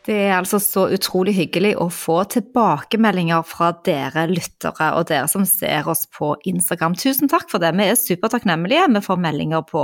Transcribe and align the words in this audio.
Det 0.00 0.14
er 0.16 0.38
altså 0.38 0.56
så 0.64 0.86
utrolig 0.94 1.34
hyggelig 1.36 1.74
å 1.76 1.90
få 1.92 2.22
tilbakemeldinger 2.32 3.42
fra 3.44 3.66
dere 3.84 4.22
lyttere 4.30 4.86
og 4.96 5.10
dere 5.10 5.28
som 5.28 5.44
ser 5.44 5.90
oss 5.92 6.06
på 6.16 6.30
Instagram. 6.48 6.94
Tusen 6.96 7.28
takk 7.28 7.50
for 7.52 7.60
det. 7.60 7.74
Vi 7.76 7.84
er 7.84 7.98
supertakknemlige. 8.00 8.86
Vi 8.94 9.02
får 9.04 9.20
meldinger 9.20 9.60
på 9.68 9.82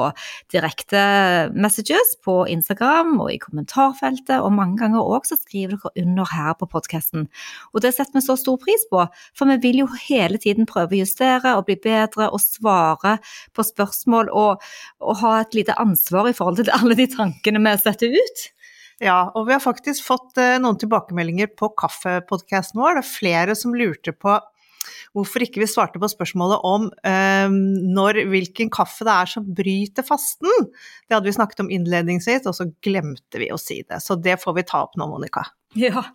direkte 0.55 1.03
messages 1.53 2.15
på 2.25 2.39
Instagram 2.49 3.13
og 3.27 3.35
i 3.35 3.39
kommentarfeltet, 3.43 4.39
og 4.41 4.57
mange 4.57 4.81
ganger 4.81 5.05
òg 5.05 5.29
så 5.29 5.37
skriver 5.37 5.77
dere 5.77 6.07
under 6.07 6.33
her 6.33 6.57
på 6.57 6.71
podkasten. 6.73 7.29
Og 7.77 7.85
det 7.85 7.93
setter 7.99 8.17
vi 8.17 8.25
så 8.25 8.39
stor 8.41 8.57
pris 8.65 8.89
på, 8.89 9.05
for 9.37 9.53
vi 9.53 9.61
vil 9.69 9.85
jo 9.85 9.93
hele 10.09 10.41
tiden 10.41 10.65
prøve 10.65 10.97
å 10.97 11.03
justere 11.05 11.59
og 11.61 11.69
bli 11.69 11.77
bedre 11.77 12.33
og 12.33 12.41
svare 12.41 13.19
på 13.53 13.69
spørsmål 13.69 14.33
og, 14.33 14.65
og 15.05 15.25
ha 15.27 15.39
et 15.43 15.61
lite 15.61 15.77
ansvar 15.77 16.33
i 16.33 16.37
forhold 16.41 16.65
til 16.65 16.73
alle 16.73 16.97
de 16.97 17.11
tankene 17.13 17.61
vi 17.69 17.79
setter 17.85 18.17
ut. 18.17 18.51
Ja, 19.03 19.31
og 19.37 19.49
vi 19.49 19.53
har 19.57 19.61
faktisk 19.61 20.07
fått 20.07 20.39
eh, 20.41 20.57
noen 20.63 20.79
tilbakemeldinger 20.81 21.51
på 21.59 21.69
kaffepodkasten 21.77 22.81
vår. 22.81 22.97
Det 22.97 23.05
er 23.05 23.11
flere 23.11 23.57
som 23.59 23.77
lurte 23.77 24.15
på 24.17 24.39
hvorfor 25.17 25.43
ikke 25.45 25.63
vi 25.63 25.69
svarte 25.69 26.01
på 26.01 26.09
spørsmålet 26.11 26.65
om 26.67 26.89
eh, 27.09 27.49
når, 27.51 28.23
hvilken 28.31 28.71
kaffe 28.73 29.07
det 29.07 29.13
er 29.13 29.31
som 29.33 29.47
bryter 29.59 30.07
fasten. 30.07 30.69
Det 31.07 31.17
hadde 31.17 31.29
vi 31.29 31.37
snakket 31.37 31.63
om 31.65 31.71
innledningsvis, 31.73 32.49
og 32.49 32.57
så 32.57 32.69
glemte 32.85 33.41
vi 33.41 33.51
å 33.53 33.61
si 33.61 33.83
det. 33.85 34.01
Så 34.05 34.19
det 34.21 34.39
får 34.43 34.59
vi 34.59 34.67
ta 34.69 34.85
opp 34.87 34.97
nå, 35.01 35.09
Monica. 35.11 35.45
Ja. 35.77 36.07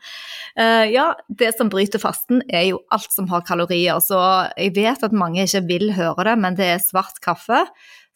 Uh, 0.58 0.88
ja. 0.90 1.12
det 1.30 1.52
som 1.54 1.70
bryter 1.70 2.02
fasten 2.02 2.42
er 2.50 2.72
jo 2.72 2.80
alt 2.94 3.14
som 3.14 3.28
har 3.30 3.44
kalorier. 3.46 4.00
Så 4.02 4.18
jeg 4.56 4.74
vet 4.80 5.06
at 5.06 5.14
mange 5.14 5.46
ikke 5.46 5.66
vil 5.70 5.92
høre 5.94 6.26
det, 6.32 6.38
men 6.42 6.58
det 6.58 6.70
er 6.74 6.82
svart 6.82 7.22
kaffe 7.22 7.66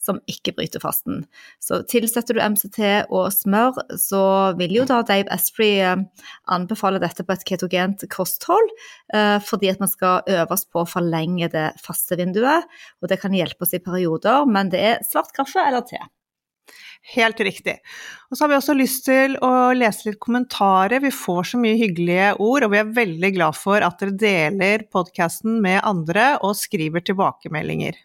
som 0.06 0.22
ikke 0.32 0.54
bryter 0.58 0.84
fasten. 0.84 1.24
Så 1.64 1.82
tilsetter 1.92 2.38
du 2.38 2.44
MCT 2.44 2.80
og 3.10 3.32
smør, 3.34 3.82
så 4.00 4.24
vil 4.60 4.78
jo 4.80 4.88
da 4.90 5.02
Dave 5.08 5.32
Asprey 5.34 5.80
eh, 5.84 6.04
anbefale 6.54 7.02
dette 7.04 7.26
på 7.26 7.36
et 7.36 7.46
ketogent 7.48 8.06
kosthold, 8.14 8.74
eh, 9.14 9.38
fordi 9.44 9.74
at 9.74 9.82
man 9.84 9.92
skal 9.92 10.26
øves 10.40 10.68
på 10.70 10.84
å 10.84 10.90
forlenge 10.90 11.50
det 11.54 11.72
faste 11.84 12.20
vinduet. 12.20 12.70
Og 13.02 13.12
det 13.12 13.22
kan 13.24 13.36
hjelpe 13.36 13.66
oss 13.66 13.76
i 13.76 13.84
perioder, 13.84 14.46
men 14.50 14.72
det 14.74 14.86
er 14.94 15.02
svart 15.08 15.34
kaffe 15.36 15.64
eller 15.66 15.86
te. 15.88 16.02
Helt 17.14 17.40
riktig. 17.40 17.76
Og 18.32 18.38
så 18.38 18.44
har 18.44 18.50
vi 18.50 18.58
også 18.58 18.74
lyst 18.74 19.04
til 19.06 19.36
å 19.46 19.52
lese 19.78 20.10
litt 20.10 20.18
kommentarer. 20.24 21.04
Vi 21.04 21.12
får 21.14 21.52
så 21.52 21.60
mye 21.62 21.78
hyggelige 21.78 22.32
ord, 22.42 22.66
og 22.66 22.74
vi 22.74 22.82
er 22.82 22.96
veldig 22.96 23.32
glad 23.36 23.58
for 23.60 23.86
at 23.86 24.02
dere 24.02 24.16
deler 24.24 24.88
podkasten 24.90 25.60
med 25.62 25.84
andre 25.86 26.32
og 26.42 26.58
skriver 26.58 27.06
tilbakemeldinger. 27.06 28.00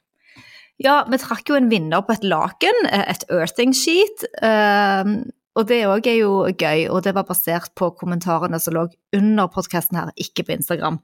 Ja, 0.80 1.02
vi 1.12 1.18
trakk 1.20 1.50
jo 1.50 1.58
en 1.58 1.68
vinner 1.68 2.00
på 2.06 2.14
et 2.14 2.24
laken, 2.24 2.86
eh, 2.88 3.04
et 3.12 3.26
earthing 3.28 3.74
sheet. 3.76 4.24
Uh, 4.40 5.28
og 5.58 5.66
det 5.68 5.82
òg 5.84 6.06
er 6.08 6.20
jo 6.22 6.32
gøy, 6.48 6.86
og 6.88 7.02
det 7.04 7.12
var 7.16 7.26
basert 7.28 7.74
på 7.76 7.90
kommentarene 7.98 8.60
som 8.62 8.76
lå 8.76 8.86
under 9.16 9.50
podkasten 9.52 9.98
her, 9.98 10.12
ikke 10.16 10.46
på 10.46 10.54
Instagram. 10.56 10.96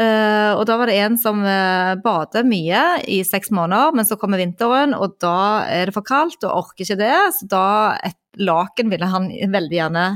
Uh, 0.00 0.56
og 0.56 0.64
da 0.66 0.78
var 0.80 0.88
det 0.88 0.96
en 1.04 1.18
som 1.20 1.42
uh, 1.44 1.94
bader 2.00 2.48
mye 2.48 2.80
i 3.04 3.20
seks 3.28 3.52
måneder, 3.54 3.92
men 3.94 4.08
så 4.08 4.16
kommer 4.18 4.40
vinteren, 4.40 4.96
og 4.96 5.18
da 5.22 5.66
er 5.68 5.90
det 5.90 5.96
for 5.98 6.06
kaldt 6.06 6.46
og 6.48 6.64
orker 6.64 6.86
ikke 6.86 7.02
det, 7.02 7.18
så 7.36 7.50
da 7.50 7.66
et 8.08 8.18
laken 8.40 8.88
ville 8.90 9.06
han 9.06 9.28
veldig 9.28 9.78
gjerne 9.82 10.08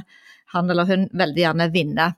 han 0.49 0.71
eller 0.73 0.89
hun 0.89 1.11
veldig 1.13 1.43
gjerne 1.43 1.69
vinne. 1.75 2.13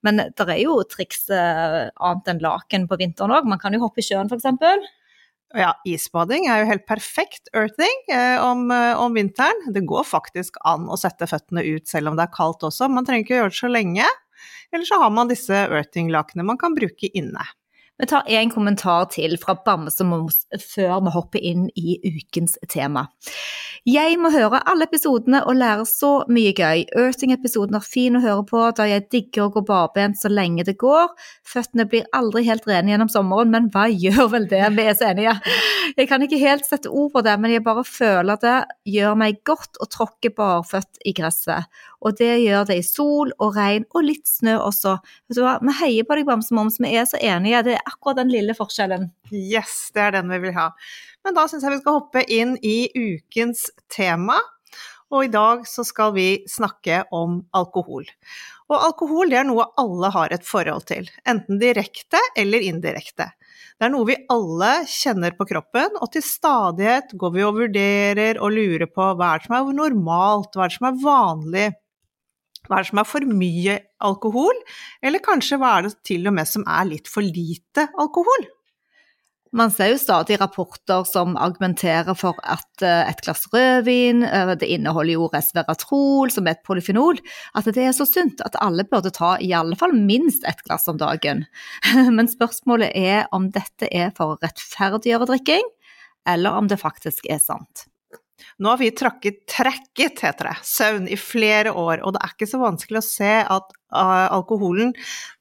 Men 0.00 0.22
det 0.24 0.44
er 0.48 0.62
jo 0.62 0.80
triks 0.88 1.26
uh, 1.28 1.90
annet 1.92 2.32
enn 2.32 2.40
laken 2.40 2.88
på 2.88 2.96
vinteren 2.96 3.34
òg. 3.36 3.44
Man 3.44 3.60
kan 3.60 3.76
jo 3.76 3.84
hoppe 3.84 4.00
i 4.00 4.06
sjøen, 4.06 4.32
f.eks. 4.32 4.94
Ja, 5.54 5.70
isbading 5.86 6.48
er 6.50 6.64
jo 6.64 6.70
helt 6.72 6.86
perfekt 6.88 7.50
earthing 7.54 8.00
eh, 8.10 8.40
om, 8.42 8.66
eh, 8.74 8.98
om, 8.98 9.14
vinteren. 9.14 9.60
Det 9.74 9.84
går 9.86 10.02
faktisk 10.08 10.58
an 10.66 10.88
å 10.90 10.98
sette 10.98 11.28
føttene 11.30 11.62
ut 11.62 11.86
selv 11.86 12.10
om 12.10 12.18
det 12.18 12.26
er 12.26 12.32
kaldt 12.34 12.66
også. 12.66 12.88
Man 12.90 13.06
trenger 13.06 13.22
ikke 13.22 13.36
gjøre 13.38 13.52
det 13.52 13.60
så 13.60 13.70
lenge. 13.70 14.08
Eller 14.74 14.88
så 14.88 14.98
har 14.98 15.12
man 15.14 15.30
disse 15.30 15.54
earthing-lakene 15.54 16.42
man 16.46 16.58
kan 16.58 16.74
bruke 16.74 17.10
inne. 17.14 17.46
Vi 17.98 18.06
tar 18.10 18.26
en 18.26 18.50
kommentar 18.50 19.04
til 19.14 19.36
fra 19.38 19.54
Bamse 19.66 20.02
Moms 20.02 20.40
før 20.58 20.96
vi 21.06 21.12
hopper 21.14 21.44
inn 21.46 21.68
i 21.78 22.00
ukens 22.02 22.56
tema. 22.66 23.06
Jeg 23.84 24.16
må 24.16 24.30
høre 24.32 24.62
alle 24.64 24.86
episodene 24.88 25.42
og 25.44 25.58
lære 25.60 25.84
så 25.86 26.10
mye 26.32 26.54
gøy. 26.56 26.86
Earthing-episoden 26.96 27.76
er 27.76 27.84
fin 27.84 28.16
å 28.16 28.22
høre 28.24 28.42
på, 28.48 28.62
da 28.74 28.86
jeg 28.88 29.04
digger 29.12 29.44
å 29.44 29.52
gå 29.52 29.62
barbent 29.68 30.16
så 30.16 30.30
lenge 30.32 30.64
det 30.64 30.78
går. 30.80 31.12
Føttene 31.46 31.84
blir 31.92 32.08
aldri 32.16 32.46
helt 32.48 32.64
rene 32.66 32.94
gjennom 32.94 33.12
sommeren, 33.12 33.52
men 33.52 33.68
hva 33.74 33.84
gjør 33.92 34.32
vel 34.32 34.48
det? 34.48 34.62
Vi 34.74 34.88
er 34.88 34.96
så 34.96 35.10
enige. 35.12 35.36
Jeg 36.00 36.08
kan 36.10 36.24
ikke 36.24 36.40
helt 36.40 36.64
sette 36.66 36.88
ord 36.88 37.12
på 37.12 37.22
det, 37.22 37.36
men 37.38 37.52
jeg 37.52 37.62
bare 37.66 37.84
føler 37.86 38.40
det 38.40 38.56
gjør 38.88 39.20
meg 39.20 39.44
godt 39.46 39.76
å 39.78 39.86
tråkke 39.92 40.32
barføtt 40.34 41.04
i 41.04 41.12
gresset. 41.14 41.68
Og 42.04 42.16
det 42.18 42.32
gjør 42.42 42.66
det 42.68 42.78
i 42.80 42.84
sol 42.86 43.32
og 43.40 43.56
regn 43.56 43.86
og 43.96 44.04
litt 44.04 44.28
snø 44.28 44.58
også. 44.60 44.98
Vet 45.28 45.38
du 45.38 45.44
hva, 45.44 45.56
vi 45.64 45.76
heier 45.80 46.08
på 46.08 46.18
deg, 46.18 46.26
Bamsemoms, 46.28 46.76
vi 46.82 46.92
er 46.92 47.06
så 47.08 47.20
enige. 47.20 47.62
Det 47.66 47.76
er 47.78 47.86
akkurat 47.88 48.20
den 48.20 48.32
lille 48.32 48.56
forskjellen. 48.56 49.08
Yes, 49.32 49.88
det 49.96 50.08
er 50.08 50.18
den 50.18 50.32
vi 50.32 50.42
vil 50.46 50.56
ha. 50.56 50.70
Men 51.24 51.36
da 51.38 51.46
syns 51.48 51.64
jeg 51.64 51.78
vi 51.78 51.80
skal 51.80 52.02
hoppe 52.02 52.24
inn 52.28 52.58
i 52.60 52.90
ukens 52.92 53.70
tema. 53.92 54.36
Og 55.14 55.28
i 55.28 55.32
dag 55.32 55.62
så 55.68 55.84
skal 55.86 56.12
vi 56.16 56.28
snakke 56.50 57.04
om 57.14 57.38
alkohol. 57.56 58.06
Og 58.72 58.76
alkohol 58.78 59.30
det 59.30 59.38
er 59.42 59.48
noe 59.48 59.66
alle 59.80 60.10
har 60.12 60.32
et 60.34 60.46
forhold 60.48 60.86
til, 60.88 61.08
enten 61.28 61.60
direkte 61.60 62.20
eller 62.40 62.64
indirekte. 62.64 63.28
Det 63.74 63.86
er 63.86 63.92
noe 63.92 64.08
vi 64.08 64.16
alle 64.32 64.72
kjenner 64.88 65.34
på 65.36 65.46
kroppen, 65.50 65.98
og 66.00 66.10
til 66.14 66.24
stadighet 66.24 67.12
går 67.20 67.32
vi 67.34 67.44
og 67.46 67.56
vurderer 67.58 68.40
og 68.40 68.54
lurer 68.54 68.88
på 68.90 69.08
hva 69.18 69.34
er 69.34 69.42
det 69.42 69.48
som 69.48 69.56
er 69.58 69.78
normalt, 69.78 70.54
hva 70.54 70.66
er 70.66 70.72
det 70.72 70.78
som 70.78 70.88
er 70.88 71.00
vanlig, 71.04 71.66
hva 72.64 72.78
er 72.78 72.84
det 72.84 72.90
som 72.90 73.00
er 73.02 73.08
for 73.08 73.28
mye 73.28 73.78
alkohol, 74.04 74.60
eller 75.04 75.24
kanskje 75.24 75.60
hva 75.60 75.78
er 75.78 75.88
det 75.88 75.96
til 76.06 76.28
og 76.30 76.36
med 76.36 76.48
som 76.48 76.66
er 76.66 76.90
litt 76.90 77.10
for 77.10 77.24
lite 77.24 77.88
alkohol? 78.00 78.48
Man 79.54 79.70
ser 79.70 79.92
jo 79.92 79.98
stadig 80.02 80.40
rapporter 80.40 81.04
som 81.06 81.36
argumenterer 81.38 82.16
for 82.18 82.40
at 82.42 82.82
eh, 82.82 83.04
et 83.06 83.20
glass 83.22 83.44
rødvin, 83.52 84.24
eh, 84.26 84.50
det 84.58 84.66
inneholder 84.66 85.14
jo 85.14 85.28
resveratrol, 85.30 86.32
som 86.34 86.48
er 86.48 86.56
et 86.56 86.64
polyfenol, 86.66 87.20
at 87.54 87.68
det 87.70 87.84
er 87.84 87.94
så 87.94 88.06
sunt 88.08 88.42
at 88.42 88.58
alle 88.64 88.82
burde 88.90 89.14
ta 89.14 89.36
i 89.38 89.52
alle 89.54 89.78
fall 89.78 89.94
minst 89.94 90.42
et 90.50 90.66
glass 90.66 90.90
om 90.90 90.98
dagen. 90.98 91.44
Men 92.18 92.30
spørsmålet 92.32 92.98
er 92.98 93.28
om 93.30 93.46
dette 93.54 93.86
er 93.94 94.10
for 94.18 94.34
å 94.34 94.40
rettferdiggjøre 94.42 95.30
drikking, 95.30 95.70
eller 96.26 96.58
om 96.58 96.66
det 96.66 96.82
faktisk 96.82 97.30
er 97.30 97.38
sant. 97.38 97.86
Nå 98.58 98.70
har 98.70 98.78
vi 98.78 98.90
trakket, 98.94 99.44
trekket, 99.50 100.20
heter 100.24 100.50
det, 100.50 100.54
søvn 100.66 101.06
i 101.10 101.16
flere 101.18 101.72
år, 101.74 102.02
og 102.02 102.14
det 102.14 102.22
er 102.22 102.34
ikke 102.34 102.48
så 102.50 102.60
vanskelig 102.62 103.00
å 103.00 103.06
se 103.06 103.32
at 103.40 103.72
uh, 103.94 104.26
alkoholen 104.34 104.92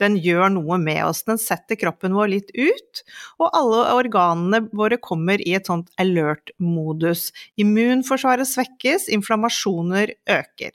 den 0.01 0.17
gjør 0.21 0.53
noe 0.53 0.77
med 0.81 1.01
oss. 1.05 1.23
Den 1.27 1.41
setter 1.41 1.79
kroppen 1.79 2.13
vår 2.17 2.31
litt 2.35 2.53
ut, 2.53 3.03
og 3.41 3.49
alle 3.49 3.81
organene 3.97 4.63
våre 4.77 4.99
kommer 5.01 5.41
i 5.41 5.55
et 5.57 5.69
sånt 5.69 5.89
alert-modus. 6.01 7.31
Immunforsvaret 7.61 8.49
svekkes, 8.49 9.09
inflammasjoner 9.13 10.15
øker. 10.37 10.73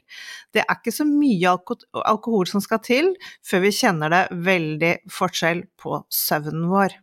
Det 0.54 0.64
er 0.64 0.78
ikke 0.78 0.94
så 0.94 1.06
mye 1.08 1.54
alko 1.54 1.78
alkohol 2.02 2.48
som 2.50 2.62
skal 2.64 2.82
til 2.82 3.12
før 3.46 3.66
vi 3.66 3.74
kjenner 3.78 4.14
det 4.14 4.24
veldig 4.46 4.94
forskjell 5.12 5.68
på 5.78 6.02
søvnen 6.12 6.66
vår. 6.70 6.98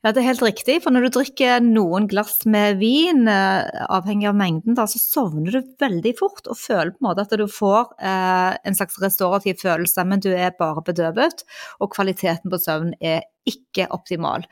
Ja, 0.00 0.14
det 0.16 0.22
er 0.22 0.30
helt 0.30 0.44
riktig. 0.46 0.78
For 0.80 0.94
når 0.94 1.06
du 1.06 1.16
drikker 1.18 1.58
noen 1.60 2.06
glass 2.08 2.38
med 2.48 2.78
vin, 2.80 3.26
eh, 3.28 3.82
avhengig 3.92 4.30
av 4.30 4.38
mengden, 4.38 4.72
da, 4.78 4.86
så 4.88 4.96
sovner 4.96 5.52
du 5.52 5.74
veldig 5.82 6.14
fort 6.16 6.48
og 6.48 6.56
føler 6.56 6.94
på 6.94 7.02
en 7.02 7.08
måte 7.10 7.26
at 7.26 7.34
du 7.36 7.44
får 7.44 7.92
eh, 8.00 8.56
en 8.64 8.78
slags 8.78 8.96
restaurativ 9.02 9.60
følelse, 9.60 10.06
men 10.08 10.24
du 10.24 10.30
er 10.32 10.56
bare 10.56 10.80
bedøvet, 10.86 11.44
og 11.84 11.92
kvaliteten 11.92 12.48
på 12.48 12.62
søvn 12.62 12.94
er 12.96 13.28
ikke 13.44 13.90
optimal. 13.92 14.48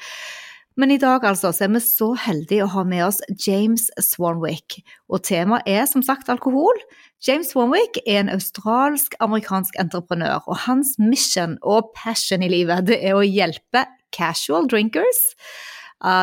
Men 0.76 0.92
i 0.92 1.00
dag 1.00 1.24
altså, 1.24 1.48
så 1.50 1.64
er 1.64 1.72
vi 1.72 1.80
så 1.82 2.12
heldige 2.28 2.66
å 2.66 2.72
ha 2.76 2.84
med 2.86 3.06
oss 3.08 3.24
James 3.46 3.88
Swanwick, 4.04 4.82
og 5.08 5.24
temaet 5.26 5.64
er 5.66 5.88
som 5.88 6.04
sagt 6.04 6.28
alkohol. 6.28 6.76
James 7.24 7.54
Swanwick 7.54 7.96
er 8.04 8.20
en 8.20 8.34
australsk-amerikansk 8.36 9.80
entreprenør, 9.80 10.44
og 10.44 10.60
hans 10.68 10.98
mission 11.00 11.56
og 11.64 11.88
passion 11.96 12.44
i 12.44 12.52
livet 12.52 12.84
det 12.92 13.00
er 13.00 13.16
å 13.16 13.24
hjelpe 13.24 13.88
casual 14.14 14.68
drinkers. 14.70 15.20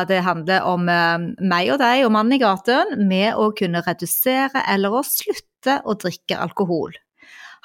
Det 0.08 0.22
handler 0.24 0.64
om 0.64 0.86
eh, 0.88 1.24
meg 1.44 1.68
og 1.74 1.82
deg 1.82 2.06
og 2.06 2.14
mannen 2.14 2.38
i 2.38 2.40
gaten 2.40 2.94
med 3.10 3.36
å 3.36 3.50
kunne 3.52 3.82
redusere 3.84 4.62
eller 4.72 4.94
å 4.96 5.02
slutte 5.04 5.82
å 5.84 5.96
drikke 6.00 6.38
alkohol. 6.40 6.96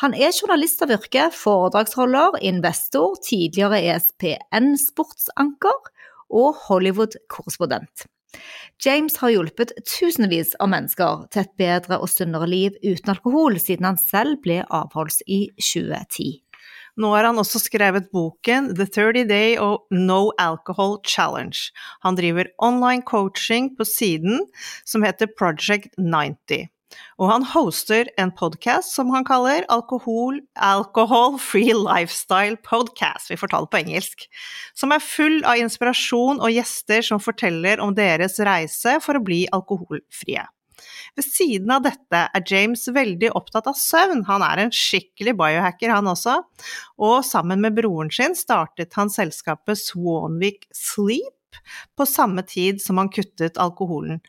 Han 0.01 0.15
er 0.17 0.33
journalist 0.33 0.81
av 0.83 0.91
yrke, 0.95 1.27
foredragsholder, 1.31 2.39
investor, 2.49 3.15
tidligere 3.21 3.79
ESPN-sportsanker 3.93 5.91
og 6.31 6.57
Hollywood-korrespondent. 6.65 8.07
James 8.81 9.17
har 9.21 9.29
hjulpet 9.33 9.75
tusenvis 9.85 10.55
av 10.63 10.71
mennesker 10.71 11.27
til 11.33 11.43
et 11.43 11.53
bedre 11.59 11.99
og 12.01 12.09
sunnere 12.09 12.47
liv 12.49 12.77
uten 12.81 13.13
alkohol 13.13 13.59
siden 13.61 13.91
han 13.91 13.99
selv 14.01 14.39
ble 14.41 14.61
avholds 14.73 15.21
i 15.27 15.43
2010. 15.59 16.39
Nå 16.99 17.13
har 17.15 17.27
han 17.29 17.39
også 17.39 17.61
skrevet 17.63 18.09
boken 18.11 18.73
The 18.75 18.87
30 18.89 19.27
Day 19.29 19.55
of 19.61 19.85
No 19.93 20.31
Alcohol 20.41 20.99
Challenge. 21.07 21.57
Han 22.03 22.19
driver 22.19 22.51
online 22.59 23.05
coaching 23.07 23.71
på 23.77 23.87
siden 23.87 24.45
som 24.85 25.03
heter 25.07 25.31
Project 25.39 25.95
90. 25.97 26.67
Og 27.21 27.29
han 27.29 27.45
hoster 27.47 28.09
en 28.19 28.31
podkast 28.35 28.95
som 28.95 29.11
han 29.15 29.25
kaller 29.27 29.63
Alkohol, 29.71 30.41
Alcohol 30.59 31.37
Free 31.39 31.75
Lifestyle 31.77 32.57
Podcast, 32.67 33.31
vi 33.31 33.39
får 33.39 33.53
ta 33.53 33.61
det 33.63 33.71
på 33.71 33.81
engelsk, 33.81 34.25
som 34.77 34.91
er 34.91 35.03
full 35.03 35.39
av 35.47 35.61
inspirasjon 35.61 36.41
og 36.41 36.51
gjester 36.51 37.05
som 37.05 37.23
forteller 37.23 37.83
om 37.83 37.95
deres 37.95 38.39
reise 38.43 38.97
for 39.03 39.15
å 39.15 39.23
bli 39.23 39.45
alkoholfrie. 39.55 40.47
Ved 41.19 41.27
siden 41.27 41.73
av 41.75 41.83
dette 41.83 42.21
er 42.31 42.47
James 42.47 42.85
veldig 42.87 43.33
opptatt 43.35 43.67
av 43.67 43.75
søvn, 43.79 44.23
han 44.29 44.45
er 44.45 44.63
en 44.63 44.73
skikkelig 44.75 45.35
biohacker 45.39 45.91
han 45.91 46.07
også, 46.07 46.37
og 47.03 47.19
sammen 47.27 47.63
med 47.63 47.75
broren 47.79 48.11
sin 48.13 48.37
startet 48.37 48.95
han 48.95 49.11
selskapet 49.11 49.79
Swanwick 49.81 50.69
Sleep, 50.75 51.35
på 51.99 52.05
samme 52.07 52.45
tid 52.47 52.81
som 52.81 52.97
han 53.01 53.09
kuttet 53.11 53.59
alkoholen. 53.59 54.21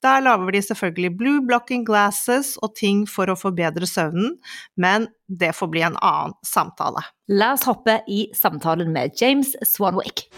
Der 0.00 0.22
lager 0.24 0.56
de 0.56 0.62
selvfølgelig 0.64 1.10
blue 1.18 1.42
blocking 1.44 1.84
glasses 1.84 2.54
og 2.64 2.72
ting 2.78 3.04
for 3.04 3.28
å 3.28 3.36
forbedre 3.38 3.88
søvnen, 3.88 4.38
men 4.80 5.10
det 5.28 5.52
får 5.58 5.72
bli 5.74 5.84
en 5.86 6.00
annen 6.00 6.36
samtale. 6.46 7.04
La 7.28 7.52
oss 7.58 7.68
hoppe 7.68 8.00
i 8.08 8.26
samtalen 8.36 8.96
med 8.96 9.12
James 9.20 9.52
Swanwick. 9.68 10.30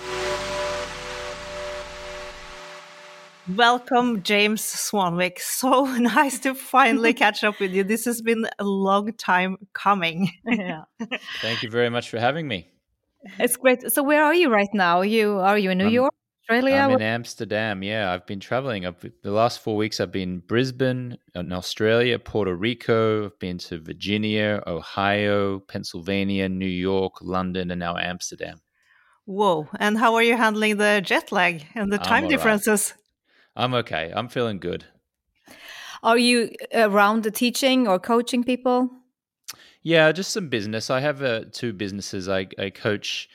Welcome, 3.49 4.23
James 4.23 4.62
Swanwick. 4.62 5.39
So 5.62 5.85
nice 5.85 6.39
to 6.41 6.55
finally 6.55 7.12
catch 7.25 7.44
up 7.44 7.59
with 7.61 7.73
you. 7.73 7.85
This 7.85 8.05
has 8.05 8.23
been 8.23 8.47
a 8.59 8.65
long 8.65 9.12
time 9.15 9.56
coming. 9.73 10.31
yeah. 10.44 10.83
Thank 11.41 11.62
you 11.62 11.71
very 11.71 11.91
much 11.91 12.11
for 12.11 12.19
having 12.19 12.47
me. 12.47 12.69
It's 13.39 13.56
great. 13.56 13.93
So, 13.93 14.03
where 14.03 14.25
are 14.25 14.35
you 14.35 14.50
right 14.50 14.73
now? 14.73 15.03
You 15.03 15.39
are 15.39 15.59
you 15.59 15.71
in 15.71 15.79
New 15.79 15.89
York? 15.89 16.12
Australia? 16.43 16.77
I'm 16.77 16.91
in 16.93 17.03
Amsterdam. 17.03 17.83
Yeah, 17.83 18.12
I've 18.12 18.27
been 18.27 18.41
traveling. 18.41 18.85
I've, 18.85 19.00
the 19.23 19.31
last 19.31 19.61
four 19.61 19.77
weeks, 19.77 20.00
I've 20.00 20.11
been 20.11 20.41
Brisbane, 20.41 21.17
in 21.35 21.53
Australia, 21.53 22.19
Puerto 22.19 22.55
Rico. 22.55 23.27
I've 23.27 23.39
been 23.39 23.59
to 23.59 23.79
Virginia, 23.79 24.62
Ohio, 24.67 25.61
Pennsylvania, 25.61 26.49
New 26.49 26.67
York, 26.67 27.23
London, 27.23 27.71
and 27.71 27.79
now 27.79 27.97
Amsterdam. 27.97 28.61
Whoa! 29.25 29.69
And 29.79 29.97
how 29.97 30.17
are 30.17 30.23
you 30.23 30.37
handling 30.37 30.79
the 30.79 31.00
jet 31.05 31.31
lag 31.31 31.65
and 31.77 31.93
the 31.93 31.99
time 31.99 32.27
differences? 32.27 32.91
Right. 32.91 33.01
I'm 33.56 33.75
okay. 33.75 34.12
I'm 34.14 34.28
feeling 34.28 34.58
good. 34.58 34.84
Are 36.02 36.19
you 36.19 36.50
around 36.75 37.22
the 37.22 37.31
teaching 37.31 37.87
or 37.87 37.99
coaching 37.99 38.43
people? 38.43 38.90
Yeah, 39.82 40.10
just 40.12 40.32
some 40.32 40.49
business. 40.49 40.90
I 40.90 41.00
have 41.00 41.22
uh, 41.22 41.44
two 41.52 41.72
businesses. 41.72 42.28
I, 42.28 42.46
I 42.58 42.70
coach 42.70 43.28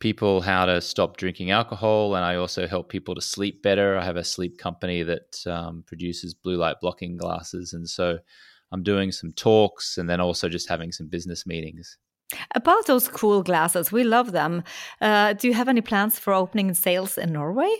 people 0.00 0.40
how 0.40 0.64
to 0.66 0.80
stop 0.80 1.16
drinking 1.16 1.50
alcohol, 1.50 2.14
and 2.14 2.24
I 2.24 2.36
also 2.36 2.66
help 2.66 2.88
people 2.88 3.14
to 3.14 3.20
sleep 3.20 3.62
better. 3.62 3.98
I 3.98 4.04
have 4.04 4.16
a 4.16 4.24
sleep 4.24 4.58
company 4.58 5.02
that 5.02 5.44
um, 5.46 5.84
produces 5.86 6.34
blue 6.34 6.56
light 6.56 6.76
blocking 6.80 7.16
glasses, 7.16 7.72
and 7.72 7.88
so 7.88 8.18
I'm 8.70 8.82
doing 8.82 9.12
some 9.12 9.32
talks 9.32 9.98
and 9.98 10.08
then 10.08 10.20
also 10.20 10.48
just 10.48 10.68
having 10.68 10.92
some 10.92 11.08
business 11.08 11.46
meetings. 11.46 11.98
About 12.54 12.86
those 12.86 13.08
cool 13.08 13.42
glasses, 13.42 13.90
we 13.90 14.04
love 14.04 14.32
them. 14.32 14.62
Uh, 15.00 15.32
do 15.32 15.48
you 15.48 15.54
have 15.54 15.68
any 15.68 15.80
plans 15.80 16.18
for 16.18 16.32
opening 16.34 16.74
sales 16.74 17.16
in 17.16 17.32
Norway? 17.32 17.74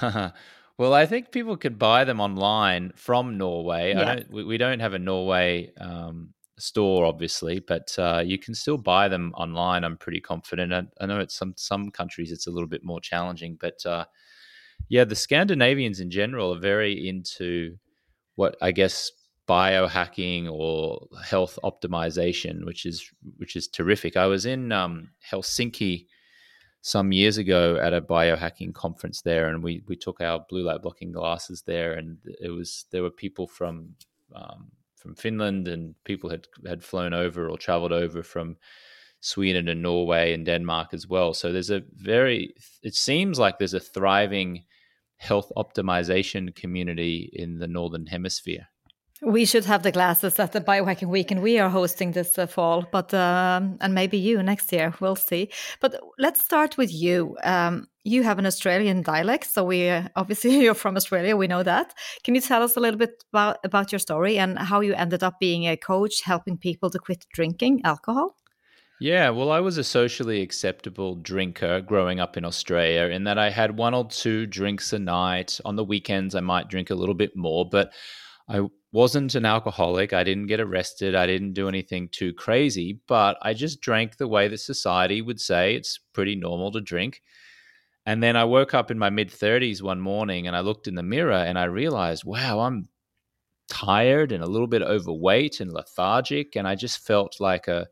well, 0.78 0.94
I 0.94 1.06
think 1.06 1.32
people 1.32 1.56
could 1.56 1.78
buy 1.78 2.04
them 2.04 2.20
online 2.20 2.92
from 2.94 3.36
Norway. 3.36 3.90
Yeah. 3.90 4.14
Don't, 4.14 4.30
we, 4.30 4.44
we, 4.44 4.58
don't 4.58 4.78
have 4.78 4.94
a 4.94 4.98
Norway 4.98 5.72
um, 5.80 6.32
store, 6.56 7.04
obviously, 7.04 7.58
but 7.58 7.94
uh, 7.98 8.22
you 8.24 8.38
can 8.38 8.54
still 8.54 8.78
buy 8.78 9.08
them 9.08 9.32
online. 9.34 9.82
I'm 9.82 9.96
pretty 9.96 10.20
confident. 10.20 10.72
I, 10.72 10.84
I, 11.00 11.06
know 11.06 11.18
it's 11.18 11.34
some 11.34 11.54
some 11.56 11.90
countries 11.90 12.30
it's 12.30 12.46
a 12.46 12.50
little 12.50 12.68
bit 12.68 12.84
more 12.84 13.00
challenging, 13.00 13.58
but 13.60 13.84
uh, 13.84 14.04
yeah, 14.88 15.04
the 15.04 15.16
Scandinavians 15.16 15.98
in 15.98 16.10
general 16.10 16.54
are 16.54 16.60
very 16.60 17.08
into 17.08 17.76
what 18.36 18.56
I 18.62 18.70
guess 18.70 19.10
biohacking 19.48 20.48
or 20.48 21.08
health 21.24 21.58
optimization, 21.64 22.64
which 22.64 22.86
is 22.86 23.10
which 23.38 23.56
is 23.56 23.66
terrific. 23.66 24.16
I 24.16 24.26
was 24.26 24.46
in 24.46 24.70
um, 24.70 25.10
Helsinki 25.28 26.06
some 26.88 27.12
years 27.12 27.36
ago 27.36 27.76
at 27.76 27.92
a 27.92 28.00
biohacking 28.00 28.72
conference 28.72 29.20
there, 29.20 29.48
and 29.48 29.62
we 29.62 29.82
we 29.86 29.96
took 29.96 30.20
our 30.20 30.44
blue 30.48 30.62
light 30.62 30.80
blocking 30.82 31.12
glasses 31.12 31.62
there, 31.62 31.92
and 31.92 32.16
it 32.40 32.48
was 32.48 32.86
there 32.90 33.02
were 33.02 33.10
people 33.10 33.46
from 33.46 33.94
um, 34.34 34.70
from 34.96 35.14
Finland, 35.14 35.68
and 35.68 35.94
people 36.04 36.30
had 36.30 36.48
had 36.66 36.82
flown 36.82 37.12
over 37.12 37.50
or 37.50 37.58
traveled 37.58 37.92
over 37.92 38.22
from 38.22 38.56
Sweden 39.20 39.68
and 39.68 39.82
Norway 39.82 40.32
and 40.32 40.46
Denmark 40.46 40.94
as 40.94 41.06
well. 41.06 41.34
So 41.34 41.52
there's 41.52 41.70
a 41.70 41.82
very 41.92 42.54
it 42.82 42.94
seems 42.94 43.38
like 43.38 43.58
there's 43.58 43.74
a 43.74 43.80
thriving 43.80 44.64
health 45.16 45.52
optimization 45.56 46.54
community 46.54 47.30
in 47.34 47.58
the 47.58 47.68
northern 47.68 48.06
hemisphere. 48.06 48.66
We 49.20 49.46
should 49.46 49.64
have 49.64 49.82
the 49.82 49.90
glasses 49.90 50.38
at 50.38 50.52
the 50.52 50.60
biohacking 50.60 51.08
weekend 51.08 51.42
we 51.42 51.58
are 51.58 51.68
hosting 51.68 52.12
this 52.12 52.38
uh, 52.38 52.46
fall, 52.46 52.86
but 52.92 53.12
um, 53.12 53.76
and 53.80 53.92
maybe 53.92 54.16
you 54.16 54.40
next 54.44 54.72
year. 54.72 54.94
We'll 55.00 55.16
see. 55.16 55.50
But 55.80 56.00
let's 56.18 56.40
start 56.40 56.76
with 56.76 56.92
you. 56.92 57.36
Um, 57.42 57.88
you 58.04 58.22
have 58.22 58.38
an 58.38 58.46
Australian 58.46 59.02
dialect, 59.02 59.46
so 59.52 59.64
we 59.64 59.88
uh, 59.88 60.08
obviously 60.14 60.60
you're 60.62 60.74
from 60.74 60.96
Australia. 60.96 61.36
We 61.36 61.48
know 61.48 61.64
that. 61.64 61.94
Can 62.22 62.36
you 62.36 62.40
tell 62.40 62.62
us 62.62 62.76
a 62.76 62.80
little 62.80 62.98
bit 62.98 63.24
about 63.32 63.58
about 63.64 63.90
your 63.90 63.98
story 63.98 64.38
and 64.38 64.56
how 64.56 64.80
you 64.82 64.94
ended 64.94 65.24
up 65.24 65.40
being 65.40 65.64
a 65.64 65.76
coach, 65.76 66.22
helping 66.22 66.56
people 66.56 66.88
to 66.90 66.98
quit 67.00 67.26
drinking 67.32 67.80
alcohol? 67.84 68.36
Yeah, 69.00 69.30
well, 69.30 69.50
I 69.50 69.60
was 69.60 69.78
a 69.78 69.84
socially 69.84 70.42
acceptable 70.42 71.16
drinker 71.16 71.80
growing 71.80 72.20
up 72.20 72.36
in 72.36 72.44
Australia, 72.44 73.12
in 73.14 73.24
that 73.24 73.38
I 73.38 73.50
had 73.50 73.76
one 73.76 73.94
or 73.94 74.08
two 74.08 74.46
drinks 74.46 74.92
a 74.92 74.98
night. 74.98 75.60
On 75.64 75.74
the 75.74 75.84
weekends, 75.84 76.36
I 76.36 76.40
might 76.40 76.68
drink 76.68 76.90
a 76.90 76.96
little 76.96 77.14
bit 77.14 77.36
more, 77.36 77.68
but 77.68 77.92
I 78.48 78.62
wasn't 78.92 79.34
an 79.34 79.44
alcoholic. 79.44 80.12
I 80.12 80.24
didn't 80.24 80.46
get 80.46 80.60
arrested. 80.60 81.14
I 81.14 81.26
didn't 81.26 81.52
do 81.52 81.68
anything 81.68 82.08
too 82.08 82.32
crazy, 82.32 83.00
but 83.06 83.36
I 83.42 83.52
just 83.52 83.80
drank 83.80 84.16
the 84.16 84.28
way 84.28 84.48
that 84.48 84.58
society 84.58 85.20
would 85.20 85.40
say 85.40 85.74
it's 85.74 86.00
pretty 86.12 86.34
normal 86.34 86.72
to 86.72 86.80
drink. 86.80 87.22
And 88.06 88.22
then 88.22 88.36
I 88.36 88.44
woke 88.44 88.72
up 88.72 88.90
in 88.90 88.98
my 88.98 89.10
mid 89.10 89.28
30s 89.28 89.82
one 89.82 90.00
morning 90.00 90.46
and 90.46 90.56
I 90.56 90.60
looked 90.60 90.88
in 90.88 90.94
the 90.94 91.02
mirror 91.02 91.32
and 91.32 91.58
I 91.58 91.64
realized, 91.64 92.24
wow, 92.24 92.60
I'm 92.60 92.88
tired 93.68 94.32
and 94.32 94.42
a 94.42 94.48
little 94.48 94.66
bit 94.66 94.80
overweight 94.80 95.60
and 95.60 95.70
lethargic. 95.70 96.56
And 96.56 96.66
I 96.66 96.74
just 96.74 97.06
felt 97.06 97.36
like 97.38 97.68
a, 97.68 97.86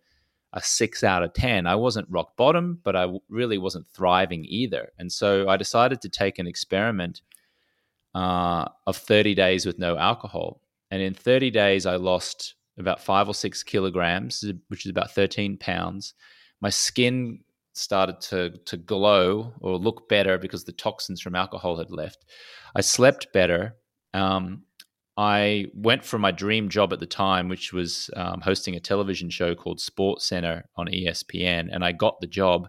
a 0.55 0.63
six 0.63 1.05
out 1.05 1.23
of 1.23 1.35
10. 1.35 1.67
I 1.67 1.75
wasn't 1.75 2.09
rock 2.09 2.35
bottom, 2.35 2.81
but 2.83 2.97
I 2.97 3.09
really 3.29 3.59
wasn't 3.59 3.87
thriving 3.89 4.47
either. 4.49 4.91
And 4.99 5.13
so 5.13 5.51
I 5.51 5.59
decided 5.59 6.01
to 6.01 6.09
take 6.09 6.39
an 6.39 6.47
experiment 6.47 7.21
uh, 8.17 8.67
of 8.87 8.97
30 8.97 9.35
days 9.35 9.67
with 9.67 9.79
no 9.79 9.99
alcohol. 9.99 10.63
And 10.91 11.03
in 11.03 11.13
30 11.13 11.51
days, 11.51 11.85
I 11.85 11.97
lost 11.97 12.55
about 12.79 13.01
five 13.01 13.29
or 13.29 13.35
six 13.35 13.63
kilograms, 13.63 14.43
which 14.69 14.87
is 14.87 14.91
about 14.91 15.11
13 15.11 15.59
pounds. 15.59 16.15
My 16.63 16.71
skin 16.71 17.41
started 17.75 18.19
to 18.23 18.51
to 18.65 18.79
glow 18.79 19.53
or 19.61 19.77
look 19.77 20.09
better 20.09 20.39
because 20.39 20.65
the 20.65 20.73
toxins 20.73 21.21
from 21.21 21.35
alcohol 21.35 21.77
had 21.77 21.91
left. 21.91 22.25
I 22.75 22.81
slept 22.81 23.33
better. 23.35 23.77
Um, 24.15 24.63
I 25.19 25.67
went 25.75 26.03
for 26.03 26.19
my 26.19 26.31
dream 26.31 26.71
job 26.71 26.95
at 26.95 27.01
the 27.01 27.07
time, 27.07 27.49
which 27.51 27.75
was 27.75 28.09
um, 28.17 28.41
hosting 28.41 28.77
a 28.77 28.81
television 28.81 29.29
show 29.29 29.55
called 29.55 29.79
Sports 29.79 30.27
Center 30.27 30.65
on 30.77 30.87
ESPN, 30.87 31.69
and 31.71 31.85
I 31.85 31.93
got 31.93 32.21
the 32.21 32.27
job. 32.27 32.69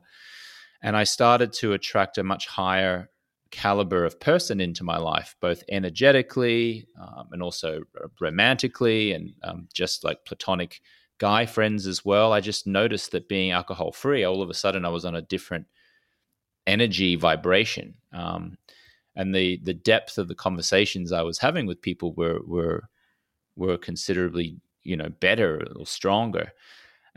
And 0.82 0.98
I 0.98 1.06
started 1.06 1.54
to 1.54 1.74
attract 1.74 2.18
a 2.18 2.24
much 2.24 2.48
higher 2.48 3.10
caliber 3.52 4.06
of 4.06 4.20
person 4.20 4.62
into 4.62 4.84
my 4.84 4.98
life, 4.98 5.36
both 5.40 5.64
energetically 5.70 6.88
um, 7.00 7.30
and 7.32 7.42
also 7.42 7.82
romantically, 8.20 9.14
and 9.14 9.34
um, 9.44 9.68
just 9.74 10.04
like 10.04 10.26
platonic 10.26 10.82
guy 11.18 11.46
friends 11.46 11.88
as 11.88 12.06
well. 12.06 12.34
I 12.34 12.42
just 12.42 12.68
noticed 12.68 13.12
that 13.12 13.30
being 13.30 13.52
alcohol 13.52 13.92
free, 13.92 14.24
all 14.24 14.42
of 14.42 14.50
a 14.50 14.54
sudden 14.54 14.86
I 14.86 14.90
was 14.90 15.06
on 15.06 15.16
a 15.16 15.22
different 15.22 15.66
energy 16.66 17.16
vibration. 17.16 17.96
Um, 18.14 18.58
and 19.16 19.34
the 19.34 19.60
the 19.64 19.74
depth 19.74 20.18
of 20.18 20.28
the 20.28 20.36
conversations 20.36 21.12
I 21.12 21.24
was 21.24 21.40
having 21.40 21.66
with 21.66 21.82
people 21.82 22.14
were 22.14 22.40
were 22.46 22.84
were 23.56 23.78
considerably 23.78 24.58
you 24.84 24.96
know 24.96 25.10
better 25.10 25.66
or 25.76 25.86
stronger. 25.86 26.52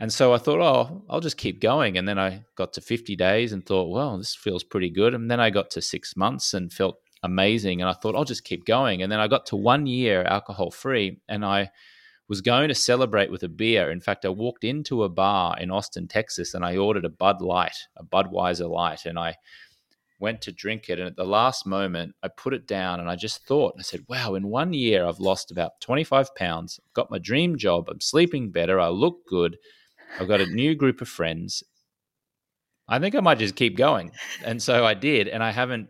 And 0.01 0.11
so 0.11 0.33
I 0.33 0.39
thought, 0.39 0.59
oh, 0.59 1.03
I'll 1.11 1.19
just 1.19 1.37
keep 1.37 1.61
going. 1.61 1.95
And 1.95 2.07
then 2.07 2.17
I 2.17 2.43
got 2.55 2.73
to 2.73 2.81
50 2.81 3.15
days 3.15 3.53
and 3.53 3.63
thought, 3.63 3.91
well, 3.91 4.17
this 4.17 4.33
feels 4.33 4.63
pretty 4.63 4.89
good. 4.89 5.13
And 5.13 5.29
then 5.29 5.39
I 5.39 5.51
got 5.51 5.69
to 5.71 5.81
six 5.81 6.17
months 6.17 6.55
and 6.55 6.73
felt 6.73 6.97
amazing. 7.21 7.81
And 7.81 7.89
I 7.89 7.93
thought, 7.93 8.15
I'll 8.15 8.23
just 8.25 8.43
keep 8.43 8.65
going. 8.65 9.03
And 9.03 9.11
then 9.11 9.19
I 9.19 9.27
got 9.27 9.45
to 9.47 9.55
one 9.55 9.85
year 9.85 10.23
alcohol 10.23 10.71
free 10.71 11.19
and 11.29 11.45
I 11.45 11.69
was 12.27 12.41
going 12.41 12.69
to 12.69 12.73
celebrate 12.73 13.29
with 13.29 13.43
a 13.43 13.47
beer. 13.47 13.91
In 13.91 14.01
fact, 14.01 14.25
I 14.25 14.29
walked 14.29 14.63
into 14.63 15.03
a 15.03 15.09
bar 15.09 15.55
in 15.59 15.69
Austin, 15.69 16.07
Texas, 16.07 16.55
and 16.55 16.65
I 16.65 16.77
ordered 16.77 17.05
a 17.05 17.09
Bud 17.09 17.39
Light, 17.39 17.77
a 17.95 18.03
Budweiser 18.03 18.67
Light. 18.67 19.05
And 19.05 19.19
I 19.19 19.35
went 20.19 20.41
to 20.41 20.51
drink 20.51 20.89
it. 20.89 20.97
And 20.97 21.07
at 21.07 21.15
the 21.15 21.25
last 21.25 21.67
moment, 21.67 22.15
I 22.23 22.29
put 22.29 22.55
it 22.55 22.65
down 22.65 22.99
and 22.99 23.07
I 23.07 23.15
just 23.15 23.45
thought, 23.45 23.75
I 23.77 23.83
said, 23.83 24.03
wow, 24.09 24.33
in 24.33 24.47
one 24.47 24.73
year, 24.73 25.05
I've 25.05 25.19
lost 25.19 25.51
about 25.51 25.79
25 25.79 26.33
pounds, 26.33 26.79
got 26.95 27.11
my 27.11 27.19
dream 27.19 27.55
job, 27.55 27.87
I'm 27.87 28.01
sleeping 28.01 28.49
better, 28.49 28.79
I 28.79 28.87
look 28.87 29.27
good, 29.27 29.57
I've 30.19 30.27
got 30.27 30.41
a 30.41 30.45
new 30.45 30.75
group 30.75 31.01
of 31.01 31.09
friends. 31.09 31.63
I 32.87 32.99
think 32.99 33.15
I 33.15 33.21
might 33.21 33.39
just 33.39 33.55
keep 33.55 33.77
going. 33.77 34.11
And 34.43 34.61
so 34.61 34.85
I 34.85 34.93
did. 34.93 35.27
And 35.27 35.43
I 35.43 35.51
haven't 35.51 35.89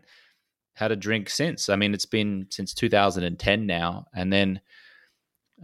had 0.74 0.92
a 0.92 0.96
drink 0.96 1.28
since. 1.28 1.68
I 1.68 1.76
mean, 1.76 1.94
it's 1.94 2.06
been 2.06 2.46
since 2.50 2.74
2010 2.74 3.66
now. 3.66 4.06
And 4.14 4.32
then 4.32 4.60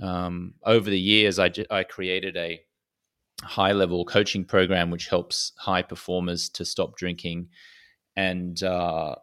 um, 0.03 0.55
over 0.65 0.91
the 0.91 0.99
years, 0.99 1.39
I, 1.39 1.53
I 1.71 1.85
created 1.85 2.37
a 2.37 2.61
high 3.43 3.73
level 3.73 4.05
coaching 4.05 4.45
program 4.45 4.91
which 4.91 5.09
helps 5.09 5.53
high 5.59 5.83
performers 5.83 6.49
to 6.49 6.65
stop 6.65 6.97
drinking 6.97 7.49
and 8.17 8.63
uh, 8.65 9.15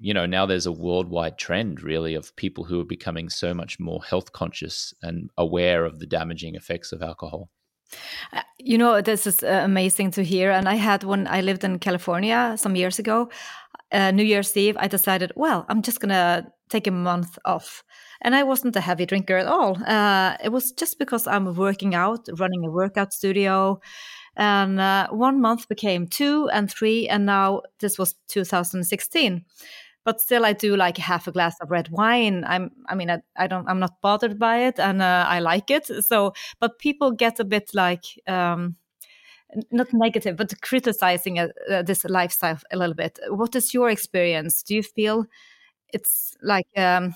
you 0.00 0.14
know 0.14 0.26
now 0.26 0.46
there's 0.46 0.66
a 0.66 0.72
worldwide 0.72 1.36
trend 1.38 1.82
really 1.82 2.14
of 2.14 2.34
people 2.36 2.64
who 2.64 2.80
are 2.80 2.84
becoming 2.84 3.28
so 3.28 3.52
much 3.52 3.80
more 3.80 4.02
health 4.04 4.32
conscious 4.32 4.94
and 5.02 5.28
aware 5.36 5.84
of 5.84 5.98
the 5.98 6.06
damaging 6.06 6.54
effects 6.54 6.92
of 6.92 7.02
alcohol 7.02 7.50
you 8.58 8.78
know 8.78 9.00
this 9.00 9.26
is 9.26 9.42
uh, 9.42 9.60
amazing 9.64 10.10
to 10.12 10.22
hear. 10.24 10.50
And 10.50 10.68
i 10.68 10.74
had 10.74 11.04
when 11.04 11.26
i 11.26 11.40
lived 11.40 11.64
in 11.64 11.78
california 11.78 12.54
some 12.56 12.76
years 12.76 12.98
ago. 12.98 13.28
Uh, 13.92 14.10
new 14.10 14.24
year's 14.24 14.56
eve 14.56 14.76
i 14.80 14.88
decided 14.88 15.30
well 15.36 15.64
i'm 15.68 15.80
just 15.80 16.00
gonna 16.00 16.46
take 16.68 16.86
a 16.86 16.90
month 16.90 17.38
off. 17.44 17.84
And 18.22 18.34
i 18.34 18.42
wasn't 18.42 18.76
a 18.76 18.80
heavy 18.80 19.06
drinker 19.06 19.36
at 19.36 19.46
all. 19.46 19.76
Uh, 19.86 20.36
it 20.42 20.50
was 20.50 20.72
just 20.72 20.98
because 20.98 21.26
i'm 21.26 21.54
working 21.54 21.94
out 21.94 22.28
running 22.38 22.64
a 22.64 22.70
workout 22.70 23.12
studio. 23.12 23.80
And 24.36 24.80
uh, 24.80 25.08
one 25.10 25.40
month 25.40 25.68
became 25.68 26.08
two 26.08 26.48
and 26.52 26.68
three 26.68 27.08
and 27.08 27.24
now 27.24 27.62
this 27.78 27.98
was 27.98 28.16
2016 28.28 29.44
but 30.04 30.20
still 30.20 30.44
i 30.44 30.52
do 30.52 30.76
like 30.76 30.98
half 30.98 31.26
a 31.26 31.32
glass 31.32 31.56
of 31.60 31.70
red 31.70 31.88
wine. 31.88 32.44
I'm 32.46 32.70
i 32.88 32.94
mean 32.94 33.10
i, 33.10 33.22
I 33.36 33.46
don't 33.46 33.68
i'm 33.68 33.78
not 33.78 34.00
bothered 34.00 34.38
by 34.38 34.66
it 34.66 34.78
and 34.78 35.02
uh, 35.02 35.26
i 35.28 35.40
like 35.40 35.70
it. 35.70 35.86
So 36.04 36.32
but 36.60 36.78
people 36.78 37.10
get 37.12 37.40
a 37.40 37.44
bit 37.44 37.70
like 37.74 38.04
um 38.26 38.76
not 39.70 39.92
negative 39.92 40.36
but 40.36 40.60
criticizing 40.62 41.38
uh, 41.38 41.48
uh, 41.70 41.82
this 41.82 42.04
lifestyle 42.04 42.58
a 42.72 42.76
little 42.76 42.94
bit. 42.94 43.18
What 43.28 43.54
is 43.54 43.72
your 43.72 43.90
experience? 43.90 44.62
Do 44.62 44.74
you 44.74 44.82
feel 44.82 45.26
it's 45.92 46.36
like 46.42 46.66
um, 46.76 47.14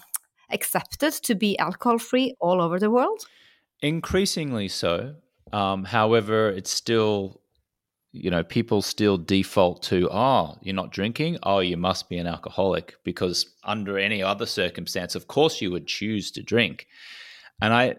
accepted 0.50 1.12
to 1.12 1.35
be 1.35 1.59
alcohol 1.59 1.99
free 1.99 2.35
all 2.40 2.62
over 2.62 2.78
the 2.78 2.90
world? 2.90 3.26
Increasingly 3.83 4.68
so. 4.68 5.16
Um, 5.52 5.85
however, 5.85 6.49
it's 6.49 6.71
still, 6.71 7.40
you 8.12 8.30
know, 8.30 8.42
people 8.42 8.80
still 8.80 9.18
default 9.18 9.82
to, 9.84 10.08
oh, 10.10 10.56
you're 10.62 10.74
not 10.74 10.92
drinking. 10.92 11.38
Oh, 11.42 11.58
you 11.60 11.76
must 11.76 12.08
be 12.08 12.18
an 12.18 12.26
alcoholic 12.26 12.96
because 13.04 13.54
under 13.64 13.98
any 13.98 14.22
other 14.22 14.46
circumstance, 14.46 15.14
of 15.14 15.26
course, 15.26 15.60
you 15.60 15.70
would 15.70 15.86
choose 15.86 16.30
to 16.32 16.42
drink. 16.42 16.86
And 17.60 17.72
I, 17.72 17.96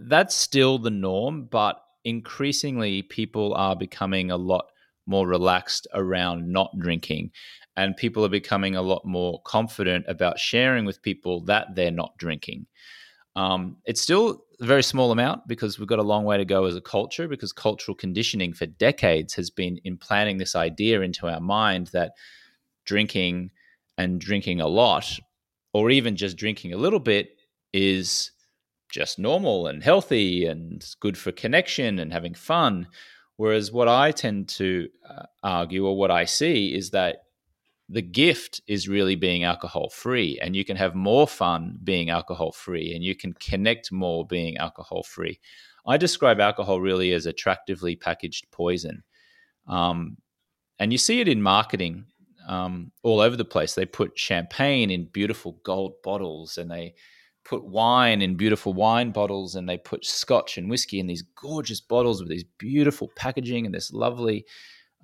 that's 0.00 0.34
still 0.34 0.78
the 0.78 0.90
norm, 0.90 1.44
but 1.50 1.82
increasingly 2.04 3.02
people 3.02 3.54
are 3.54 3.74
becoming 3.74 4.30
a 4.30 4.36
lot 4.36 4.66
more 5.06 5.26
relaxed 5.26 5.86
around 5.94 6.52
not 6.52 6.70
drinking. 6.78 7.30
And 7.76 7.96
people 7.96 8.24
are 8.24 8.30
becoming 8.30 8.76
a 8.76 8.82
lot 8.82 9.04
more 9.04 9.40
confident 9.44 10.04
about 10.08 10.38
sharing 10.38 10.84
with 10.84 11.02
people 11.02 11.40
that 11.44 11.74
they're 11.74 11.90
not 11.90 12.18
drinking. 12.18 12.66
Um, 13.38 13.76
it's 13.84 14.00
still 14.00 14.42
a 14.60 14.66
very 14.66 14.82
small 14.82 15.12
amount 15.12 15.46
because 15.46 15.78
we've 15.78 15.86
got 15.86 16.00
a 16.00 16.02
long 16.02 16.24
way 16.24 16.38
to 16.38 16.44
go 16.44 16.64
as 16.64 16.74
a 16.74 16.80
culture 16.80 17.28
because 17.28 17.52
cultural 17.52 17.94
conditioning 17.94 18.52
for 18.52 18.66
decades 18.66 19.32
has 19.34 19.48
been 19.48 19.78
implanting 19.84 20.38
this 20.38 20.56
idea 20.56 21.02
into 21.02 21.28
our 21.28 21.38
mind 21.38 21.86
that 21.92 22.14
drinking 22.84 23.52
and 23.96 24.20
drinking 24.20 24.60
a 24.60 24.66
lot 24.66 25.20
or 25.72 25.88
even 25.88 26.16
just 26.16 26.36
drinking 26.36 26.72
a 26.72 26.76
little 26.76 26.98
bit 26.98 27.36
is 27.72 28.32
just 28.90 29.20
normal 29.20 29.68
and 29.68 29.84
healthy 29.84 30.44
and 30.44 30.84
good 30.98 31.16
for 31.16 31.30
connection 31.30 32.00
and 32.00 32.12
having 32.12 32.34
fun. 32.34 32.88
Whereas 33.36 33.70
what 33.70 33.86
i 33.86 34.10
tend 34.10 34.48
to 34.48 34.88
uh, 35.08 35.26
argue 35.44 35.86
or 35.86 35.96
what 35.96 36.10
i 36.10 36.24
see 36.24 36.74
is 36.74 36.90
that 36.90 37.18
the 37.88 38.02
gift 38.02 38.60
is 38.66 38.88
really 38.88 39.16
being 39.16 39.44
alcohol 39.44 39.88
free 39.88 40.38
and 40.42 40.54
you 40.54 40.64
can 40.64 40.76
have 40.76 40.94
more 40.94 41.26
fun 41.26 41.78
being 41.82 42.10
alcohol 42.10 42.52
free 42.52 42.94
and 42.94 43.02
you 43.02 43.14
can 43.14 43.32
connect 43.34 43.90
more 43.90 44.26
being 44.26 44.56
alcohol 44.58 45.02
free 45.02 45.38
i 45.88 45.96
describe 45.96 46.38
alcohol 46.38 46.80
really 46.80 47.12
as 47.12 47.26
attractively 47.26 47.96
packaged 47.96 48.50
poison. 48.52 49.02
Um, 49.66 50.18
and 50.78 50.92
you 50.92 50.98
see 50.98 51.20
it 51.20 51.28
in 51.28 51.42
marketing 51.42 52.04
um, 52.46 52.92
all 53.02 53.20
over 53.20 53.36
the 53.36 53.44
place. 53.44 53.74
They 53.74 53.86
put 53.86 54.18
champagne 54.18 54.90
in 54.90 55.06
beautiful 55.06 55.58
gold 55.64 55.94
bottles 56.04 56.58
and 56.58 56.70
they 56.70 56.94
put 57.44 57.64
wine 57.64 58.20
in 58.20 58.36
beautiful 58.36 58.74
wine 58.74 59.10
bottles 59.10 59.54
and 59.54 59.66
they 59.66 59.78
put 59.78 60.04
scotch 60.04 60.58
and 60.58 60.68
whiskey 60.68 61.00
in 61.00 61.06
these 61.06 61.22
gorgeous 61.22 61.80
bottles 61.80 62.20
with 62.20 62.28
these 62.28 62.44
beautiful 62.58 63.10
packaging 63.16 63.64
and 63.64 63.74
this 63.74 63.92
lovely 63.92 64.44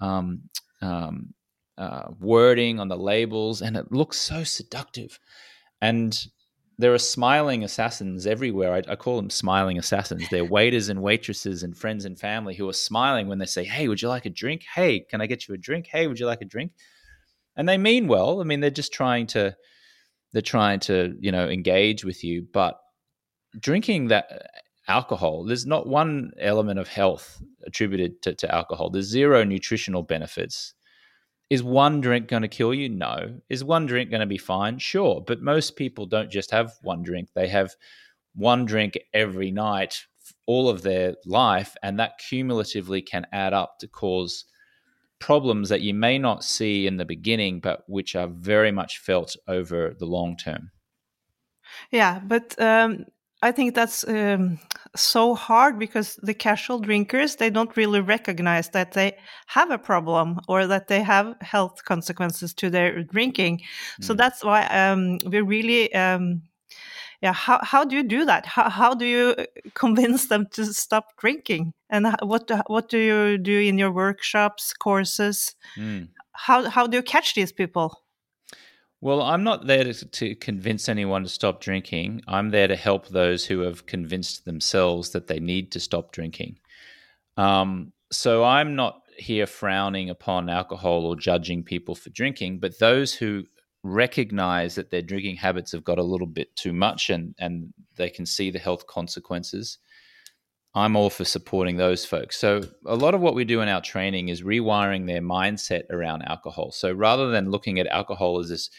um, 0.00 0.43
um 0.83 1.33
uh, 1.78 2.09
wording 2.21 2.81
on 2.81 2.88
the 2.88 2.97
labels, 2.97 3.62
and 3.62 3.76
it 3.76 3.93
looks 3.93 4.19
so 4.19 4.45
seductive. 4.45 5.19
And 5.81 6.16
there 6.78 6.93
are 6.93 6.99
smiling 6.99 7.62
assassins 7.62 8.26
everywhere. 8.26 8.75
I, 8.75 8.93
I, 8.93 8.97
call 8.97 9.16
them 9.16 9.31
smiling 9.31 9.78
assassins. 9.78 10.28
They're 10.28 10.45
waiters 10.59 10.88
and 10.88 11.02
waitresses 11.02 11.62
and 11.62 11.76
friends 11.76 12.04
and 12.04 12.19
family 12.19 12.54
who 12.54 12.69
are 12.69 12.75
smiling 12.75 13.28
when 13.28 13.38
they 13.38 13.47
say, 13.47 13.64
Hey, 13.64 13.88
would 13.88 14.02
you 14.02 14.09
like 14.09 14.26
a 14.26 14.31
drink? 14.31 14.64
Hey, 14.75 15.00
can 15.00 15.21
I 15.21 15.26
get 15.26 15.47
you 15.47 15.54
a 15.54 15.59
drink? 15.59 15.87
Hey, 15.87 16.07
would 16.07 16.19
you 16.19 16.26
like 16.26 16.43
a 16.43 16.47
drink? 16.47 16.73
And 17.57 17.69
they 17.69 17.78
mean 17.78 18.09
well. 18.09 18.40
I 18.40 18.45
mean, 18.45 18.61
they're 18.61 18.71
just 18.71 18.93
trying 18.93 19.28
to, 19.28 19.57
they're 20.33 20.43
trying 20.43 20.81
to, 20.81 21.16
you 21.21 21.31
know, 21.31 21.49
engage 21.49 22.04
with 22.04 22.25
you. 22.25 22.47
But 22.52 22.81
drinking 23.59 24.09
that 24.09 24.26
uh, 24.31 24.90
alcohol, 24.90 25.45
there's 25.45 25.66
not 25.66 25.87
one 25.87 26.33
element 26.40 26.81
of 26.81 26.88
health 26.88 27.40
attributed 27.64 28.21
to, 28.23 28.35
to 28.35 28.52
alcohol. 28.52 28.90
There's 28.90 29.07
zero 29.07 29.45
nutritional 29.45 30.02
benefits. 30.02 30.75
Is 31.50 31.62
one 31.62 32.00
drink 32.00 32.28
going 32.28 32.42
to 32.42 32.48
kill 32.48 32.74
you? 32.74 32.88
No. 32.88 33.40
Is 33.48 33.62
one 33.62 33.86
drink 33.86 34.10
going 34.10 34.20
to 34.20 34.26
be 34.26 34.38
fine? 34.38 34.78
Sure. 34.78 35.22
But 35.24 35.42
most 35.42 35.76
people 35.76 36.06
don't 36.06 36.30
just 36.30 36.50
have 36.50 36.72
one 36.82 37.02
drink, 37.02 37.28
they 37.34 37.48
have 37.48 37.74
one 38.34 38.64
drink 38.64 38.98
every 39.12 39.50
night 39.50 40.04
all 40.46 40.68
of 40.68 40.82
their 40.82 41.14
life. 41.26 41.76
And 41.82 41.98
that 41.98 42.18
cumulatively 42.18 43.02
can 43.02 43.26
add 43.32 43.52
up 43.52 43.78
to 43.80 43.88
cause 43.88 44.44
problems 45.18 45.68
that 45.68 45.80
you 45.80 45.94
may 45.94 46.18
not 46.18 46.44
see 46.44 46.86
in 46.86 46.96
the 46.96 47.04
beginning, 47.04 47.60
but 47.60 47.84
which 47.88 48.14
are 48.14 48.26
very 48.26 48.72
much 48.72 48.98
felt 48.98 49.36
over 49.48 49.94
the 49.98 50.06
long 50.06 50.36
term. 50.36 50.70
Yeah, 51.90 52.20
but 52.20 52.54
um, 52.60 53.06
I 53.44 53.52
think 53.52 53.74
that's 53.74 54.08
um, 54.08 54.58
so 54.96 55.34
hard 55.34 55.78
because 55.78 56.18
the 56.22 56.32
casual 56.32 56.78
drinkers 56.78 57.36
they 57.36 57.50
don't 57.50 57.76
really 57.76 58.00
recognize 58.00 58.70
that 58.70 58.92
they 58.92 59.18
have 59.46 59.70
a 59.70 59.78
problem 59.78 60.40
or 60.48 60.66
that 60.66 60.88
they 60.88 61.02
have 61.02 61.36
health 61.42 61.84
consequences 61.84 62.54
to 62.54 62.70
their 62.70 63.02
drinking. 63.02 63.58
Mm. 63.58 64.04
So 64.04 64.14
that's 64.14 64.42
why 64.42 64.66
um, 64.66 65.18
we 65.26 65.40
really. 65.40 65.94
Um, 65.94 66.42
yeah, 67.22 67.32
how, 67.32 67.58
how 67.62 67.84
do 67.84 67.96
you 67.96 68.02
do 68.02 68.26
that? 68.26 68.44
How, 68.44 68.68
how 68.68 68.94
do 68.94 69.06
you 69.06 69.34
uh, 69.38 69.44
convince 69.72 70.26
them 70.26 70.46
to 70.52 70.66
stop 70.66 71.16
drinking? 71.16 71.72
And 71.88 72.14
what 72.20 72.50
what 72.66 72.90
do 72.90 72.98
you 72.98 73.38
do 73.38 73.60
in 73.60 73.78
your 73.78 73.92
workshops, 73.92 74.74
courses? 74.74 75.54
Mm. 75.76 76.08
How 76.32 76.68
how 76.68 76.86
do 76.86 76.96
you 76.96 77.02
catch 77.02 77.34
these 77.34 77.52
people? 77.52 78.03
Well, 79.04 79.20
I'm 79.20 79.44
not 79.44 79.66
there 79.66 79.84
to, 79.84 79.92
to, 79.92 80.34
convince 80.34 80.88
anyone 80.88 81.25
to 81.25 81.28
stop 81.28 81.61
drinking. 81.61 82.23
I'm 82.26 82.49
there 82.49 82.66
to 82.66 82.75
help 82.75 83.06
those 83.06 83.44
who 83.44 83.58
have 83.58 83.84
convinced 83.84 84.46
themselves 84.46 85.11
that 85.11 85.26
they 85.26 85.38
need 85.38 85.73
to 85.73 85.80
stop 85.80 86.11
drinking. 86.11 86.58
Um, 87.37 87.92
so 88.11 88.42
I'm 88.42 88.75
not 88.75 89.02
here 89.18 89.46
frowning 89.46 90.08
upon 90.08 90.49
alcohol 90.49 91.04
or 91.04 91.16
judging 91.16 91.62
people 91.62 91.94
for 91.94 92.08
drinking, 92.08 92.61
but 92.61 92.78
those 92.78 93.12
who 93.12 93.44
recognize 93.82 94.75
that 94.76 94.90
their 94.90 95.02
drinking 95.02 95.37
habits 95.37 95.73
have 95.73 95.84
got 95.84 95.99
a 95.99 96.02
little 96.02 96.26
bit 96.26 96.56
too 96.56 96.73
much 96.73 97.11
and, 97.11 97.34
and 97.38 97.75
they 97.96 98.08
can 98.08 98.25
see 98.25 98.50
the 98.50 98.58
health 98.58 98.87
consequences. 98.87 99.76
I'm 100.75 100.96
all 100.96 101.11
for 101.11 101.26
supporting 101.26 101.76
those 101.76 102.06
folks. 102.06 102.38
So, 102.38 102.62
a 102.87 102.96
lot 102.96 103.14
of 103.14 103.20
what 103.20 103.34
we 103.34 103.44
do 103.44 103.61
in 103.61 103.68
our 103.68 103.82
training 103.82 104.30
is 104.30 104.42
rewiring 104.42 105.06
their 105.06 105.20
mindset 105.20 105.82
around 105.90 106.23
alcohol. 106.23 106.73
So, 106.73 106.90
rather 106.90 107.30
than 107.30 107.50
looking 107.50 107.78
at 107.78 107.87
alcohol 107.87 108.40
as 108.40 108.49
this 108.49 108.70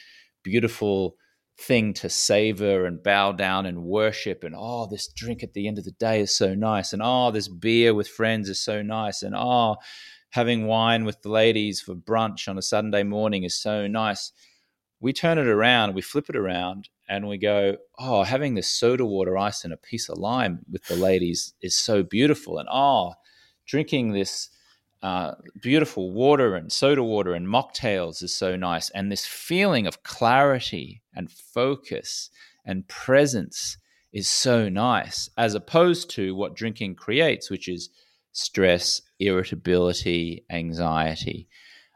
beautiful 0.46 1.16
thing 1.58 1.94
to 1.94 2.10
savor 2.10 2.86
and 2.86 3.02
bow 3.02 3.32
down 3.32 3.66
and 3.66 3.84
worship, 3.84 4.44
and 4.44 4.56
oh, 4.58 4.88
this 4.90 5.08
drink 5.08 5.42
at 5.44 5.54
the 5.54 5.68
end 5.68 5.78
of 5.78 5.84
the 5.84 5.92
day 5.92 6.22
is 6.22 6.36
so 6.36 6.54
nice, 6.54 6.94
and 6.94 7.02
oh, 7.04 7.32
this 7.32 7.48
beer 7.48 7.94
with 7.94 8.08
friends 8.08 8.48
is 8.48 8.60
so 8.60 8.82
nice, 8.82 9.24
and 9.24 9.36
oh, 9.36 9.78
having 10.30 10.68
wine 10.68 11.04
with 11.04 11.22
the 11.22 11.30
ladies 11.30 11.82
for 11.82 11.96
brunch 11.96 12.48
on 12.48 12.58
a 12.58 12.62
Sunday 12.62 13.04
morning 13.04 13.44
is 13.44 13.56
so 13.56 13.88
nice. 13.88 14.32
We 15.00 15.14
turn 15.14 15.38
it 15.38 15.48
around, 15.48 15.96
we 15.96 16.02
flip 16.02 16.30
it 16.30 16.36
around, 16.36 16.90
and 17.10 17.28
we 17.28 17.38
go, 17.38 17.78
oh, 17.98 18.24
having 18.24 18.56
this 18.56 18.70
soda 18.70 19.06
water 19.06 19.38
ice 19.38 19.64
and 19.64 19.74
a 19.74 19.78
piece 19.78 20.10
of 20.10 20.18
lime 20.18 20.60
with 20.72 20.84
the 20.86 20.96
ladies 20.96 21.54
is 21.62 21.78
so 21.78 22.04
beautiful. 22.04 22.58
And 22.58 22.68
oh, 22.72 23.14
drinking 23.66 24.12
this 24.12 24.50
uh, 25.02 25.36
beautiful 25.62 26.12
water 26.12 26.56
and 26.56 26.72
soda 26.72 27.04
water 27.04 27.34
and 27.34 27.48
mocktails 27.48 28.24
is 28.24 28.34
so 28.34 28.56
nice. 28.56 28.90
And 28.92 29.12
this 29.12 29.26
feeling 29.26 29.88
of 29.88 30.04
clarity 30.04 31.02
and 31.14 31.32
focus 31.32 32.30
and 32.66 32.88
presence 32.88 33.78
is 34.12 34.28
so 34.28 34.70
nice, 34.70 35.30
as 35.38 35.56
opposed 35.56 36.10
to 36.12 36.34
what 36.36 36.56
drinking 36.56 36.96
creates, 36.96 37.50
which 37.50 37.68
is 37.68 37.90
stress, 38.32 39.02
irritability, 39.20 40.44
anxiety. 40.50 41.48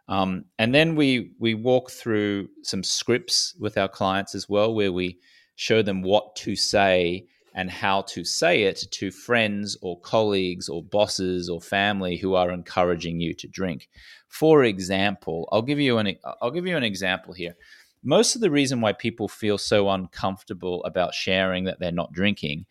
Um, 0.08 0.46
and 0.58 0.74
then 0.74 0.96
we 0.96 1.32
we 1.39 1.53
walk 1.53 1.91
through 1.91 2.50
some 2.63 2.84
scripts 2.84 3.56
with 3.60 3.77
our 3.77 3.88
clients 3.88 4.36
as 4.36 4.50
well, 4.50 4.74
where 4.74 4.91
we 4.91 5.20
show 5.56 5.82
them 5.82 6.01
what 6.01 6.36
to 6.38 6.56
say 6.56 7.25
and 7.60 7.70
how 7.70 8.01
to 8.04 8.24
say 8.24 8.63
it 8.63 8.86
to 8.89 9.12
friends 9.12 9.78
or 9.82 10.00
colleagues 10.00 10.70
or 10.70 10.82
bosses 10.82 11.50
or 11.50 11.60
family 11.60 12.16
who 12.16 12.34
are 12.34 12.51
encouraging 12.51 13.20
you 13.20 13.34
to 13.34 13.50
drink. 13.50 13.89
For 14.30 14.63
example, 14.63 15.50
I'll 15.51 15.62
give 15.62 15.78
you 15.78 15.98
an 15.98 16.16
I'll 16.42 16.51
give 16.51 16.66
you 16.66 16.78
an 16.78 16.86
example 16.86 17.34
here. 17.34 17.58
Most 18.01 18.34
of 18.34 18.39
the 18.39 18.50
reason 18.50 18.80
why 18.80 18.94
people 18.94 19.28
feel 19.28 19.58
so 19.58 19.89
uncomfortable 19.89 20.82
about 20.86 21.13
sharing 21.13 21.66
that 21.66 21.82
they're 21.82 21.92
not 21.92 22.13
drinking 22.13 22.66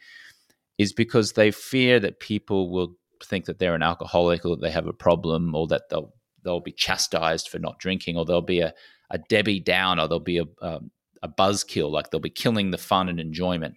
is 0.78 0.94
because 0.94 1.32
they 1.32 1.50
fear 1.50 2.00
that 2.00 2.20
people 2.20 2.70
will 2.70 2.96
think 3.22 3.44
that 3.44 3.58
they're 3.58 3.74
an 3.74 3.82
alcoholic 3.82 4.46
or 4.46 4.56
that 4.56 4.62
they 4.62 4.70
have 4.70 4.86
a 4.86 4.94
problem 4.94 5.54
or 5.54 5.66
that 5.66 5.90
they'll 5.90 6.14
they'll 6.44 6.60
be 6.60 6.72
chastised 6.72 7.50
for 7.50 7.58
not 7.58 7.78
drinking, 7.78 8.16
or 8.16 8.24
there'll 8.24 8.40
be 8.40 8.60
a, 8.60 8.72
a 9.10 9.18
Debbie 9.18 9.60
Downer, 9.60 10.08
there'll 10.08 10.20
be 10.20 10.38
a, 10.38 10.46
um, 10.62 10.90
a 11.22 11.28
buzzkill, 11.28 11.90
like 11.90 12.08
they'll 12.08 12.20
be 12.20 12.30
killing 12.30 12.70
the 12.70 12.78
fun 12.78 13.10
and 13.10 13.20
enjoyment. 13.20 13.74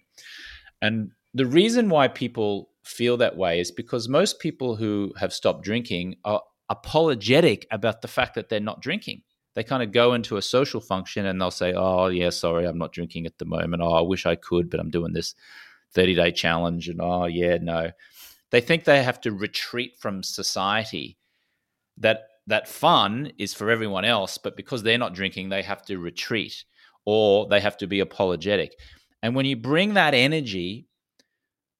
And 0.82 1.12
the 1.32 1.46
reason 1.46 1.88
why 1.88 2.08
people 2.08 2.68
feel 2.84 3.16
that 3.16 3.36
way 3.36 3.60
is 3.60 3.70
because 3.70 4.08
most 4.08 4.40
people 4.40 4.76
who 4.76 5.14
have 5.18 5.32
stopped 5.32 5.64
drinking 5.64 6.16
are 6.24 6.42
apologetic 6.68 7.66
about 7.70 8.02
the 8.02 8.08
fact 8.08 8.34
that 8.34 8.48
they're 8.48 8.60
not 8.60 8.82
drinking. 8.82 9.22
They 9.54 9.62
kind 9.62 9.82
of 9.82 9.92
go 9.92 10.14
into 10.14 10.36
a 10.36 10.42
social 10.42 10.80
function 10.80 11.26
and 11.26 11.40
they'll 11.40 11.50
say, 11.50 11.72
Oh, 11.74 12.08
yeah, 12.08 12.30
sorry, 12.30 12.66
I'm 12.66 12.78
not 12.78 12.92
drinking 12.92 13.26
at 13.26 13.38
the 13.38 13.44
moment. 13.44 13.82
Oh, 13.82 13.92
I 13.92 14.00
wish 14.00 14.26
I 14.26 14.34
could, 14.34 14.68
but 14.68 14.80
I'm 14.80 14.90
doing 14.90 15.12
this 15.12 15.34
30 15.92 16.14
day 16.14 16.32
challenge. 16.32 16.88
And 16.88 17.00
oh, 17.00 17.26
yeah, 17.26 17.58
no. 17.60 17.90
They 18.50 18.60
think 18.60 18.84
they 18.84 19.02
have 19.02 19.20
to 19.22 19.32
retreat 19.32 19.98
from 19.98 20.22
society 20.22 21.16
that 21.98 22.24
that 22.46 22.68
fun 22.68 23.32
is 23.38 23.54
for 23.54 23.70
everyone 23.70 24.04
else, 24.04 24.36
but 24.36 24.56
because 24.56 24.82
they're 24.82 24.98
not 24.98 25.14
drinking, 25.14 25.48
they 25.48 25.62
have 25.62 25.84
to 25.86 25.98
retreat 25.98 26.64
or 27.04 27.46
they 27.48 27.60
have 27.60 27.76
to 27.78 27.86
be 27.86 28.00
apologetic. 28.00 28.74
And 29.22 29.34
when 29.34 29.46
you 29.46 29.56
bring 29.56 29.94
that 29.94 30.14
energy, 30.14 30.86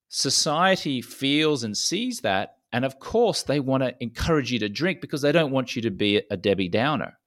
society 0.08 1.02
feels 1.02 1.64
and 1.64 1.76
sees 1.76 2.20
that. 2.20 2.56
And 2.72 2.84
of 2.84 2.98
course, 2.98 3.42
they 3.42 3.60
want 3.60 3.82
to 3.82 3.94
encourage 4.00 4.52
you 4.52 4.58
to 4.60 4.68
drink 4.68 5.00
because 5.00 5.22
they 5.22 5.32
don't 5.32 5.52
want 5.52 5.76
you 5.76 5.82
to 5.82 5.90
be 5.90 6.22
a 6.30 6.36
Debbie 6.36 6.68
Downer. 6.68 7.18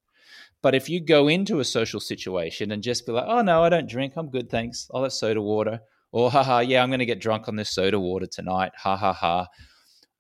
But 0.61 0.73
if 0.73 0.89
you 0.89 0.99
go 0.99 1.27
into 1.27 1.59
a 1.59 1.65
social 1.65 1.99
situation 1.99 2.71
and 2.71 2.81
just 2.81 3.05
be 3.05 3.11
like, 3.11 3.25
oh, 3.27 3.41
no, 3.41 3.63
I 3.63 3.69
don't 3.69 3.89
drink. 3.89 4.13
I'm 4.15 4.31
good. 4.31 4.49
Thanks. 4.49 4.89
I'll 4.93 5.03
have 5.03 5.13
soda 5.13 5.41
water. 5.41 5.79
Or, 6.11 6.31
haha, 6.31 6.59
yeah, 6.59 6.81
I'm 6.81 6.89
going 6.89 6.99
to 6.99 7.05
get 7.05 7.19
drunk 7.19 7.47
on 7.47 7.55
this 7.55 7.69
soda 7.69 7.99
water 7.99 8.25
tonight. 8.25 8.71
Ha 8.77 8.95
ha 8.95 9.13
ha. 9.13 9.47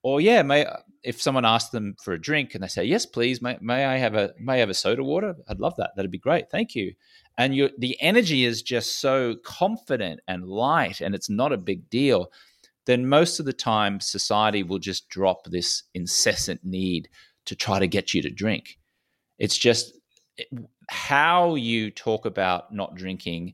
Or, 0.03 0.21
yeah, 0.21 0.43
may, 0.43 0.67
if 1.05 1.21
someone 1.21 1.45
asks 1.45 1.69
them 1.69 1.95
for 2.01 2.13
a 2.13 2.21
drink 2.21 2.55
and 2.55 2.63
they 2.63 2.67
say 2.67 2.83
yes 2.83 3.05
please 3.05 3.41
may, 3.41 3.57
may 3.61 3.85
i 3.85 3.97
have 3.97 4.15
a 4.15 4.33
may 4.39 4.55
I 4.55 4.57
have 4.57 4.69
a 4.69 4.73
soda 4.73 5.03
water 5.03 5.35
i'd 5.47 5.59
love 5.59 5.75
that 5.77 5.91
that'd 5.95 6.11
be 6.11 6.17
great 6.17 6.49
thank 6.49 6.75
you 6.75 6.93
and 7.37 7.55
you 7.55 7.69
the 7.77 7.99
energy 8.01 8.45
is 8.45 8.61
just 8.61 8.99
so 8.99 9.35
confident 9.43 10.19
and 10.27 10.47
light 10.47 11.01
and 11.01 11.13
it's 11.13 11.29
not 11.29 11.51
a 11.51 11.57
big 11.57 11.89
deal 11.89 12.31
then 12.85 13.07
most 13.07 13.39
of 13.39 13.45
the 13.45 13.53
time 13.53 13.99
society 13.99 14.63
will 14.63 14.79
just 14.79 15.09
drop 15.09 15.45
this 15.45 15.83
incessant 15.93 16.63
need 16.63 17.09
to 17.45 17.55
try 17.55 17.79
to 17.79 17.87
get 17.87 18.13
you 18.13 18.21
to 18.21 18.29
drink. 18.29 18.79
It's 19.39 19.57
just 19.57 19.97
how 20.89 21.55
you 21.55 21.91
talk 21.91 22.25
about 22.25 22.73
not 22.73 22.95
drinking 22.95 23.53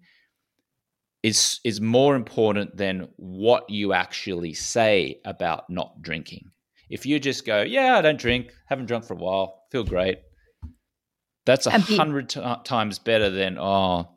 is 1.24 1.60
is 1.64 1.80
more 1.80 2.16
important 2.16 2.76
than 2.76 3.08
what 3.18 3.70
you 3.70 3.94
actually 3.94 4.54
say 4.54 5.20
about 5.24 5.70
not 5.70 6.02
drinking. 6.02 6.50
If 6.90 7.06
you 7.06 7.20
just 7.20 7.46
go, 7.46 7.62
yeah, 7.62 7.98
I 7.98 8.02
don't 8.02 8.20
drink, 8.20 8.52
haven't 8.66 8.88
drunk 8.88 9.06
for 9.06 9.14
a 9.14 9.18
while, 9.18 9.64
feel 9.72 9.84
great, 9.84 10.20
that's 11.46 11.66
a 11.66 11.72
hundred 11.72 12.30
t- 12.30 12.42
times 12.64 13.00
better 13.00 13.30
than 13.30 13.58
oh 13.60 14.10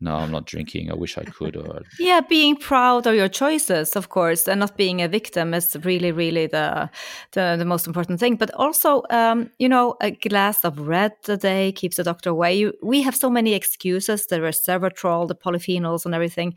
no 0.00 0.16
i'm 0.16 0.30
not 0.32 0.46
drinking. 0.46 0.90
I 0.90 0.94
wish 0.94 1.16
i 1.16 1.24
could 1.24 1.56
or 1.56 1.82
yeah 1.98 2.20
being 2.20 2.56
proud 2.56 3.06
of 3.06 3.14
your 3.14 3.28
choices 3.28 3.96
of 3.96 4.08
course 4.08 4.48
and 4.48 4.60
not 4.60 4.76
being 4.76 5.00
a 5.00 5.08
victim 5.08 5.54
is 5.54 5.76
really 5.84 6.12
really 6.12 6.46
the 6.46 6.90
the, 7.32 7.56
the 7.58 7.64
most 7.64 7.86
important 7.86 8.20
thing. 8.20 8.36
But 8.36 8.52
also 8.54 9.02
um, 9.10 9.50
you 9.58 9.68
know 9.68 9.96
a 10.00 10.10
glass 10.10 10.64
of 10.64 10.78
red 10.80 11.12
a 11.28 11.36
day 11.36 11.72
keeps 11.72 11.96
the 11.96 12.04
doctor 12.04 12.30
away. 12.30 12.54
You, 12.54 12.72
we 12.82 13.02
have 13.02 13.16
so 13.16 13.30
many 13.30 13.54
excuses. 13.54 14.26
The 14.26 14.40
resveratrol 14.40 15.28
the 15.28 15.34
polyphenols 15.34 16.04
and 16.04 16.14
everything. 16.14 16.54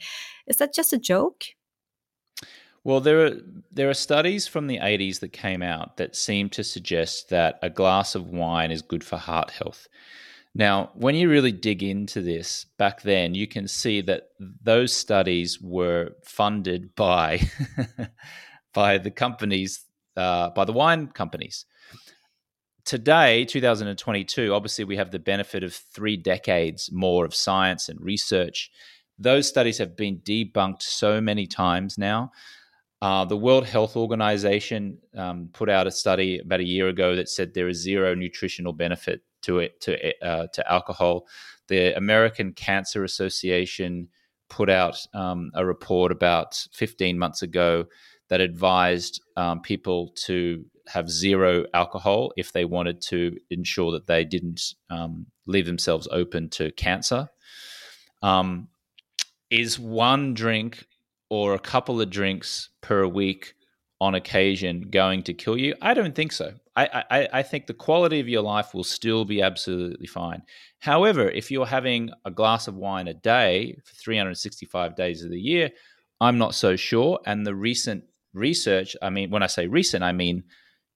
Is 0.47 0.57
that 0.57 0.73
just 0.73 0.93
a 0.93 0.97
joke 0.97 1.45
well, 2.85 3.01
there 3.01 3.25
are 3.25 3.31
there 3.71 3.89
are 3.89 3.95
studies 3.95 4.47
from 4.47 4.67
the 4.67 4.77
80s 4.77 5.19
that 5.19 5.33
came 5.33 5.63
out 5.63 5.97
that 5.97 6.15
seem 6.15 6.49
to 6.49 6.63
suggest 6.63 7.29
that 7.29 7.57
a 7.63 7.69
glass 7.69 8.13
of 8.13 8.29
wine 8.29 8.71
is 8.71 8.83
good 8.83 9.03
for 9.03 9.17
heart 9.17 9.49
health. 9.49 9.87
Now, 10.53 10.91
when 10.93 11.15
you 11.15 11.27
really 11.27 11.51
dig 11.51 11.81
into 11.81 12.21
this 12.21 12.67
back 12.77 13.01
then, 13.01 13.33
you 13.33 13.47
can 13.47 13.67
see 13.67 14.01
that 14.01 14.29
those 14.39 14.93
studies 14.93 15.59
were 15.59 16.11
funded 16.23 16.95
by 16.95 17.41
by 18.73 18.99
the 18.99 19.11
companies, 19.11 19.83
uh, 20.15 20.51
by 20.51 20.63
the 20.63 20.71
wine 20.71 21.07
companies. 21.07 21.65
Today, 22.85 23.45
2022, 23.45 24.53
obviously, 24.53 24.85
we 24.85 24.95
have 24.95 25.09
the 25.09 25.17
benefit 25.17 25.63
of 25.63 25.73
three 25.73 26.17
decades 26.17 26.91
more 26.91 27.25
of 27.25 27.33
science 27.33 27.89
and 27.89 27.99
research. 27.99 28.69
Those 29.17 29.47
studies 29.47 29.79
have 29.79 29.97
been 29.97 30.19
debunked 30.19 30.83
so 30.83 31.19
many 31.19 31.47
times 31.47 31.97
now 31.97 32.31
uh, 33.05 33.23
the 33.23 33.37
World 33.37 33.67
Health 33.67 33.95
Organization 33.95 34.97
um, 35.15 35.49
put 35.53 35.69
out 35.69 35.85
a 35.85 35.91
study 35.91 36.39
about 36.39 36.59
a 36.59 36.63
year 36.63 36.87
ago 36.87 37.15
that 37.15 37.29
said 37.29 37.53
there 37.53 37.67
is 37.67 37.77
zero 37.77 38.15
nutritional 38.15 38.73
benefit 38.73 39.21
to 39.43 39.59
it 39.59 39.79
to 39.81 40.25
uh, 40.25 40.47
to 40.53 40.71
alcohol. 40.71 41.27
The 41.67 41.95
American 41.95 42.51
Cancer 42.53 43.03
Association 43.03 44.07
put 44.49 44.71
out 44.71 44.97
um, 45.13 45.51
a 45.53 45.63
report 45.63 46.11
about 46.11 46.55
15 46.71 47.19
months 47.19 47.43
ago 47.43 47.85
that 48.29 48.41
advised 48.41 49.21
um, 49.37 49.61
people 49.61 50.11
to 50.25 50.65
have 50.87 51.07
zero 51.07 51.65
alcohol 51.75 52.33
if 52.37 52.53
they 52.53 52.65
wanted 52.65 53.01
to 53.01 53.37
ensure 53.51 53.91
that 53.91 54.07
they 54.07 54.25
didn't 54.25 54.73
um, 54.89 55.27
leave 55.45 55.67
themselves 55.67 56.07
open 56.09 56.49
to 56.49 56.71
cancer. 56.71 57.29
Um, 58.23 58.69
is 59.51 59.77
one 59.77 60.33
drink 60.33 60.87
or 61.35 61.53
a 61.53 61.59
couple 61.59 61.99
of 61.99 62.09
drinks 62.09 62.69
per 62.81 63.05
week 63.05 63.55
on 63.99 64.15
occasion 64.15 64.89
going 64.89 65.21
to 65.23 65.33
kill 65.33 65.57
you? 65.57 65.75
I 65.81 65.93
don't 65.93 66.15
think 66.15 66.31
so. 66.31 66.53
I, 66.77 67.03
I, 67.11 67.27
I, 67.33 67.43
think 67.43 67.67
the 67.67 67.73
quality 67.73 68.19
of 68.19 68.27
your 68.27 68.41
life 68.41 68.73
will 68.73 68.83
still 68.83 69.23
be 69.23 69.41
absolutely 69.41 70.07
fine. 70.07 70.43
However, 70.79 71.29
if 71.29 71.49
you're 71.49 71.65
having 71.65 72.09
a 72.25 72.31
glass 72.31 72.67
of 72.67 72.75
wine 72.75 73.07
a 73.07 73.13
day 73.13 73.77
for 73.85 73.95
365 73.95 74.95
days 74.95 75.23
of 75.23 75.31
the 75.31 75.39
year, 75.39 75.71
I'm 76.19 76.37
not 76.37 76.55
so 76.55 76.75
sure. 76.75 77.19
And 77.25 77.45
the 77.45 77.55
recent 77.55 78.03
research, 78.33 78.95
I 79.01 79.09
mean, 79.09 79.29
when 79.29 79.43
I 79.43 79.47
say 79.47 79.67
recent, 79.67 80.03
I 80.03 80.11
mean 80.11 80.43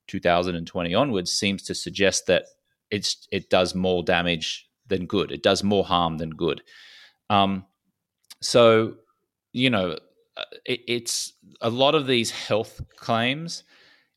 2020 0.07 0.93
onwards, 0.93 1.31
seems 1.31 1.63
to 1.63 1.75
suggest 1.75 2.27
that 2.27 2.45
it's 2.91 3.27
it 3.31 3.49
does 3.49 3.75
more 3.75 4.03
damage 4.03 4.67
than 4.87 5.05
good. 5.05 5.31
It 5.31 5.43
does 5.43 5.63
more 5.63 5.85
harm 5.85 6.17
than 6.17 6.31
good. 6.31 6.61
Um, 7.29 7.65
so, 8.41 8.95
you 9.53 9.69
know, 9.69 9.97
it, 10.65 10.81
it's 10.87 11.33
a 11.61 11.69
lot 11.69 11.95
of 11.95 12.07
these 12.07 12.31
health 12.31 12.81
claims. 12.95 13.63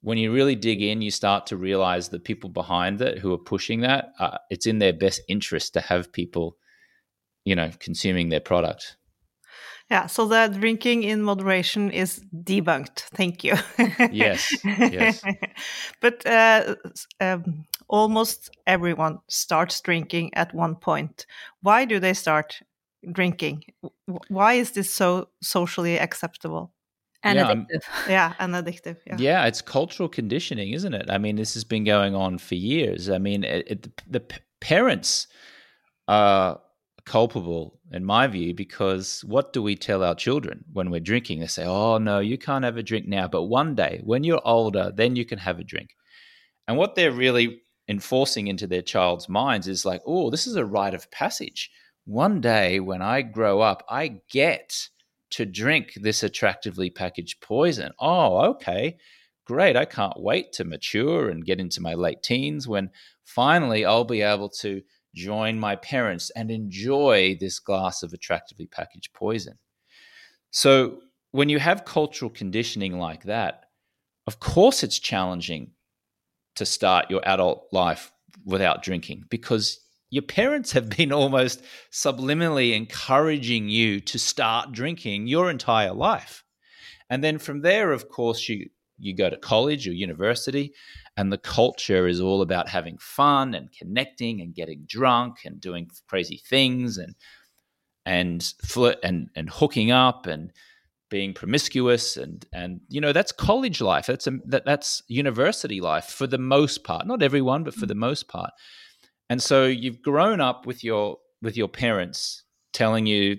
When 0.01 0.19
you 0.19 0.33
really 0.33 0.57
dig 0.57 0.83
in, 0.83 1.01
you 1.01 1.11
start 1.11 1.47
to 1.47 1.57
realize 1.57 2.09
the 2.09 2.19
people 2.19 2.51
behind 2.51 3.01
it 3.01 3.19
who 3.19 3.33
are 3.33 3.39
pushing 3.39 3.81
that. 3.81 4.13
Uh, 4.19 4.39
it's 4.51 4.67
in 4.67 4.79
their 4.79 4.93
best 4.93 5.23
interest 5.29 5.75
to 5.75 5.81
have 5.81 6.13
people, 6.13 6.57
you 7.45 7.55
know, 7.55 7.71
consuming 7.79 8.29
their 8.29 8.41
product. 8.41 8.97
Yeah, 9.91 10.07
so 10.07 10.27
the 10.27 10.49
drinking 10.49 11.03
in 11.03 11.23
moderation 11.23 11.91
is 11.91 12.25
debunked. 12.35 13.01
Thank 13.15 13.45
you. 13.45 13.55
yes, 14.11 14.57
yes. 14.65 15.23
but 16.01 16.27
uh, 16.27 16.77
um, 17.21 17.67
almost 17.89 18.51
everyone 18.67 19.19
starts 19.29 19.81
drinking 19.83 20.33
at 20.35 20.55
one 20.55 20.77
point. 20.77 21.27
Why 21.61 21.85
do 21.85 22.01
they 22.01 22.15
start 22.15 22.63
drinking? 23.11 23.65
Why 24.29 24.55
is 24.55 24.73
this 24.73 24.93
so 24.93 25.29
socially 25.43 25.99
acceptable? 25.99 26.73
And 27.25 27.39
yeah, 27.39 27.55
addictive. 27.55 27.83
yeah, 28.09 28.35
and 28.39 28.55
addictive. 28.55 28.97
Yeah. 29.07 29.17
yeah. 29.19 29.47
it's 29.47 29.63
cultural 29.63 30.09
conditioning, 30.09 30.73
isn't 30.73 30.93
it? 30.93 31.07
I 31.09 31.19
mean, 31.19 31.37
this 31.37 31.55
has 31.55 31.65
been 31.65 31.85
going 31.85 32.15
on 32.15 32.39
for 32.39 32.57
years. 32.57 33.09
I 33.09 33.19
mean, 33.19 33.45
it, 33.45 33.67
it, 33.69 33.83
the, 33.83 33.93
the 34.19 34.41
parents 34.61 35.29
are 36.09 36.61
culpable 37.05 37.81
in 37.91 38.05
my 38.05 38.27
view 38.27 38.55
because 38.55 39.25
what 39.25 39.53
do 39.53 39.63
we 39.63 39.75
tell 39.75 40.05
our 40.05 40.15
children 40.15 40.65
when 40.73 40.89
we're 40.89 41.01
drinking 41.01 41.41
they 41.41 41.47
say 41.47 41.65
oh 41.65 41.99
no 41.99 42.21
you 42.21 42.39
can't 42.39 42.65
have 42.65 42.77
a 42.77 42.83
drink 42.83 43.09
now 43.09 43.27
but 43.27 43.43
one 43.43 43.75
day 43.75 44.01
when 44.05 44.23
you're 44.23 44.41
older 44.45 44.93
then 44.95 45.17
you 45.17 45.25
can 45.25 45.39
have 45.39 45.59
a 45.59 45.65
drink 45.65 45.91
and 46.69 46.77
what 46.77 46.95
they're 46.95 47.11
really 47.11 47.61
enforcing 47.89 48.47
into 48.47 48.69
their 48.69 48.83
child's 48.83 49.29
minds 49.29 49.67
is 49.67 49.85
like 49.85 50.01
oh 50.07 50.31
this 50.31 50.47
is 50.47 50.55
a 50.55 50.65
rite 50.65 50.95
of 50.95 51.11
passage 51.11 51.71
one 52.05 52.41
day 52.41 52.81
when 52.81 53.01
i 53.03 53.23
grow 53.23 53.61
up 53.61 53.85
i 53.89 54.21
get 54.31 54.89
to 55.33 55.47
drink 55.47 55.95
this 55.97 56.23
attractively 56.23 56.91
packaged 56.91 57.41
poison. 57.41 57.91
Oh 57.99 58.51
okay. 58.51 58.99
Great. 59.45 59.77
I 59.77 59.85
can't 59.87 60.21
wait 60.21 60.53
to 60.53 60.65
mature 60.65 61.31
and 61.31 61.45
get 61.45 61.59
into 61.59 61.81
my 61.81 61.95
late 61.95 62.23
teens 62.23 62.69
when 62.69 62.91
finally 63.25 63.85
i'll 63.85 64.05
be 64.05 64.21
able 64.21 64.49
to 64.51 64.83
join 65.15 65.59
my 65.59 65.77
parents 65.77 66.31
and 66.37 66.51
enjoy 66.51 67.37
this 67.41 67.59
glass 67.59 68.03
of 68.03 68.13
attractively 68.13 68.67
packaged 68.67 69.13
poison. 69.13 69.59
So, 70.51 71.01
when 71.33 71.49
you 71.49 71.59
have 71.59 71.87
cultural 71.87 72.31
conditioning 72.31 72.99
like 72.99 73.25
that, 73.25 73.65
of 74.27 74.39
course 74.39 74.83
it's 74.83 74.99
challenging 74.99 75.71
to 76.57 76.67
start 76.67 77.11
your 77.11 77.27
adult 77.27 77.69
life 77.73 78.13
without 78.45 78.83
drinking 78.83 79.25
because 79.31 79.82
your 80.13 80.23
parents 80.23 80.73
have 80.73 80.91
been 80.91 81.11
almost 81.23 81.63
subliminally 81.91 82.77
encouraging 82.77 83.69
you 83.69 83.99
to 83.99 84.19
start 84.19 84.71
drinking 84.71 85.27
your 85.27 85.51
entire 85.51 85.93
life. 85.93 86.45
And 87.11 87.25
then 87.25 87.39
from 87.39 87.63
there, 87.63 87.91
of 87.91 88.09
course, 88.09 88.49
you, 88.49 88.69
you 88.99 89.17
go 89.17 89.29
to 89.29 89.37
college 89.37 89.89
or 89.89 89.93
university 89.93 90.75
and 91.17 91.33
the 91.33 91.39
culture 91.39 92.07
is 92.07 92.21
all 92.21 92.43
about 92.43 92.69
having 92.69 92.99
fun 92.99 93.55
and 93.55 93.73
connecting 93.73 94.41
and 94.41 94.55
getting 94.55 94.85
drunk 94.87 95.39
and 95.45 95.61
doing 95.61 95.91
crazy 96.07 96.41
things 96.49 96.99
and 96.99 97.15
and 98.05 98.55
flirt 98.65 98.99
and 99.03 99.29
and 99.37 99.49
hooking 99.49 99.93
up 99.93 100.27
and 100.27 100.53
being 101.09 101.33
promiscuous 101.33 102.17
and 102.17 102.47
and 102.53 102.81
you 102.89 103.01
know 103.01 103.13
that's 103.13 103.33
college 103.33 103.81
life. 103.81 104.07
That's 104.07 104.27
a, 104.27 104.39
that 104.47 104.65
that's 104.65 105.03
university 105.09 105.81
life 105.81 106.07
for 106.07 106.27
the 106.27 106.39
most 106.39 106.85
part. 106.85 107.07
Not 107.07 107.23
everyone 107.23 107.65
but 107.65 107.75
for 107.75 107.85
mm. 107.87 107.89
the 107.89 107.95
most 107.95 108.29
part 108.29 108.51
and 109.33 109.43
so 109.43 109.65
you've 109.65 110.03
grown 110.03 110.41
up 110.41 110.67
with 110.67 110.85
your 110.85 111.19
with 111.41 111.57
your 111.57 111.69
parents 111.69 112.45
telling 112.73 113.07
you 113.07 113.39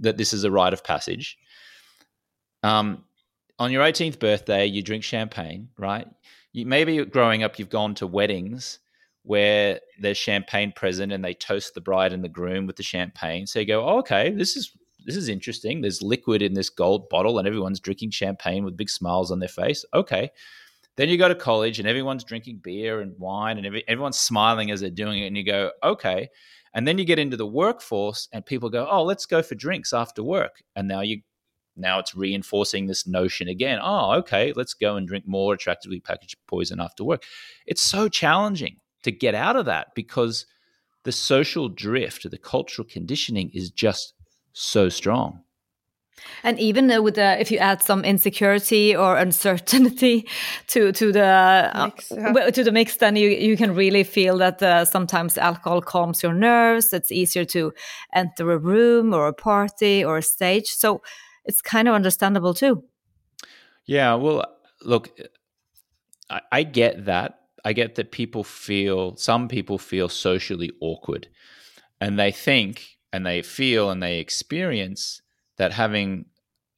that 0.00 0.16
this 0.16 0.32
is 0.32 0.44
a 0.44 0.50
rite 0.50 0.72
of 0.72 0.82
passage 0.82 1.36
um, 2.62 3.04
on 3.58 3.70
your 3.70 3.84
18th 3.84 4.18
birthday 4.18 4.64
you 4.64 4.82
drink 4.82 5.04
champagne 5.04 5.68
right 5.78 6.06
you, 6.52 6.66
maybe 6.66 7.04
growing 7.04 7.42
up, 7.42 7.58
you've 7.58 7.70
gone 7.70 7.94
to 7.96 8.06
weddings 8.06 8.78
where 9.22 9.80
there's 10.00 10.16
champagne 10.16 10.72
present 10.72 11.12
and 11.12 11.24
they 11.24 11.34
toast 11.34 11.74
the 11.74 11.80
bride 11.80 12.12
and 12.12 12.24
the 12.24 12.28
groom 12.28 12.66
with 12.66 12.76
the 12.76 12.82
champagne. 12.82 13.46
So 13.46 13.60
you 13.60 13.66
go, 13.66 13.86
oh, 13.86 13.98
okay, 13.98 14.30
this 14.30 14.56
is 14.56 14.72
this 15.06 15.16
is 15.16 15.28
interesting. 15.28 15.80
There's 15.80 16.02
liquid 16.02 16.42
in 16.42 16.52
this 16.52 16.68
gold 16.68 17.08
bottle 17.08 17.38
and 17.38 17.48
everyone's 17.48 17.80
drinking 17.80 18.10
champagne 18.10 18.64
with 18.64 18.76
big 18.76 18.90
smiles 18.90 19.30
on 19.30 19.38
their 19.38 19.48
face. 19.48 19.84
Okay. 19.94 20.30
Then 20.96 21.08
you 21.08 21.16
go 21.16 21.28
to 21.28 21.34
college 21.34 21.78
and 21.78 21.88
everyone's 21.88 22.24
drinking 22.24 22.60
beer 22.62 23.00
and 23.00 23.18
wine 23.18 23.56
and 23.56 23.66
every, 23.66 23.84
everyone's 23.88 24.18
smiling 24.18 24.70
as 24.70 24.80
they're 24.80 24.90
doing 24.90 25.22
it. 25.22 25.26
And 25.26 25.36
you 25.36 25.44
go, 25.44 25.70
okay. 25.82 26.28
And 26.74 26.86
then 26.86 26.98
you 26.98 27.04
get 27.04 27.18
into 27.18 27.36
the 27.36 27.46
workforce 27.46 28.28
and 28.32 28.44
people 28.44 28.70
go, 28.70 28.86
oh, 28.90 29.02
let's 29.02 29.26
go 29.26 29.42
for 29.42 29.54
drinks 29.54 29.92
after 29.92 30.22
work. 30.22 30.62
And 30.76 30.88
now 30.88 31.00
you 31.00 31.22
now 31.76 31.98
it's 31.98 32.14
reinforcing 32.14 32.86
this 32.86 33.06
notion 33.06 33.48
again. 33.48 33.78
Oh, 33.82 34.12
okay, 34.18 34.52
let's 34.54 34.74
go 34.74 34.96
and 34.96 35.06
drink 35.08 35.24
more 35.26 35.54
attractively 35.54 36.00
packaged 36.00 36.36
poison 36.46 36.80
after 36.80 37.04
work. 37.04 37.24
It's 37.66 37.82
so 37.82 38.08
challenging 38.08 38.76
to 39.02 39.10
get 39.10 39.34
out 39.34 39.56
of 39.56 39.66
that 39.66 39.88
because 39.94 40.46
the 41.04 41.12
social 41.12 41.68
drift, 41.68 42.30
the 42.30 42.38
cultural 42.38 42.86
conditioning 42.90 43.50
is 43.54 43.70
just 43.70 44.14
so 44.52 44.88
strong. 44.88 45.42
And 46.42 46.58
even 46.58 47.02
with 47.02 47.14
the, 47.14 47.40
if 47.40 47.50
you 47.50 47.58
add 47.58 47.82
some 47.82 48.04
insecurity 48.04 48.96
or 48.96 49.16
uncertainty 49.16 50.26
to 50.68 50.92
to 50.92 51.12
the 51.12 51.70
mix, 51.84 52.12
uh, 52.12 52.32
yeah. 52.34 52.50
to 52.50 52.64
the 52.64 52.72
mix, 52.72 52.96
then 52.96 53.16
you 53.16 53.28
you 53.28 53.56
can 53.56 53.74
really 53.74 54.04
feel 54.04 54.38
that 54.38 54.62
uh, 54.62 54.84
sometimes 54.84 55.38
alcohol 55.38 55.82
calms 55.82 56.22
your 56.22 56.34
nerves. 56.34 56.92
It's 56.92 57.12
easier 57.12 57.44
to 57.46 57.72
enter 58.14 58.50
a 58.52 58.58
room 58.58 59.14
or 59.14 59.28
a 59.28 59.34
party 59.34 60.04
or 60.04 60.18
a 60.18 60.22
stage. 60.22 60.68
So 60.68 61.02
it's 61.44 61.62
kind 61.62 61.88
of 61.88 61.94
understandable 61.94 62.54
too. 62.54 62.84
Yeah, 63.86 64.14
well, 64.14 64.44
look, 64.82 65.10
I, 66.28 66.40
I 66.52 66.62
get 66.62 67.06
that. 67.06 67.40
I 67.64 67.72
get 67.72 67.96
that 67.96 68.12
people 68.12 68.44
feel, 68.44 69.16
some 69.16 69.48
people 69.48 69.78
feel 69.78 70.08
socially 70.08 70.70
awkward 70.80 71.28
and 72.00 72.18
they 72.18 72.32
think 72.32 72.98
and 73.12 73.26
they 73.26 73.42
feel 73.42 73.90
and 73.90 74.02
they 74.02 74.18
experience 74.18 75.20
that 75.60 75.72
having 75.72 76.24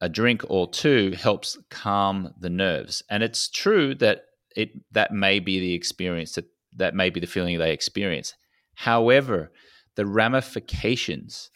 a 0.01 0.09
drink 0.09 0.41
or 0.49 0.69
two 0.69 1.11
helps 1.11 1.57
calm 1.69 2.33
the 2.37 2.49
nerves. 2.49 3.01
And 3.09 3.23
it's 3.23 3.49
true 3.49 3.95
that 3.95 4.25
it 4.57 4.71
that 4.91 5.13
may 5.13 5.39
be 5.39 5.61
the 5.61 5.73
experience 5.73 6.33
that 6.33 6.47
that 6.75 6.93
may 6.93 7.09
be 7.09 7.21
the 7.21 7.25
feeling 7.25 7.57
they 7.57 7.71
experience. 7.71 8.33
However, 8.75 9.53
the 9.95 10.05
ramifications 10.05 11.49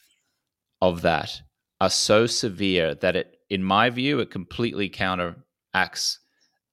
of 0.82 1.02
that 1.02 1.42
are 1.82 1.90
so 1.90 2.28
severe 2.28 2.96
that 2.96 3.18
it, 3.18 3.36
in 3.50 3.62
my 3.62 3.90
view, 3.90 4.22
it 4.22 4.32
completely 4.32 4.88
counteracts 4.88 6.20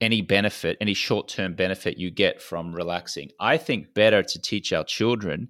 any 0.00 0.22
benefit, 0.22 0.76
any 0.80 0.94
short 0.94 1.26
term 1.26 1.56
benefit 1.56 1.98
you 1.98 2.12
get 2.12 2.40
from 2.40 2.72
relaxing. 2.72 3.30
I 3.40 3.56
think 3.56 3.92
better 3.92 4.22
to 4.22 4.40
teach 4.40 4.72
our 4.72 4.84
children 4.84 5.48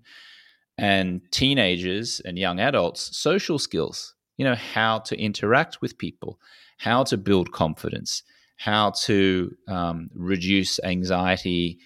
and 0.78 1.20
teenagers 1.30 2.20
and 2.24 2.38
young 2.38 2.58
adults 2.58 3.14
social 3.18 3.58
skills, 3.58 4.13
you 4.36 4.44
know, 4.44 4.54
how 4.54 4.98
to 5.00 5.18
interact 5.18 5.80
with 5.80 5.98
people, 5.98 6.38
how 6.78 7.04
to 7.04 7.16
build 7.16 7.52
confidence, 7.52 8.22
how 8.56 8.90
to 8.90 9.54
um, 9.68 10.08
reduce 10.14 10.80
anxiety 10.84 11.78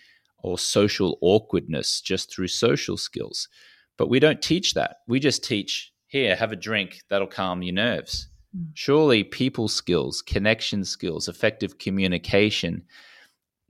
or 0.43 0.59
social 0.59 1.19
awkwardness 1.21 2.01
just 2.01 2.33
through 2.33 2.49
social 2.49 2.97
skills. 2.97 3.49
But 3.97 4.09
we 4.09 4.21
don't 4.21 4.41
teach 4.41 4.75
that. 4.75 4.99
We 5.09 5.19
just 5.21 5.45
teach 5.45 5.93
here, 6.07 6.37
have 6.37 6.53
a 6.53 6.57
drink, 6.57 7.03
that'll 7.09 7.27
calm 7.27 7.63
your 7.63 7.75
nerves. 7.75 8.29
Mm. 8.57 8.71
Surely 8.75 9.25
people 9.25 9.69
skills, 9.69 10.23
connection 10.23 10.85
skills, 10.85 11.29
effective 11.29 11.79
communication, 11.79 12.85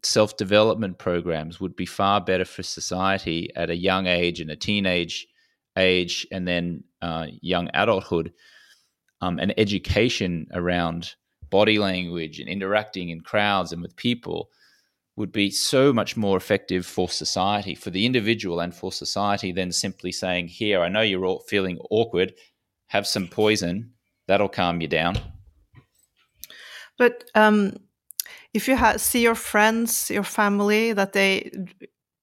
self 0.02 0.36
development 0.36 0.98
programs 0.98 1.60
would 1.60 1.74
be 1.74 1.86
far 1.86 2.20
better 2.20 2.44
for 2.44 2.62
society 2.62 3.50
at 3.56 3.70
a 3.70 3.76
young 3.76 4.06
age 4.06 4.40
and 4.40 4.50
a 4.50 4.56
teenage 4.56 5.26
age 5.76 6.26
and 6.32 6.46
then 6.46 6.84
uh, 7.02 7.26
young 7.40 7.68
adulthood. 7.74 8.32
Um, 9.20 9.38
and 9.40 9.52
education 9.58 10.46
around 10.52 11.14
body 11.50 11.78
language 11.78 12.38
and 12.38 12.48
interacting 12.48 13.08
in 13.08 13.20
crowds 13.20 13.72
and 13.72 13.82
with 13.82 13.96
people 13.96 14.50
would 15.16 15.32
be 15.32 15.50
so 15.50 15.92
much 15.92 16.16
more 16.16 16.36
effective 16.36 16.86
for 16.86 17.08
society, 17.08 17.74
for 17.74 17.90
the 17.90 18.06
individual 18.06 18.60
and 18.60 18.72
for 18.72 18.92
society, 18.92 19.50
than 19.50 19.72
simply 19.72 20.12
saying, 20.12 20.46
Here, 20.46 20.80
I 20.80 20.88
know 20.88 21.00
you're 21.00 21.26
all 21.26 21.40
feeling 21.40 21.78
awkward, 21.90 22.34
have 22.86 23.06
some 23.06 23.26
poison, 23.26 23.92
that'll 24.28 24.48
calm 24.48 24.80
you 24.80 24.86
down. 24.86 25.18
But 26.98 27.24
um, 27.34 27.76
if 28.54 28.68
you 28.68 28.76
ha- 28.76 28.96
see 28.96 29.22
your 29.22 29.34
friends, 29.34 30.08
your 30.08 30.22
family, 30.22 30.92
that 30.92 31.12
they, 31.12 31.50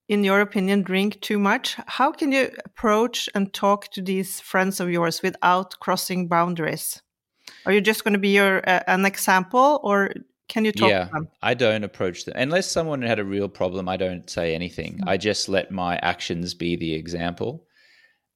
in 0.08 0.24
your 0.24 0.40
opinion, 0.40 0.82
drink 0.82 1.20
too 1.20 1.38
much, 1.38 1.76
how 1.86 2.12
can 2.12 2.32
you 2.32 2.50
approach 2.64 3.28
and 3.34 3.52
talk 3.52 3.90
to 3.92 4.02
these 4.02 4.40
friends 4.40 4.80
of 4.80 4.90
yours 4.90 5.22
without 5.22 5.78
crossing 5.80 6.28
boundaries? 6.28 7.02
Are 7.64 7.72
you 7.72 7.80
just 7.80 8.04
going 8.04 8.14
to 8.14 8.20
be 8.20 8.34
your 8.34 8.58
uh, 8.68 8.82
an 8.86 9.04
example, 9.04 9.80
or 9.82 10.12
can 10.48 10.64
you 10.64 10.72
talk 10.72 10.88
yeah, 10.88 11.08
I 11.42 11.54
don't 11.54 11.82
approach 11.82 12.24
them. 12.24 12.34
Unless 12.36 12.70
someone 12.70 13.02
had 13.02 13.18
a 13.18 13.24
real 13.24 13.48
problem, 13.48 13.88
I 13.88 13.96
don't 13.96 14.30
say 14.30 14.54
anything. 14.54 14.94
Mm-hmm. 14.94 15.08
I 15.08 15.16
just 15.16 15.48
let 15.48 15.70
my 15.72 15.96
actions 15.98 16.54
be 16.54 16.76
the 16.76 16.94
example. 16.94 17.66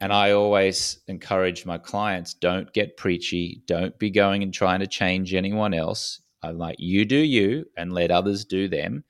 And 0.00 0.12
I 0.12 0.32
always 0.32 0.98
encourage 1.08 1.66
my 1.66 1.76
clients 1.76 2.32
don't 2.32 2.72
get 2.72 2.96
preachy, 2.96 3.62
don't 3.66 3.96
be 3.98 4.10
going 4.10 4.42
and 4.42 4.52
trying 4.52 4.80
to 4.80 4.86
change 4.86 5.34
anyone 5.34 5.74
else. 5.74 6.22
I'm 6.42 6.56
like, 6.56 6.76
you 6.78 7.04
do 7.04 7.18
you 7.18 7.66
and 7.76 7.92
let 7.92 8.10
others 8.10 8.46
do 8.46 8.66
them. 8.66 9.04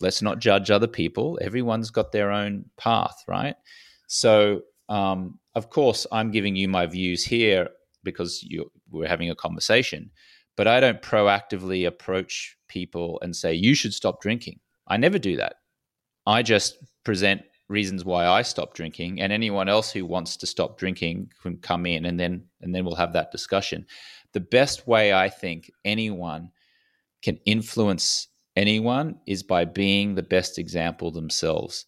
Let's 0.00 0.22
not 0.22 0.40
judge 0.40 0.70
other 0.70 0.86
people. 0.86 1.38
Everyone's 1.40 1.90
got 1.90 2.12
their 2.12 2.30
own 2.30 2.66
path, 2.76 3.22
right? 3.26 3.56
So, 4.08 4.62
um, 4.88 5.38
of 5.54 5.70
course, 5.70 6.06
I'm 6.12 6.30
giving 6.30 6.54
you 6.56 6.68
my 6.68 6.86
views 6.86 7.24
here 7.24 7.68
because 8.04 8.42
you 8.42 8.70
we're 8.90 9.08
having 9.08 9.30
a 9.30 9.34
conversation. 9.34 10.10
But 10.56 10.68
I 10.68 10.80
don't 10.80 11.02
proactively 11.02 11.86
approach 11.86 12.56
people 12.68 13.18
and 13.22 13.34
say 13.34 13.52
you 13.54 13.74
should 13.74 13.92
stop 13.92 14.22
drinking. 14.22 14.60
I 14.86 14.96
never 14.96 15.18
do 15.18 15.36
that. 15.36 15.56
I 16.26 16.42
just 16.42 16.78
present 17.04 17.42
reasons 17.68 18.04
why 18.04 18.26
I 18.26 18.42
stopped 18.42 18.76
drinking, 18.76 19.20
and 19.20 19.32
anyone 19.32 19.68
else 19.68 19.90
who 19.90 20.06
wants 20.06 20.36
to 20.38 20.46
stop 20.46 20.78
drinking 20.78 21.30
can 21.42 21.58
come 21.58 21.86
in, 21.86 22.04
and 22.04 22.18
then 22.18 22.44
and 22.60 22.74
then 22.74 22.84
we'll 22.84 22.94
have 22.94 23.12
that 23.14 23.32
discussion. 23.32 23.86
The 24.32 24.40
best 24.40 24.86
way 24.86 25.12
I 25.12 25.28
think 25.28 25.70
anyone 25.84 26.50
can 27.22 27.38
influence 27.44 28.28
anyone 28.56 29.20
is 29.26 29.42
by 29.42 29.64
being 29.64 30.14
the 30.14 30.22
best 30.22 30.58
example 30.58 31.10
themselves. 31.10 31.86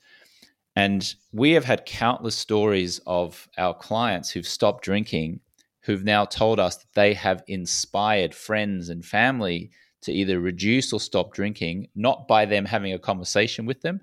And 0.76 1.12
we 1.32 1.52
have 1.52 1.64
had 1.64 1.86
countless 1.86 2.36
stories 2.36 3.00
of 3.06 3.48
our 3.58 3.74
clients 3.74 4.30
who've 4.30 4.46
stopped 4.46 4.84
drinking, 4.84 5.40
who've 5.82 6.04
now 6.04 6.24
told 6.24 6.60
us 6.60 6.76
that 6.76 6.94
they 6.94 7.14
have 7.14 7.42
inspired 7.48 8.34
friends 8.34 8.88
and 8.88 9.04
family 9.04 9.70
to 10.02 10.12
either 10.12 10.38
reduce 10.38 10.92
or 10.92 11.00
stop 11.00 11.32
drinking, 11.32 11.88
not 11.96 12.28
by 12.28 12.44
them 12.44 12.64
having 12.64 12.92
a 12.92 12.98
conversation 12.98 13.66
with 13.66 13.80
them, 13.80 14.00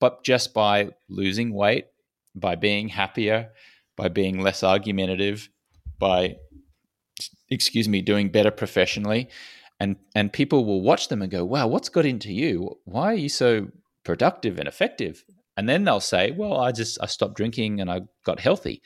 but 0.00 0.24
just 0.24 0.54
by 0.54 0.88
losing 1.08 1.52
weight, 1.52 1.86
by 2.34 2.54
being 2.54 2.88
happier, 2.88 3.50
by 3.96 4.08
being 4.08 4.40
less 4.40 4.62
argumentative, 4.62 5.48
by, 5.98 6.36
excuse 7.50 7.88
me, 7.88 8.00
doing 8.00 8.30
better 8.30 8.50
professionally. 8.50 9.28
And, 9.80 9.96
and 10.14 10.32
people 10.32 10.64
will 10.64 10.80
watch 10.80 11.08
them 11.08 11.20
and 11.20 11.30
go, 11.30 11.44
wow, 11.44 11.66
what's 11.66 11.88
got 11.88 12.06
into 12.06 12.32
you? 12.32 12.78
Why 12.84 13.12
are 13.12 13.16
you 13.16 13.28
so 13.28 13.68
productive 14.04 14.58
and 14.58 14.68
effective? 14.68 15.24
And 15.56 15.68
then 15.68 15.84
they'll 15.84 16.00
say, 16.00 16.30
well, 16.30 16.58
I 16.58 16.72
just, 16.72 16.98
I 17.02 17.06
stopped 17.06 17.36
drinking 17.36 17.80
and 17.80 17.90
I 17.90 18.02
got 18.24 18.40
healthy. 18.40 18.82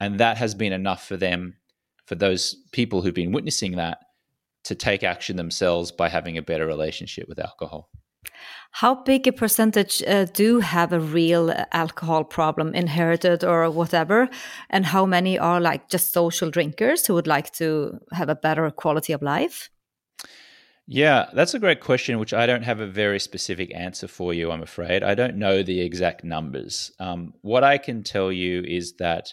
And 0.00 0.18
that 0.18 0.38
has 0.38 0.54
been 0.54 0.72
enough 0.72 1.06
for 1.06 1.16
them, 1.16 1.56
for 2.06 2.14
those 2.14 2.56
people 2.72 3.02
who've 3.02 3.14
been 3.14 3.32
witnessing 3.32 3.76
that, 3.76 3.98
to 4.64 4.74
take 4.74 5.02
action 5.02 5.36
themselves 5.36 5.92
by 5.92 6.08
having 6.08 6.36
a 6.36 6.42
better 6.42 6.66
relationship 6.66 7.28
with 7.28 7.38
alcohol. 7.38 7.90
How 8.72 8.94
big 8.94 9.26
a 9.26 9.32
percentage 9.32 10.02
uh, 10.02 10.26
do 10.26 10.60
have 10.60 10.92
a 10.92 11.00
real 11.00 11.52
alcohol 11.72 12.24
problem, 12.24 12.74
inherited 12.74 13.42
or 13.42 13.70
whatever? 13.70 14.28
And 14.68 14.86
how 14.86 15.06
many 15.06 15.38
are 15.38 15.60
like 15.60 15.88
just 15.88 16.12
social 16.12 16.50
drinkers 16.50 17.06
who 17.06 17.14
would 17.14 17.26
like 17.26 17.50
to 17.52 17.98
have 18.12 18.28
a 18.28 18.34
better 18.34 18.70
quality 18.70 19.12
of 19.12 19.22
life? 19.22 19.70
Yeah, 20.92 21.26
that's 21.32 21.54
a 21.54 21.60
great 21.60 21.80
question, 21.80 22.18
which 22.18 22.34
I 22.34 22.46
don't 22.46 22.64
have 22.64 22.80
a 22.80 22.86
very 22.86 23.20
specific 23.20 23.72
answer 23.72 24.08
for 24.08 24.34
you, 24.34 24.50
I'm 24.50 24.60
afraid. 24.60 25.04
I 25.04 25.14
don't 25.14 25.36
know 25.36 25.62
the 25.62 25.80
exact 25.80 26.24
numbers. 26.24 26.90
Um, 26.98 27.32
what 27.42 27.62
I 27.62 27.78
can 27.78 28.02
tell 28.02 28.32
you 28.32 28.64
is 28.66 28.94
that 28.94 29.32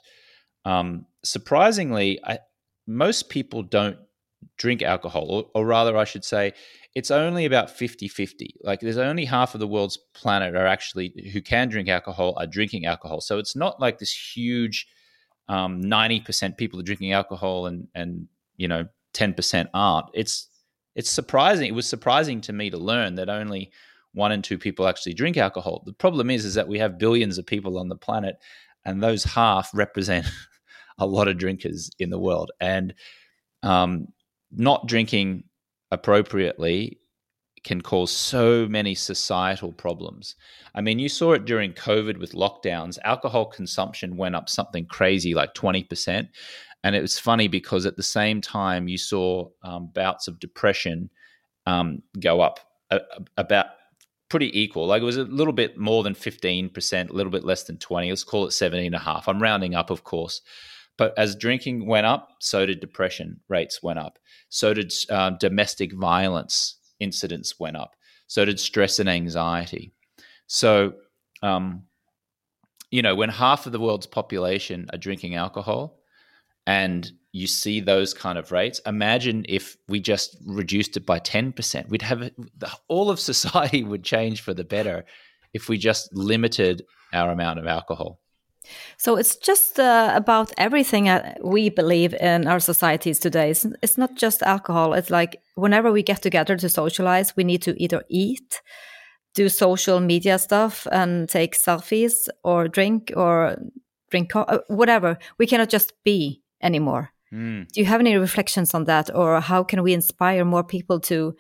um, 0.66 1.08
surprisingly, 1.24 2.20
I, 2.24 2.38
most 2.86 3.30
people 3.30 3.64
don't 3.64 3.98
drink 4.60 4.84
alcohol, 4.84 5.26
or, 5.32 5.46
or 5.56 5.66
rather, 5.66 5.98
I 5.98 6.04
should 6.04 6.24
say, 6.24 6.54
it's 6.94 7.10
only 7.10 7.46
about 7.46 7.72
50 7.72 8.08
50. 8.08 8.58
Like 8.62 8.82
there's 8.82 9.00
only 9.00 9.26
half 9.26 9.56
of 9.56 9.60
the 9.60 9.68
world's 9.68 9.98
planet 10.14 10.56
are 10.56 10.68
actually 10.68 11.12
who 11.34 11.42
can 11.42 11.70
drink 11.70 11.90
alcohol 11.90 12.36
are 12.38 12.46
drinking 12.46 12.86
alcohol. 12.86 13.20
So 13.20 13.40
it's 13.40 13.56
not 13.56 13.80
like 13.80 13.98
this 13.98 14.14
huge 14.14 14.86
um, 15.50 15.82
90% 15.82 16.56
people 16.56 16.80
are 16.80 16.84
drinking 16.84 17.14
alcohol 17.14 17.66
and, 17.66 17.88
and, 17.96 18.28
you 18.58 18.68
know, 18.68 18.86
10% 19.16 19.70
aren't. 19.74 20.10
It's, 20.14 20.50
it's 20.98 21.12
surprising. 21.12 21.68
It 21.68 21.76
was 21.76 21.88
surprising 21.88 22.42
to 22.42 22.54
me 22.54 22.72
to 22.72 22.78
learn 22.78 23.16
that 23.16 23.30
only 23.30 23.72
one 24.14 24.32
in 24.32 24.42
two 24.42 24.58
people 24.58 24.88
actually 24.88 25.14
drink 25.14 25.38
alcohol. 25.38 25.84
The 25.86 25.94
problem 25.94 26.32
is, 26.32 26.44
is 26.44 26.56
that 26.56 26.68
we 26.68 26.80
have 26.80 26.98
billions 26.98 27.38
of 27.38 27.46
people 27.46 27.78
on 27.78 27.88
the 27.88 27.96
planet 27.96 28.38
and 28.84 29.02
those 29.02 29.24
half 29.24 29.70
represent 29.76 30.26
a 30.98 31.06
lot 31.06 31.28
of 31.28 31.38
drinkers 31.38 31.92
in 32.00 32.10
the 32.10 32.18
world. 32.18 32.52
And 32.60 32.96
um, 33.62 34.08
not 34.52 34.88
drinking 34.88 35.44
appropriately 35.92 37.00
can 37.64 37.82
cause 37.82 38.12
so 38.12 38.68
many 38.68 38.96
societal 38.96 39.74
problems. 39.74 40.36
I 40.74 40.82
mean, 40.82 40.98
you 40.98 41.10
saw 41.10 41.34
it 41.34 41.46
during 41.46 41.74
COVID 41.74 42.18
with 42.18 42.32
lockdowns. 42.32 42.98
Alcohol 43.04 43.46
consumption 43.46 44.18
went 44.18 44.36
up 44.36 44.50
something 44.50 44.88
crazy, 44.88 45.36
like 45.36 45.54
20%. 45.54 46.28
And 46.84 46.96
it 46.96 47.02
was 47.02 47.20
funny 47.20 47.48
because 47.48 47.86
at 47.86 47.98
the 47.98 48.04
same 48.04 48.42
time, 48.42 48.88
you 48.88 48.98
saw 48.98 49.50
um, 49.64 49.92
bouts 49.94 50.28
of 50.28 50.40
depression 50.40 51.10
um, 51.66 52.02
go 52.20 52.42
up 52.42 52.60
a, 52.92 52.98
a, 52.98 53.02
about 53.38 53.68
pretty 54.30 54.58
equal. 54.60 54.88
Like 54.88 55.02
it 55.02 55.06
was 55.06 55.18
a 55.18 55.24
little 55.24 55.54
bit 55.54 55.78
more 55.78 56.04
than 56.04 56.14
15%, 56.14 57.10
a 57.10 57.14
little 57.14 57.32
bit 57.32 57.44
less 57.44 57.64
than 57.64 57.78
20. 57.78 58.10
Let's 58.10 58.24
call 58.24 58.46
it 58.46 58.52
17 58.52 58.88
and 58.88 58.96
a 58.96 59.00
half. 59.00 59.28
I'm 59.28 59.42
rounding 59.42 59.76
up, 59.76 59.90
of 59.90 60.04
course. 60.04 60.42
But 60.98 61.14
as 61.18 61.36
drinking 61.36 61.86
went 61.86 62.08
up, 62.08 62.30
so 62.40 62.66
did 62.66 62.80
depression 62.80 63.40
rates 63.48 63.84
went 63.84 64.00
up. 64.00 64.18
So 64.50 64.74
did 64.74 64.92
um, 65.10 65.38
domestic 65.40 65.94
violence 65.94 66.78
incidents 67.00 67.60
went 67.60 67.78
up. 67.78 67.96
So 68.28 68.44
did 68.46 68.60
stress 68.60 69.00
and 69.00 69.08
anxiety. 69.08 69.94
So, 70.48 70.94
um, 71.44 71.84
you 72.90 73.02
know, 73.02 73.16
when 73.16 73.30
half 73.30 73.66
of 73.66 73.74
the 73.74 73.80
world's 73.80 74.08
population 74.08 74.90
are 74.92 74.98
drinking 74.98 75.36
alcohol, 75.36 75.97
and 76.68 77.12
you 77.32 77.48
see 77.48 77.80
those 77.80 78.14
kind 78.14 78.38
of 78.38 78.52
rates, 78.52 78.80
imagine 78.86 79.46
if 79.48 79.78
we 79.88 80.00
just 80.00 80.38
reduced 80.46 80.98
it 80.98 81.06
by 81.06 81.18
ten 81.18 81.52
percent. 81.52 81.90
We'd 81.90 82.04
have 82.04 82.30
all 82.88 83.10
of 83.10 83.20
society 83.20 83.84
would 83.92 84.04
change 84.04 84.42
for 84.42 84.54
the 84.54 84.64
better 84.64 85.06
if 85.54 85.70
we 85.70 85.78
just 85.78 86.14
limited 86.14 86.86
our 87.14 87.32
amount 87.32 87.58
of 87.58 87.66
alcohol. 87.66 88.20
So 88.98 89.16
it's 89.16 89.38
just 89.38 89.80
uh, 89.80 90.12
about 90.14 90.52
everything 90.58 91.10
we 91.42 91.70
believe 91.70 92.14
in 92.14 92.48
our 92.48 92.60
societies 92.60 93.18
today. 93.18 93.52
It's, 93.52 93.66
it's, 93.82 93.98
not 93.98 94.16
just 94.16 94.44
alcohol. 94.44 94.94
It's 94.94 95.10
like 95.10 95.42
whenever 95.56 95.90
we 95.90 96.04
get 96.04 96.22
together 96.22 96.58
to 96.58 96.68
socialize, 96.68 97.34
we 97.38 97.46
need 97.46 97.62
to 97.62 97.82
either 97.82 98.04
eat, 98.10 98.62
do 99.34 99.48
social 99.48 100.02
media 100.02 100.38
stuff, 100.38 100.86
and 100.92 101.30
take 101.30 101.56
selfies, 101.56 102.28
or 102.44 102.68
drink, 102.68 103.14
or 103.16 103.56
drink 104.12 104.36
uh, 104.36 104.60
whatever. 104.68 105.18
We 105.38 105.48
cannot 105.48 105.70
just 105.70 105.94
be 106.04 106.42
anymore. 106.62 107.12
Mm. 107.34 107.68
Do 107.72 107.82
you 107.82 107.86
have 107.86 108.00
any 108.00 108.16
reflections 108.16 108.74
on 108.74 108.86
that, 108.86 109.14
or 109.14 109.42
how 109.42 109.64
can 109.64 109.84
we 109.84 109.94
inspire 109.94 110.46
more 110.46 110.64
people 110.64 111.00
to? 111.02 111.36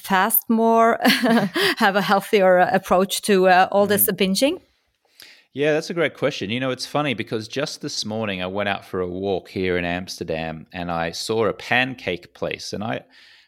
fast 0.00 0.48
more 0.48 0.98
have 1.76 1.94
a 1.94 2.00
healthier 2.00 2.56
approach 2.56 3.20
to 3.20 3.48
uh, 3.48 3.68
all 3.70 3.84
mm. 3.84 3.90
this 3.90 4.06
binging 4.12 4.58
yeah, 5.54 5.72
that's 5.72 5.88
a 5.88 5.94
great 5.94 6.14
question. 6.14 6.50
You 6.50 6.58
know, 6.58 6.72
it's 6.72 6.84
funny 6.84 7.14
because 7.14 7.46
just 7.46 7.80
this 7.80 8.04
morning 8.04 8.42
I 8.42 8.46
went 8.46 8.68
out 8.68 8.84
for 8.84 8.98
a 8.98 9.06
walk 9.06 9.48
here 9.48 9.78
in 9.78 9.84
Amsterdam 9.84 10.66
and 10.72 10.90
I 10.90 11.12
saw 11.12 11.46
a 11.46 11.52
pancake 11.52 12.34
place 12.34 12.72
and 12.72 12.82
I 12.82 13.04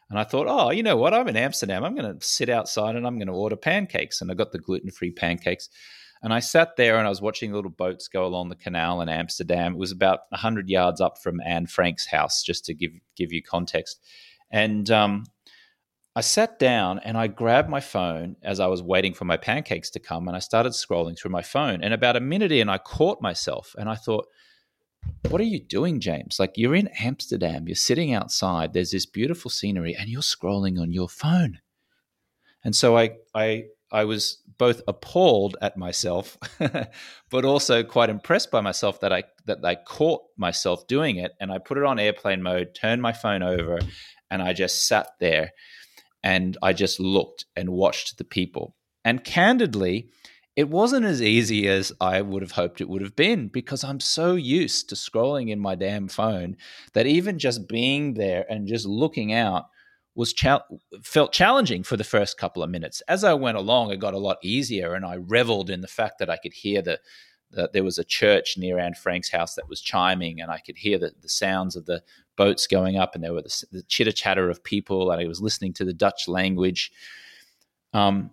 and 0.09 0.17
I 0.17 0.23
thought, 0.23 0.47
"Oh, 0.49 0.71
you 0.71 0.85
know 0.85 0.97
what? 0.97 1.13
I'm 1.13 1.27
in 1.27 1.37
Amsterdam. 1.37 1.83
I'm 1.83 1.97
going 1.97 2.17
to 2.17 2.25
sit 2.25 2.49
outside 2.49 2.95
and 2.95 3.09
I'm 3.09 3.19
going 3.19 3.27
to 3.27 3.35
order 3.35 3.57
pancakes." 3.57 4.21
And 4.21 4.31
I 4.31 4.35
got 4.35 4.53
the 4.53 4.61
gluten-free 4.61 5.11
pancakes. 5.13 5.69
And 6.27 6.35
I 6.35 6.41
sat 6.41 6.75
there 6.75 6.99
and 6.99 7.07
I 7.07 7.09
was 7.09 7.23
watching 7.23 7.53
little 7.53 7.71
boats 7.71 8.09
go 8.09 8.27
along 8.27 8.49
the 8.49 8.57
canal 8.57 9.01
in 9.01 9.09
Amsterdam. 9.09 9.75
It 9.75 9.79
was 9.79 9.93
about 9.93 10.23
100 10.31 10.69
yards 10.69 11.01
up 11.01 11.23
from 11.23 11.41
Anne 11.41 11.69
Frank's 11.69 12.05
house 12.05 12.43
just 12.43 12.65
to 12.65 12.75
give 12.75 12.91
give 13.15 13.33
you 13.33 13.45
context. 13.45 14.01
And 14.51 14.91
um, 14.91 15.27
I 16.17 16.23
sat 16.23 16.59
down 16.59 16.99
and 17.05 17.17
I 17.17 17.29
grabbed 17.29 17.69
my 17.69 17.79
phone 17.79 18.35
as 18.43 18.59
I 18.59 18.67
was 18.67 18.83
waiting 18.83 19.15
for 19.15 19.25
my 19.25 19.37
pancakes 19.37 19.89
to 19.91 20.01
come 20.01 20.27
and 20.27 20.37
I 20.37 20.41
started 20.41 20.71
scrolling 20.71 21.17
through 21.17 21.31
my 21.31 21.43
phone. 21.43 21.81
And 21.81 21.95
about 21.95 22.17
a 22.17 22.21
minute 22.21 22.51
in, 22.51 22.69
I 22.69 22.79
caught 22.79 23.23
myself 23.23 23.77
and 23.79 23.89
I 23.89 23.95
thought, 23.95 24.27
what 25.29 25.41
are 25.41 25.45
you 25.45 25.61
doing, 25.61 26.01
James? 26.01 26.41
Like 26.41 26.55
you're 26.57 26.75
in 26.75 26.89
Amsterdam, 26.99 27.69
you're 27.69 27.77
sitting 27.77 28.13
outside, 28.13 28.73
there's 28.73 28.91
this 28.91 29.07
beautiful 29.07 29.49
scenery, 29.49 29.95
and 29.95 30.09
you're 30.09 30.23
scrolling 30.23 30.81
on 30.81 30.91
your 30.91 31.09
phone. 31.09 31.61
And 32.65 32.75
so 32.75 32.99
I 32.99 33.11
I 33.33 33.67
I 33.93 34.07
was 34.07 34.43
both 34.59 34.83
appalled 34.89 35.57
at 35.61 35.77
myself, 35.77 36.39
but 37.31 37.45
also 37.45 37.83
quite 37.83 38.11
impressed 38.11 38.51
by 38.51 38.61
myself 38.61 39.01
that 39.01 39.13
I 39.13 39.25
that 39.47 39.65
I 39.65 39.75
caught 39.75 40.23
myself 40.37 40.87
doing 40.87 41.17
it. 41.17 41.33
And 41.41 41.53
I 41.53 41.59
put 41.59 41.79
it 41.79 41.85
on 41.85 41.99
airplane 41.99 42.43
mode, 42.43 42.75
turned 42.75 43.03
my 43.03 43.13
phone 43.13 43.43
over, 43.43 43.79
and 44.31 44.43
I 44.43 44.53
just 44.53 44.87
sat 44.87 45.09
there 45.21 45.53
and 46.23 46.57
I 46.63 46.73
just 46.73 46.99
looked 46.99 47.45
and 47.55 47.71
watched 47.71 48.19
the 48.19 48.25
people. 48.25 48.75
And 49.05 49.23
candidly, 49.23 50.11
it 50.57 50.69
wasn't 50.69 51.05
as 51.05 51.23
easy 51.23 51.69
as 51.69 51.93
I 52.01 52.23
would 52.23 52.43
have 52.43 52.53
hoped 52.53 52.81
it 52.81 52.89
would 52.89 53.03
have 53.03 53.15
been 53.15 53.49
because 53.49 53.85
I'm 53.85 54.01
so 54.01 54.35
used 54.35 54.89
to 54.89 54.95
scrolling 54.95 55.51
in 55.51 55.61
my 55.61 55.75
damn 55.75 56.09
phone 56.09 56.57
that 56.95 57.07
even 57.07 57.39
just 57.39 57.69
being 57.69 58.15
there 58.15 58.47
and 58.51 58.67
just 58.67 58.87
looking 58.87 59.33
out 59.33 59.67
was 60.17 60.33
cha- 60.33 60.65
felt 61.03 61.33
challenging 61.33 61.83
for 61.83 61.97
the 61.97 62.03
first 62.05 62.39
couple 62.39 62.63
of 62.63 62.71
minutes. 62.71 63.03
As 63.07 63.23
I 63.23 63.35
went 63.35 63.59
along, 63.59 63.93
it 63.93 64.01
got 64.01 64.15
a 64.15 64.19
lot 64.19 64.39
easier, 64.43 64.95
and 64.95 65.05
I 65.05 65.17
reveled 65.17 65.71
in 65.71 65.83
the 65.83 65.89
fact 65.89 66.19
that 66.19 66.31
I 66.31 66.39
could 66.39 66.55
hear 66.55 66.83
the 66.83 66.99
that 67.53 67.73
there 67.73 67.85
was 67.85 67.99
a 67.99 68.05
church 68.05 68.59
near 68.59 68.77
Anne 68.77 68.95
Frank's 68.95 69.31
house 69.31 69.55
that 69.55 69.69
was 69.69 69.81
chiming, 69.81 70.41
and 70.41 70.51
I 70.51 70.59
could 70.59 70.77
hear 70.77 70.99
the, 70.99 71.13
the 71.23 71.29
sounds 71.29 71.77
of 71.77 71.87
the 71.87 72.03
boats 72.37 72.67
going 72.67 72.97
up, 72.97 73.15
and 73.15 73.23
there 73.23 73.33
were 73.33 73.43
the, 73.43 73.65
the 73.71 73.83
chitter 73.85 74.11
chatter 74.11 74.51
of 74.51 74.65
people, 74.65 75.11
and 75.13 75.21
I 75.21 75.29
was 75.29 75.41
listening 75.41 75.73
to 75.75 75.85
the 75.85 75.93
Dutch 75.93 76.27
language. 76.27 76.91
Um, 77.93 78.31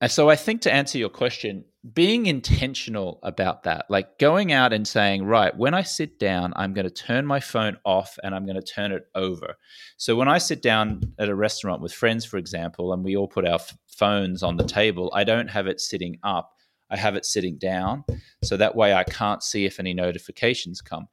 and 0.00 0.10
so 0.10 0.30
I 0.30 0.36
think 0.36 0.62
to 0.62 0.72
answer 0.72 0.98
your 0.98 1.10
question, 1.10 1.64
being 1.92 2.26
intentional 2.26 3.18
about 3.22 3.64
that, 3.64 3.84
like 3.90 4.18
going 4.18 4.52
out 4.52 4.72
and 4.72 4.88
saying, 4.88 5.24
right, 5.26 5.54
when 5.54 5.74
I 5.74 5.82
sit 5.82 6.18
down, 6.18 6.54
I'm 6.56 6.72
going 6.72 6.88
to 6.88 6.90
turn 6.90 7.26
my 7.26 7.40
phone 7.40 7.76
off 7.84 8.18
and 8.22 8.34
I'm 8.34 8.46
going 8.46 8.60
to 8.60 8.62
turn 8.62 8.90
it 8.90 9.06
over. 9.14 9.54
So 9.98 10.16
when 10.16 10.28
I 10.28 10.38
sit 10.38 10.62
down 10.62 11.02
at 11.18 11.28
a 11.28 11.34
restaurant 11.34 11.82
with 11.82 11.92
friends, 11.92 12.24
for 12.24 12.38
example, 12.38 12.94
and 12.94 13.04
we 13.04 13.16
all 13.16 13.28
put 13.28 13.46
our 13.46 13.56
f- 13.56 13.76
phones 13.86 14.42
on 14.42 14.56
the 14.56 14.64
table, 14.64 15.12
I 15.14 15.24
don't 15.24 15.48
have 15.48 15.66
it 15.66 15.78
sitting 15.78 16.18
up. 16.22 16.52
I 16.88 16.96
have 16.96 17.16
it 17.16 17.26
sitting 17.26 17.58
down. 17.58 18.04
So 18.42 18.56
that 18.56 18.76
way 18.76 18.94
I 18.94 19.04
can't 19.04 19.42
see 19.42 19.66
if 19.66 19.78
any 19.78 19.92
notifications 19.92 20.80
come. 20.80 21.08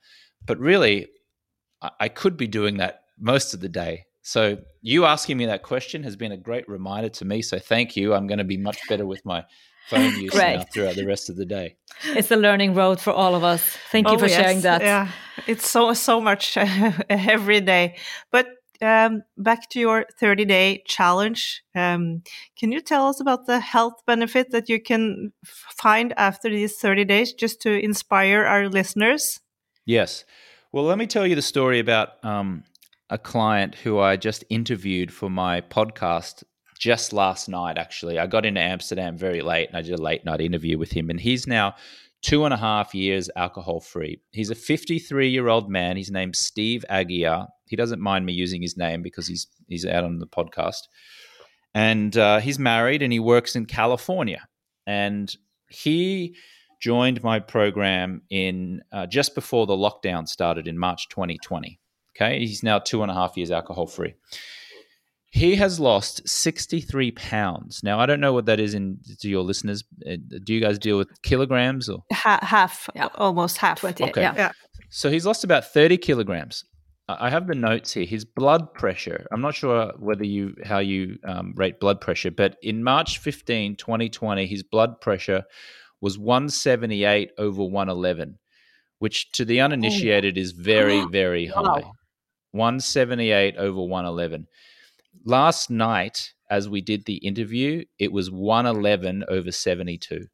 But 0.45 0.57
really, 0.57 1.09
I, 1.81 1.89
I 2.01 2.07
could 2.07 2.37
be 2.37 2.47
doing 2.47 2.77
that 2.77 3.01
most 3.19 3.53
of 3.53 3.59
the 3.59 3.69
day. 3.69 4.05
So 4.21 4.57
you 4.81 5.03
asking 5.05 5.37
me 5.37 5.47
that 5.47 5.63
question 5.63 6.03
has 6.03 6.15
been 6.15 6.31
a 6.31 6.37
great 6.37 6.69
reminder 6.69 7.09
to 7.09 7.25
me. 7.25 7.41
So 7.41 7.59
thank 7.59 7.97
you. 7.97 8.13
I'm 8.13 8.27
going 8.27 8.37
to 8.37 8.45
be 8.45 8.57
much 8.57 8.79
better 8.87 9.05
with 9.05 9.25
my 9.25 9.43
phone 9.87 10.19
use 10.19 10.33
now 10.33 10.63
throughout 10.73 10.95
the 10.95 11.05
rest 11.05 11.29
of 11.29 11.35
the 11.35 11.45
day. 11.45 11.75
It's 12.05 12.31
a 12.31 12.35
learning 12.35 12.73
road 12.73 12.99
for 12.99 13.11
all 13.11 13.35
of 13.35 13.43
us. 13.43 13.61
Thank 13.91 14.07
you 14.07 14.15
oh, 14.15 14.17
for 14.17 14.27
yes. 14.27 14.39
sharing 14.39 14.61
that. 14.61 14.81
Yeah, 14.81 15.09
it's 15.47 15.69
so 15.69 15.93
so 15.93 16.21
much 16.21 16.57
every 17.09 17.61
day. 17.61 17.97
But 18.31 18.47
um, 18.81 19.23
back 19.37 19.69
to 19.69 19.79
your 19.79 20.05
30 20.19 20.45
day 20.45 20.83
challenge. 20.85 21.63
Um, 21.75 22.23
can 22.57 22.71
you 22.71 22.81
tell 22.81 23.07
us 23.07 23.19
about 23.19 23.45
the 23.45 23.59
health 23.59 24.01
benefit 24.07 24.51
that 24.51 24.69
you 24.69 24.81
can 24.81 25.31
find 25.45 26.13
after 26.17 26.49
these 26.49 26.77
30 26.77 27.05
days, 27.05 27.33
just 27.33 27.61
to 27.61 27.71
inspire 27.71 28.43
our 28.43 28.67
listeners? 28.67 29.39
Yes. 29.85 30.25
Well, 30.71 30.85
let 30.85 30.97
me 30.97 31.07
tell 31.07 31.27
you 31.27 31.35
the 31.35 31.41
story 31.41 31.79
about 31.79 32.23
um, 32.23 32.63
a 33.09 33.17
client 33.17 33.75
who 33.75 33.99
I 33.99 34.15
just 34.15 34.43
interviewed 34.49 35.13
for 35.13 35.29
my 35.29 35.61
podcast 35.61 36.43
just 36.81 37.13
last 37.13 37.47
night, 37.47 37.77
actually. 37.77 38.17
I 38.17 38.25
got 38.25 38.43
into 38.43 38.59
Amsterdam 38.59 39.15
very 39.15 39.41
late 39.41 39.67
and 39.67 39.77
I 39.77 39.83
did 39.83 39.93
a 39.93 40.01
late 40.01 40.25
night 40.25 40.41
interview 40.41 40.79
with 40.79 40.91
him. 40.91 41.11
And 41.11 41.19
he's 41.19 41.45
now 41.45 41.75
two 42.23 42.43
and 42.43 42.55
a 42.55 42.57
half 42.57 42.95
years 42.95 43.29
alcohol 43.35 43.79
free. 43.79 44.19
He's 44.31 44.49
a 44.49 44.55
53 44.55 45.29
year 45.29 45.47
old 45.47 45.69
man. 45.69 45.95
His 45.95 46.09
name's 46.09 46.39
Steve 46.39 46.83
Aguirre. 46.89 47.45
He 47.65 47.75
doesn't 47.75 48.01
mind 48.01 48.25
me 48.25 48.33
using 48.33 48.63
his 48.63 48.77
name 48.77 49.03
because 49.03 49.27
he's 49.27 49.45
he's 49.67 49.85
out 49.85 50.03
on 50.03 50.17
the 50.17 50.25
podcast. 50.25 50.87
And 51.75 52.17
uh, 52.17 52.39
he's 52.39 52.57
married 52.57 53.03
and 53.03 53.13
he 53.13 53.19
works 53.19 53.55
in 53.55 53.67
California. 53.67 54.47
And 54.87 55.33
he 55.69 56.35
joined 56.81 57.21
my 57.21 57.39
program 57.39 58.23
in 58.31 58.81
uh, 58.91 59.05
just 59.05 59.35
before 59.35 59.67
the 59.67 59.75
lockdown 59.75 60.27
started 60.27 60.67
in 60.67 60.79
March 60.79 61.09
2020. 61.09 61.79
Okay, 62.15 62.39
he's 62.39 62.63
now 62.63 62.79
two 62.79 63.03
and 63.03 63.11
a 63.11 63.13
half 63.13 63.37
years 63.37 63.51
alcohol 63.51 63.85
free. 63.85 64.15
He 65.31 65.55
has 65.55 65.79
lost 65.79 66.27
63 66.27 67.11
pounds. 67.11 67.81
Now, 67.83 67.99
I 67.99 68.05
don't 68.05 68.19
know 68.19 68.33
what 68.33 68.45
that 68.47 68.59
is 68.59 68.73
in 68.73 68.99
to 69.21 69.29
your 69.29 69.43
listeners. 69.43 69.81
Uh, 70.05 70.17
do 70.43 70.53
you 70.53 70.59
guys 70.59 70.77
deal 70.77 70.97
with 70.97 71.09
kilograms 71.23 71.87
or 71.87 72.03
ha- 72.11 72.39
half, 72.41 72.89
yeah. 72.95 73.07
almost 73.15 73.57
half? 73.57 73.79
20, 73.79 74.03
okay. 74.09 74.21
Yeah. 74.21 74.33
yeah. 74.35 74.51
So 74.89 75.09
he's 75.09 75.25
lost 75.25 75.45
about 75.45 75.65
30 75.65 75.97
kilograms. 75.97 76.65
I 77.07 77.29
have 77.29 77.47
the 77.47 77.55
notes 77.55 77.93
here. 77.93 78.05
His 78.05 78.25
blood 78.25 78.73
pressure. 78.73 79.25
I'm 79.31 79.41
not 79.41 79.55
sure 79.55 79.91
whether 79.99 80.25
you 80.25 80.53
how 80.63 80.79
you 80.79 81.17
um, 81.27 81.53
rate 81.55 81.79
blood 81.79 81.99
pressure, 81.99 82.31
but 82.31 82.57
in 82.61 82.83
March 82.83 83.17
15, 83.17 83.75
2020, 83.75 84.45
his 84.45 84.63
blood 84.63 85.01
pressure 85.01 85.43
was 85.99 86.17
178 86.17 87.31
over 87.37 87.63
111, 87.63 88.37
which 88.99 89.31
to 89.33 89.45
the 89.45 89.61
uninitiated 89.61 90.37
is 90.37 90.51
very, 90.51 91.05
very 91.11 91.47
high. 91.47 91.83
178 92.51 93.55
over 93.57 93.81
111 93.81 94.47
last 95.25 95.69
night, 95.69 96.33
as 96.49 96.67
we 96.67 96.81
did 96.81 97.05
the 97.05 97.17
interview, 97.17 97.85
it 97.99 98.11
was 98.11 98.29
111 98.29 99.25
over 99.27 99.51
72. 99.51 100.27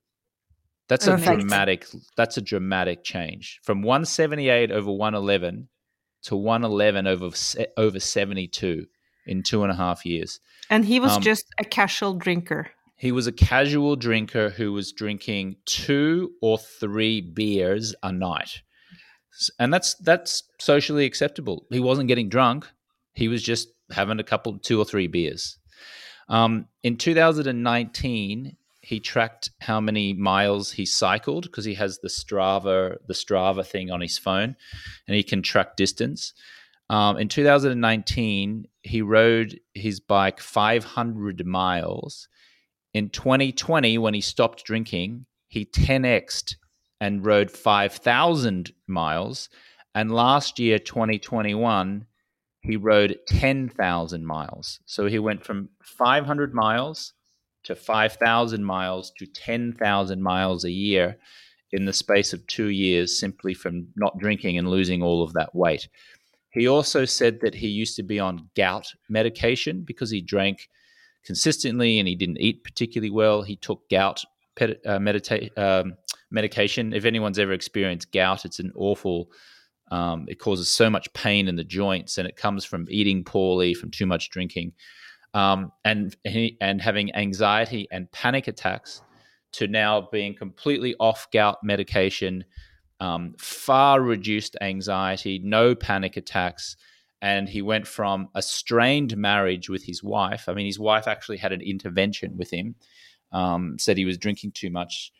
That's 0.87 1.05
Perfect. 1.05 1.27
a 1.27 1.35
dramatic 1.35 1.85
that's 2.15 2.37
a 2.37 2.41
dramatic 2.41 3.03
change 3.03 3.59
from 3.63 3.81
178 3.81 4.71
over 4.71 4.89
111 4.89 5.67
to 6.23 6.35
111 6.35 7.07
over 7.07 7.29
over 7.75 7.99
72 7.99 8.85
in 9.25 9.43
two 9.43 9.63
and 9.63 9.71
a 9.71 9.75
half 9.75 10.05
years. 10.05 10.39
And 10.69 10.85
he 10.85 10.99
was 10.99 11.13
um, 11.13 11.21
just 11.21 11.45
a 11.59 11.65
casual 11.65 12.13
drinker. 12.13 12.71
He 12.95 13.11
was 13.11 13.27
a 13.27 13.31
casual 13.31 13.95
drinker 13.95 14.49
who 14.49 14.73
was 14.73 14.91
drinking 14.91 15.57
two 15.65 16.31
or 16.41 16.57
three 16.57 17.21
beers 17.21 17.93
a 18.01 18.11
night. 18.11 18.61
And 19.59 19.71
that's 19.71 19.93
that's 19.95 20.43
socially 20.59 21.05
acceptable. 21.05 21.65
He 21.69 21.79
wasn't 21.79 22.07
getting 22.07 22.29
drunk. 22.29 22.67
He 23.13 23.27
was 23.27 23.43
just 23.43 23.67
having 23.91 24.19
a 24.19 24.23
couple, 24.23 24.57
two 24.59 24.79
or 24.79 24.85
three 24.85 25.07
beers. 25.07 25.57
Um, 26.29 26.67
in 26.83 26.97
2019, 26.97 28.57
he 28.81 28.99
tracked 28.99 29.49
how 29.59 29.81
many 29.81 30.13
miles 30.13 30.71
he 30.71 30.85
cycled 30.85 31.43
because 31.43 31.65
he 31.65 31.73
has 31.73 31.99
the 31.99 32.07
Strava, 32.07 32.95
the 33.07 33.13
Strava 33.13 33.65
thing 33.65 33.91
on 33.91 34.01
his 34.01 34.17
phone, 34.17 34.55
and 35.07 35.15
he 35.15 35.23
can 35.23 35.41
track 35.41 35.75
distance. 35.75 36.33
Um, 36.89 37.17
in 37.17 37.27
2019, 37.27 38.65
he 38.83 39.01
rode 39.01 39.59
his 39.73 39.99
bike 39.99 40.39
500 40.39 41.45
miles. 41.45 42.29
In 42.93 43.09
2020, 43.09 43.97
when 43.97 44.13
he 44.13 44.21
stopped 44.21 44.63
drinking, 44.63 45.25
he 45.49 45.65
10xed 45.65 46.55
and 47.01 47.25
rode 47.25 47.51
5,000 47.51 48.71
miles. 48.87 49.49
And 49.93 50.11
last 50.11 50.59
year, 50.59 50.79
2021, 50.79 52.05
he 52.67 52.75
rode 52.75 53.17
10,000 53.27 54.25
miles. 54.25 54.79
So 54.85 55.07
he 55.07 55.19
went 55.19 55.45
from 55.45 55.69
500 55.81 56.53
miles 56.53 57.13
to 57.63 57.75
5,000 57.75 58.63
miles 58.63 59.11
to 59.17 59.25
10,000 59.25 60.21
miles 60.21 60.65
a 60.65 60.71
year 60.71 61.17
in 61.71 61.85
the 61.85 61.93
space 61.93 62.33
of 62.33 62.45
two 62.47 62.67
years 62.67 63.17
simply 63.17 63.53
from 63.53 63.87
not 63.95 64.17
drinking 64.19 64.57
and 64.57 64.69
losing 64.69 65.01
all 65.01 65.23
of 65.23 65.33
that 65.33 65.55
weight. 65.55 65.87
He 66.51 66.67
also 66.67 67.05
said 67.05 67.39
that 67.41 67.55
he 67.55 67.67
used 67.67 67.95
to 67.97 68.03
be 68.03 68.19
on 68.19 68.49
gout 68.55 68.93
medication 69.09 69.83
because 69.83 70.09
he 70.09 70.21
drank 70.21 70.69
consistently 71.25 71.99
and 71.99 72.07
he 72.07 72.15
didn't 72.15 72.41
eat 72.41 72.63
particularly 72.63 73.11
well. 73.11 73.43
He 73.43 73.55
took 73.55 73.89
gout 73.89 74.23
uh, 74.59 74.97
medita- 74.99 75.55
um, 75.57 75.95
medication. 76.31 76.93
If 76.93 77.05
anyone's 77.05 77.39
ever 77.39 77.53
experienced 77.53 78.11
gout, 78.11 78.45
it's 78.45 78.59
an 78.59 78.71
awful 78.75 79.29
um, 79.89 80.25
it 80.27 80.39
causes 80.39 80.69
so 80.69 80.89
much 80.89 81.11
pain 81.13 81.47
in 81.47 81.55
the 81.55 81.63
joints, 81.63 82.17
and 82.17 82.27
it 82.27 82.35
comes 82.35 82.65
from 82.65 82.85
eating 82.89 83.23
poorly, 83.23 83.73
from 83.73 83.91
too 83.91 84.05
much 84.05 84.29
drinking, 84.29 84.73
um, 85.33 85.71
and 85.85 86.15
and 86.61 86.81
having 86.81 87.13
anxiety 87.15 87.87
and 87.91 88.11
panic 88.11 88.47
attacks, 88.47 89.01
to 89.53 89.67
now 89.67 90.07
being 90.11 90.35
completely 90.35 90.95
off 90.99 91.27
gout 91.31 91.57
medication, 91.63 92.43
um, 92.99 93.33
far 93.39 94.01
reduced 94.01 94.57
anxiety, 94.61 95.39
no 95.43 95.73
panic 95.73 96.17
attacks, 96.17 96.75
and 97.21 97.47
he 97.47 97.61
went 97.61 97.87
from 97.87 98.29
a 98.35 98.41
strained 98.41 99.15
marriage 99.15 99.69
with 99.69 99.83
his 99.83 100.03
wife. 100.03 100.49
I 100.49 100.53
mean, 100.53 100.65
his 100.65 100.79
wife 100.79 101.07
actually 101.07 101.37
had 101.37 101.53
an 101.53 101.61
intervention 101.61 102.37
with 102.37 102.51
him, 102.51 102.75
um, 103.31 103.77
said 103.79 103.97
he 103.97 104.05
was 104.05 104.17
drinking 104.17 104.51
too 104.51 104.69
much 104.69 105.11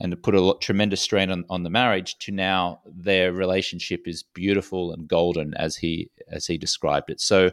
and 0.00 0.10
to 0.10 0.16
put 0.16 0.34
a 0.34 0.40
lot, 0.40 0.60
tremendous 0.60 1.00
strain 1.00 1.30
on, 1.30 1.44
on 1.48 1.62
the 1.62 1.70
marriage 1.70 2.16
to 2.18 2.32
now 2.32 2.80
their 2.86 3.32
relationship 3.32 4.06
is 4.06 4.22
beautiful 4.22 4.92
and 4.92 5.08
golden 5.08 5.54
as 5.54 5.76
he 5.76 6.10
as 6.30 6.46
he 6.46 6.58
described 6.58 7.10
it. 7.10 7.20
So 7.20 7.50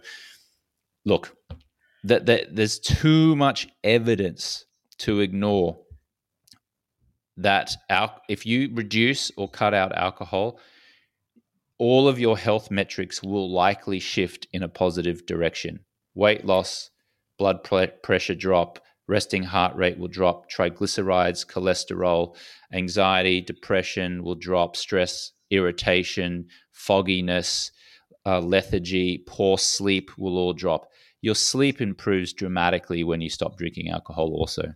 look 1.05 1.35
that, 2.03 2.25
that 2.25 2.55
there's 2.55 2.79
too 2.79 3.35
much 3.35 3.67
evidence 3.83 4.65
to 4.99 5.19
ignore 5.19 5.77
that 7.37 7.75
al- 7.89 8.21
if 8.27 8.45
you 8.45 8.69
reduce 8.73 9.31
or 9.37 9.49
cut 9.49 9.73
out 9.73 9.95
alcohol 9.95 10.59
all 11.81 12.07
of 12.07 12.19
your 12.19 12.37
health 12.37 12.69
metrics 12.69 13.23
will 13.23 13.51
likely 13.51 13.99
shift 13.99 14.45
in 14.53 14.61
a 14.61 14.69
positive 14.69 15.25
direction. 15.25 15.79
Weight 16.13 16.45
loss 16.45 16.91
blood 17.39 17.63
pressure 18.03 18.35
drop 18.35 18.77
resting 19.11 19.43
heart 19.43 19.75
rate 19.75 19.99
will 19.99 20.07
drop, 20.07 20.49
triglycerides, 20.49 21.45
cholesterol, 21.45 22.33
anxiety, 22.73 23.41
depression 23.41 24.23
will 24.23 24.35
drop, 24.35 24.77
stress, 24.77 25.33
irritation, 25.49 26.47
fogginess, 26.71 27.71
uh, 28.25 28.39
lethargy, 28.39 29.23
poor 29.27 29.57
sleep 29.57 30.11
will 30.17 30.37
all 30.37 30.53
drop. 30.53 30.87
Your 31.21 31.35
sleep 31.35 31.81
improves 31.81 32.31
dramatically 32.31 33.03
when 33.03 33.19
you 33.19 33.29
stop 33.29 33.57
drinking 33.57 33.89
alcohol, 33.89 34.29
also. 34.29 34.73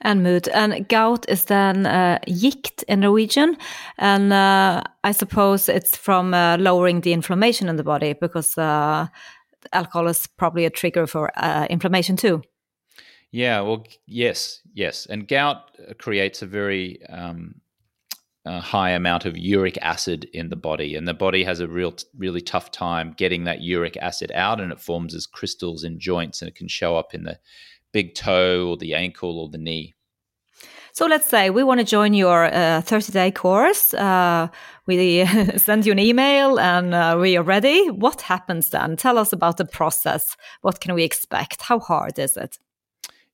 And 0.00 0.22
mood. 0.22 0.48
And 0.48 0.88
gout 0.88 1.24
is 1.28 1.44
then 1.44 1.86
uh, 1.86 2.18
gikt 2.26 2.82
in 2.88 3.00
Norwegian. 3.00 3.56
And 3.98 4.32
uh, 4.32 4.82
I 5.04 5.12
suppose 5.12 5.68
it's 5.68 5.96
from 5.96 6.34
uh, 6.34 6.56
lowering 6.58 7.00
the 7.00 7.12
inflammation 7.12 7.68
in 7.68 7.76
the 7.76 7.84
body 7.84 8.12
because 8.12 8.58
uh, 8.58 9.06
alcohol 9.72 10.08
is 10.08 10.26
probably 10.26 10.64
a 10.64 10.70
trigger 10.70 11.06
for 11.06 11.30
uh, 11.36 11.66
inflammation 11.70 12.16
too. 12.16 12.42
Yeah, 13.32 13.60
well, 13.60 13.84
yes, 14.06 14.60
yes. 14.72 15.06
And 15.06 15.28
gout 15.28 15.70
uh, 15.78 15.94
creates 15.98 16.42
a 16.42 16.46
very 16.46 17.04
um, 17.06 17.60
a 18.46 18.60
high 18.60 18.90
amount 18.90 19.24
of 19.24 19.36
uric 19.36 19.76
acid 19.82 20.28
in 20.32 20.48
the 20.48 20.56
body, 20.56 20.94
and 20.94 21.06
the 21.06 21.14
body 21.14 21.42
has 21.44 21.60
a 21.60 21.68
real, 21.68 21.94
really 22.16 22.40
tough 22.40 22.70
time 22.70 23.14
getting 23.16 23.44
that 23.44 23.60
uric 23.60 23.96
acid 23.96 24.30
out, 24.34 24.60
and 24.60 24.72
it 24.72 24.80
forms 24.80 25.14
as 25.14 25.26
crystals 25.26 25.82
in 25.84 25.98
joints, 25.98 26.40
and 26.40 26.48
it 26.48 26.54
can 26.54 26.68
show 26.68 26.96
up 26.96 27.12
in 27.12 27.24
the 27.24 27.38
big 27.92 28.14
toe 28.14 28.68
or 28.68 28.76
the 28.76 28.94
ankle 28.94 29.38
or 29.40 29.48
the 29.48 29.58
knee. 29.58 29.94
So 30.92 31.04
let's 31.04 31.28
say 31.28 31.50
we 31.50 31.62
want 31.62 31.80
to 31.80 31.84
join 31.84 32.14
your 32.14 32.48
30 32.48 32.94
uh, 32.94 33.00
day 33.12 33.30
course. 33.30 33.92
Uh, 33.92 34.48
we 34.86 35.26
send 35.56 35.84
you 35.84 35.92
an 35.92 35.98
email 35.98 36.58
and 36.58 36.94
uh, 36.94 37.18
we 37.20 37.36
are 37.36 37.42
ready. 37.42 37.90
What 37.90 38.22
happens 38.22 38.70
then? 38.70 38.96
Tell 38.96 39.18
us 39.18 39.30
about 39.30 39.58
the 39.58 39.66
process. 39.66 40.36
What 40.62 40.80
can 40.80 40.94
we 40.94 41.04
expect? 41.04 41.60
How 41.62 41.80
hard 41.80 42.18
is 42.18 42.38
it? 42.38 42.58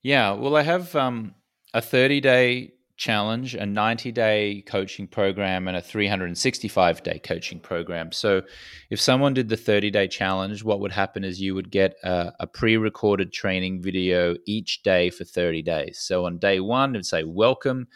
Yeah, 0.03 0.33
well, 0.33 0.57
I 0.57 0.63
have 0.63 0.93
um, 0.97 1.33
a 1.73 1.81
30 1.81 2.19
day 2.19 2.73
challenge, 2.97 3.55
a 3.55 3.65
90 3.65 4.11
day 4.11 4.61
coaching 4.67 5.07
program, 5.07 5.69
and 5.69 5.77
a 5.77 5.81
365 5.81 7.03
day 7.03 7.19
coaching 7.19 7.61
program. 7.61 8.11
So, 8.11 8.41
if 8.89 8.99
someone 8.99 9.33
did 9.33 9.47
the 9.47 9.55
30 9.55 9.91
day 9.91 10.09
challenge, 10.09 10.61
what 10.61 10.81
would 10.81 10.91
happen 10.91 11.23
is 11.23 11.39
you 11.39 11.55
would 11.55 11.71
get 11.71 11.95
a, 12.03 12.33
a 12.41 12.47
pre 12.47 12.75
recorded 12.75 13.31
training 13.31 13.81
video 13.81 14.35
each 14.45 14.83
day 14.83 15.09
for 15.09 15.23
30 15.23 15.61
days. 15.61 15.99
So, 16.01 16.25
on 16.25 16.37
day 16.37 16.59
one, 16.59 16.95
it 16.95 16.99
would 16.99 17.05
say, 17.05 17.23
Welcome 17.23 17.87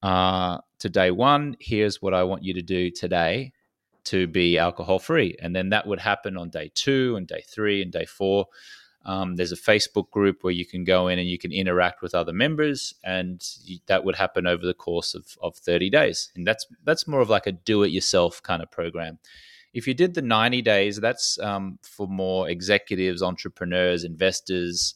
uh, 0.00 0.58
to 0.78 0.88
day 0.88 1.10
one. 1.10 1.56
Here's 1.58 2.00
what 2.00 2.14
I 2.14 2.22
want 2.22 2.44
you 2.44 2.54
to 2.54 2.62
do 2.62 2.88
today 2.92 3.52
to 4.04 4.28
be 4.28 4.58
alcohol 4.58 5.00
free. 5.00 5.36
And 5.40 5.54
then 5.54 5.70
that 5.70 5.86
would 5.88 6.00
happen 6.00 6.36
on 6.36 6.50
day 6.50 6.70
two, 6.72 7.16
and 7.16 7.26
day 7.26 7.42
three, 7.48 7.82
and 7.82 7.90
day 7.90 8.06
four. 8.06 8.46
Um, 9.04 9.36
there's 9.36 9.52
a 9.52 9.56
Facebook 9.56 10.10
group 10.10 10.44
where 10.44 10.52
you 10.52 10.64
can 10.64 10.84
go 10.84 11.08
in 11.08 11.18
and 11.18 11.28
you 11.28 11.38
can 11.38 11.52
interact 11.52 12.02
with 12.02 12.14
other 12.14 12.32
members, 12.32 12.94
and 13.02 13.44
that 13.86 14.04
would 14.04 14.16
happen 14.16 14.46
over 14.46 14.64
the 14.64 14.74
course 14.74 15.14
of, 15.14 15.36
of 15.42 15.56
30 15.56 15.90
days. 15.90 16.30
And 16.36 16.46
that's 16.46 16.66
that's 16.84 17.08
more 17.08 17.20
of 17.20 17.30
like 17.30 17.46
a 17.46 17.52
do-it-yourself 17.52 18.42
kind 18.42 18.62
of 18.62 18.70
program. 18.70 19.18
If 19.74 19.88
you 19.88 19.94
did 19.94 20.14
the 20.14 20.22
90 20.22 20.62
days, 20.62 21.00
that's 21.00 21.38
um, 21.38 21.78
for 21.82 22.06
more 22.06 22.48
executives, 22.48 23.22
entrepreneurs, 23.22 24.04
investors, 24.04 24.94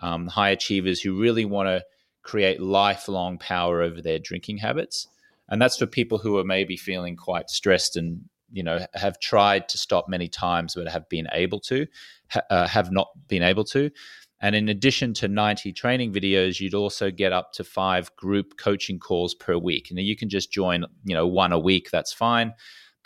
um, 0.00 0.26
high 0.26 0.50
achievers 0.50 1.00
who 1.00 1.20
really 1.20 1.44
want 1.44 1.68
to 1.68 1.84
create 2.22 2.60
lifelong 2.60 3.38
power 3.38 3.82
over 3.82 4.02
their 4.02 4.18
drinking 4.18 4.58
habits. 4.58 5.06
And 5.48 5.62
that's 5.62 5.78
for 5.78 5.86
people 5.86 6.18
who 6.18 6.38
are 6.38 6.44
maybe 6.44 6.76
feeling 6.76 7.16
quite 7.16 7.50
stressed 7.50 7.96
and 7.96 8.28
you 8.52 8.62
know 8.62 8.86
have 8.94 9.18
tried 9.20 9.68
to 9.68 9.78
stop 9.78 10.08
many 10.08 10.28
times 10.28 10.74
but 10.74 10.88
have 10.88 11.08
been 11.08 11.26
able 11.32 11.60
to 11.60 11.86
ha- 12.30 12.42
uh, 12.50 12.66
have 12.66 12.90
not 12.90 13.08
been 13.28 13.42
able 13.42 13.64
to. 13.64 13.90
And 14.38 14.54
in 14.54 14.68
addition 14.68 15.14
to 15.14 15.28
90 15.28 15.72
training 15.72 16.12
videos 16.12 16.60
you'd 16.60 16.74
also 16.74 17.10
get 17.10 17.32
up 17.32 17.52
to 17.54 17.64
five 17.64 18.14
group 18.16 18.58
coaching 18.58 18.98
calls 18.98 19.34
per 19.34 19.56
week. 19.56 19.88
And 19.90 19.98
you 19.98 20.16
can 20.16 20.28
just 20.28 20.52
join 20.52 20.84
you 21.04 21.14
know 21.14 21.26
one 21.26 21.52
a 21.52 21.58
week 21.58 21.90
that's 21.90 22.12
fine 22.12 22.54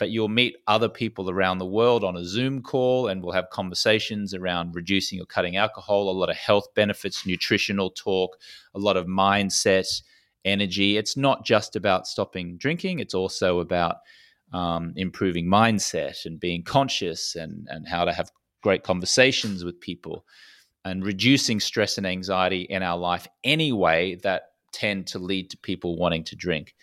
but 0.01 0.09
you'll 0.09 0.27
meet 0.27 0.57
other 0.65 0.89
people 0.89 1.29
around 1.29 1.59
the 1.59 1.65
world 1.65 2.03
on 2.03 2.17
a 2.17 2.25
zoom 2.25 2.63
call 2.63 3.07
and 3.07 3.21
we'll 3.21 3.33
have 3.33 3.51
conversations 3.51 4.33
around 4.33 4.73
reducing 4.73 5.21
or 5.21 5.25
cutting 5.25 5.57
alcohol 5.57 6.09
a 6.09 6.11
lot 6.11 6.29
of 6.29 6.35
health 6.35 6.65
benefits 6.75 7.25
nutritional 7.25 7.91
talk 7.91 8.37
a 8.73 8.79
lot 8.79 8.97
of 8.97 9.05
mindset 9.05 10.01
energy. 10.43 10.97
It's 10.97 11.15
not 11.15 11.45
just 11.45 11.75
about 11.75 12.07
stopping 12.07 12.57
drinking 12.57 12.99
it's 12.99 13.13
also 13.13 13.59
about 13.59 13.97
um, 14.53 14.93
improving 14.95 15.45
mindset 15.45 16.25
and 16.25 16.39
being 16.39 16.63
conscious 16.63 17.35
and, 17.35 17.67
and 17.69 17.87
how 17.87 18.05
to 18.05 18.13
have 18.13 18.31
great 18.61 18.83
conversations 18.83 19.63
with 19.63 19.79
people 19.79 20.25
and 20.85 21.05
reducing 21.05 21.59
stress 21.59 21.97
and 21.97 22.07
anxiety 22.07 22.61
in 22.61 22.83
our 22.83 22.97
life 22.97 23.27
anyway 23.43 24.15
that 24.15 24.49
tend 24.71 25.07
to 25.07 25.19
lead 25.19 25.49
to 25.49 25.57
people 25.57 25.97
wanting 25.97 26.23
to 26.23 26.35
drink. 26.35 26.75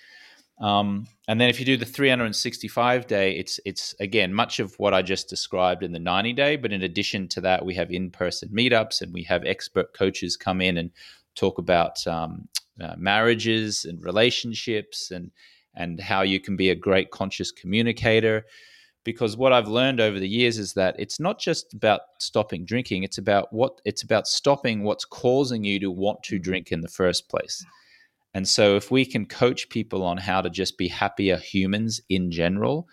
Um, 0.60 1.06
and 1.28 1.40
then 1.40 1.48
if 1.48 1.60
you 1.60 1.66
do 1.66 1.76
the 1.76 1.84
365 1.84 3.06
day, 3.06 3.36
it's 3.36 3.60
it's 3.64 3.94
again 4.00 4.34
much 4.34 4.58
of 4.58 4.74
what 4.78 4.92
I 4.92 5.02
just 5.02 5.28
described 5.28 5.84
in 5.84 5.92
the 5.92 6.00
90 6.00 6.32
day. 6.32 6.56
But 6.56 6.72
in 6.72 6.82
addition 6.82 7.28
to 7.28 7.40
that, 7.42 7.64
we 7.64 7.74
have 7.74 7.92
in 7.92 8.10
person 8.10 8.48
meetups 8.48 9.00
and 9.00 9.12
we 9.12 9.22
have 9.24 9.44
expert 9.44 9.94
coaches 9.94 10.36
come 10.36 10.60
in 10.60 10.78
and 10.78 10.90
talk 11.36 11.58
about 11.58 12.04
um, 12.08 12.48
uh, 12.80 12.94
marriages 12.96 13.84
and 13.84 14.02
relationships 14.02 15.12
and 15.12 15.30
and 15.78 16.00
how 16.00 16.22
you 16.22 16.40
can 16.40 16.56
be 16.56 16.68
a 16.68 16.74
great 16.74 17.10
conscious 17.10 17.50
communicator. 17.50 18.44
Because 19.04 19.36
what 19.36 19.52
I've 19.52 19.68
learned 19.68 20.00
over 20.00 20.18
the 20.18 20.28
years 20.28 20.58
is 20.58 20.74
that 20.74 20.96
it's 20.98 21.18
not 21.18 21.38
just 21.38 21.72
about 21.72 22.00
stopping 22.18 22.66
drinking, 22.66 23.04
it's 23.04 23.16
about 23.16 23.50
what 23.52 23.80
it's 23.86 24.02
about 24.02 24.26
stopping 24.26 24.82
what's 24.82 25.06
causing 25.06 25.64
you 25.64 25.80
to 25.80 25.90
want 25.90 26.22
to 26.24 26.38
drink 26.38 26.72
in 26.72 26.82
the 26.82 26.88
first 26.88 27.30
place. 27.30 27.64
And 28.34 28.46
so 28.46 28.76
if 28.76 28.90
we 28.90 29.06
can 29.06 29.24
coach 29.24 29.70
people 29.70 30.02
on 30.02 30.18
how 30.18 30.42
to 30.42 30.50
just 30.50 30.76
be 30.76 30.88
happier 30.88 31.38
humans 31.38 32.00
in 32.10 32.30
general, 32.30 32.86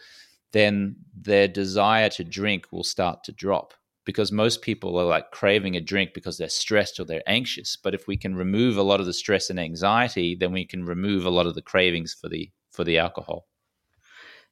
then 0.53 0.95
their 1.19 1.49
desire 1.49 2.07
to 2.09 2.23
drink 2.23 2.67
will 2.71 2.85
start 2.85 3.23
to 3.25 3.33
drop 3.33 3.73
because 4.05 4.31
most 4.31 4.61
people 4.61 4.97
are 4.97 5.05
like 5.05 5.31
craving 5.31 5.75
a 5.75 5.81
drink 5.81 6.11
because 6.13 6.37
they're 6.37 6.47
stressed 6.47 6.99
or 6.99 7.03
they're 7.03 7.27
anxious. 7.27 7.75
But 7.75 7.93
if 7.93 8.07
we 8.07 8.15
can 8.15 8.35
remove 8.35 8.77
a 8.77 8.83
lot 8.83 8.99
of 8.99 9.07
the 9.07 9.13
stress 9.13 9.49
and 9.49 9.59
anxiety, 9.59 10.35
then 10.35 10.53
we 10.53 10.63
can 10.65 10.85
remove 10.85 11.25
a 11.25 11.31
lot 11.31 11.47
of 11.47 11.55
the 11.55 11.61
cravings 11.61 12.13
for 12.13 12.29
the 12.29 12.49
for 12.75 12.83
the 12.83 12.99
alcohol. 12.99 13.47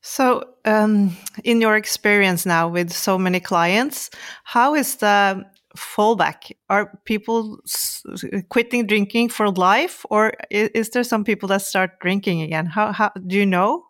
So, 0.01 0.43
um, 0.65 1.15
in 1.43 1.61
your 1.61 1.77
experience 1.77 2.45
now 2.45 2.67
with 2.67 2.91
so 2.91 3.17
many 3.17 3.39
clients, 3.39 4.09
how 4.43 4.75
is 4.75 4.97
the 4.97 5.45
fallback? 5.77 6.51
Are 6.69 6.99
people 7.05 7.59
quitting 8.49 8.85
drinking 8.85 9.29
for 9.29 9.49
life, 9.49 10.05
or 10.09 10.33
is 10.49 10.89
there 10.89 11.03
some 11.03 11.23
people 11.23 11.47
that 11.49 11.61
start 11.61 11.99
drinking 12.01 12.41
again? 12.41 12.65
How, 12.65 12.91
how 12.91 13.11
do 13.27 13.35
you 13.37 13.45
know? 13.45 13.85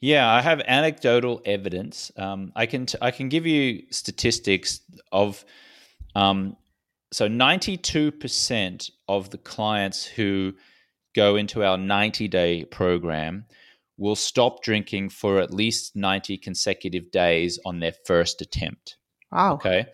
Yeah, 0.00 0.28
I 0.28 0.42
have 0.42 0.60
anecdotal 0.66 1.40
evidence. 1.44 2.12
Um, 2.16 2.52
I 2.54 2.66
can 2.66 2.86
t- 2.86 2.98
I 3.00 3.10
can 3.10 3.28
give 3.28 3.46
you 3.46 3.82
statistics 3.90 4.80
of 5.10 5.44
um, 6.14 6.56
so 7.12 7.26
ninety 7.26 7.76
two 7.76 8.12
percent 8.12 8.90
of 9.08 9.30
the 9.30 9.38
clients 9.38 10.04
who 10.04 10.54
go 11.18 11.34
into 11.34 11.64
our 11.64 11.76
90 11.76 12.28
day 12.28 12.64
program 12.64 13.44
will 13.96 14.14
stop 14.14 14.62
drinking 14.62 15.08
for 15.08 15.40
at 15.40 15.52
least 15.52 15.96
90 15.96 16.38
consecutive 16.38 17.10
days 17.10 17.58
on 17.66 17.80
their 17.80 17.92
first 18.06 18.40
attempt. 18.40 18.96
Wow. 19.32 19.54
Okay. 19.54 19.86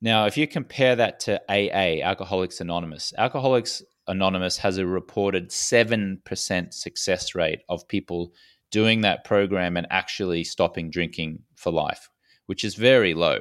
Now, 0.00 0.24
if 0.24 0.38
you 0.38 0.46
compare 0.46 0.96
that 0.96 1.20
to 1.20 1.38
AA, 1.50 2.02
Alcoholics 2.02 2.62
Anonymous, 2.62 3.12
Alcoholics 3.18 3.82
Anonymous 4.08 4.56
has 4.56 4.78
a 4.78 4.86
reported 4.86 5.50
7% 5.50 6.72
success 6.72 7.34
rate 7.34 7.60
of 7.68 7.86
people 7.86 8.32
doing 8.70 9.02
that 9.02 9.24
program 9.24 9.76
and 9.76 9.86
actually 9.90 10.44
stopping 10.44 10.88
drinking 10.88 11.40
for 11.56 11.70
life, 11.70 12.08
which 12.46 12.64
is 12.64 12.74
very 12.74 13.12
low. 13.12 13.40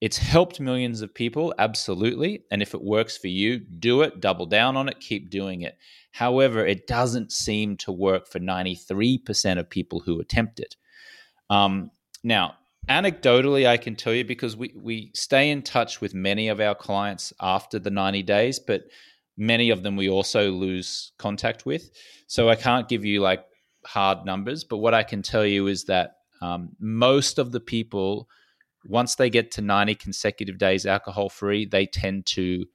It's 0.00 0.16
helped 0.16 0.60
millions 0.60 1.02
of 1.02 1.12
people, 1.12 1.52
absolutely. 1.58 2.44
And 2.52 2.62
if 2.62 2.72
it 2.72 2.82
works 2.82 3.18
for 3.18 3.26
you, 3.26 3.58
do 3.58 4.02
it, 4.02 4.20
double 4.20 4.46
down 4.46 4.76
on 4.76 4.88
it, 4.88 5.00
keep 5.00 5.28
doing 5.28 5.62
it. 5.62 5.76
However, 6.12 6.66
it 6.66 6.86
doesn't 6.86 7.32
seem 7.32 7.76
to 7.78 7.92
work 7.92 8.26
for 8.26 8.40
93% 8.40 9.58
of 9.58 9.70
people 9.70 10.00
who 10.00 10.20
attempt 10.20 10.60
it. 10.60 10.76
Um, 11.48 11.90
now, 12.22 12.54
anecdotally, 12.88 13.66
I 13.66 13.76
can 13.76 13.96
tell 13.96 14.14
you 14.14 14.24
because 14.24 14.56
we, 14.56 14.72
we 14.74 15.10
stay 15.14 15.50
in 15.50 15.62
touch 15.62 16.00
with 16.00 16.14
many 16.14 16.48
of 16.48 16.60
our 16.60 16.74
clients 16.74 17.32
after 17.40 17.78
the 17.78 17.90
90 17.90 18.22
days, 18.22 18.58
but 18.58 18.84
many 19.36 19.70
of 19.70 19.82
them 19.82 19.96
we 19.96 20.08
also 20.08 20.50
lose 20.50 21.12
contact 21.18 21.64
with. 21.64 21.90
So 22.26 22.48
I 22.48 22.56
can't 22.56 22.88
give 22.88 23.04
you 23.04 23.20
like 23.20 23.44
hard 23.86 24.24
numbers, 24.24 24.64
but 24.64 24.78
what 24.78 24.94
I 24.94 25.02
can 25.02 25.22
tell 25.22 25.46
you 25.46 25.66
is 25.66 25.84
that 25.84 26.16
um, 26.42 26.70
most 26.78 27.38
of 27.38 27.52
the 27.52 27.60
people, 27.60 28.28
once 28.84 29.14
they 29.14 29.30
get 29.30 29.50
to 29.52 29.62
90 29.62 29.94
consecutive 29.94 30.58
days 30.58 30.86
alcohol 30.86 31.28
free, 31.28 31.66
they 31.66 31.86
tend 31.86 32.26
to 32.26 32.66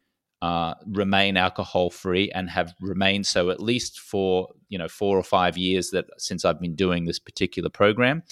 uh, 0.41 0.73
remain 0.86 1.38
alcohol 1.38 1.89
free 1.89 2.29
and 2.31 2.49
have 2.49 2.73
remained 2.81 3.25
so 3.25 3.49
at 3.49 3.59
least 3.59 3.99
for 3.99 4.49
you 4.69 4.77
know 4.77 4.88
four 4.88 5.17
or 5.17 5.23
five 5.23 5.57
years 5.57 5.89
that 5.91 6.05
since 6.17 6.43
I've 6.43 6.59
been 6.59 6.75
doing 6.75 7.05
this 7.05 7.19
particular 7.19 7.69
program. 7.69 8.23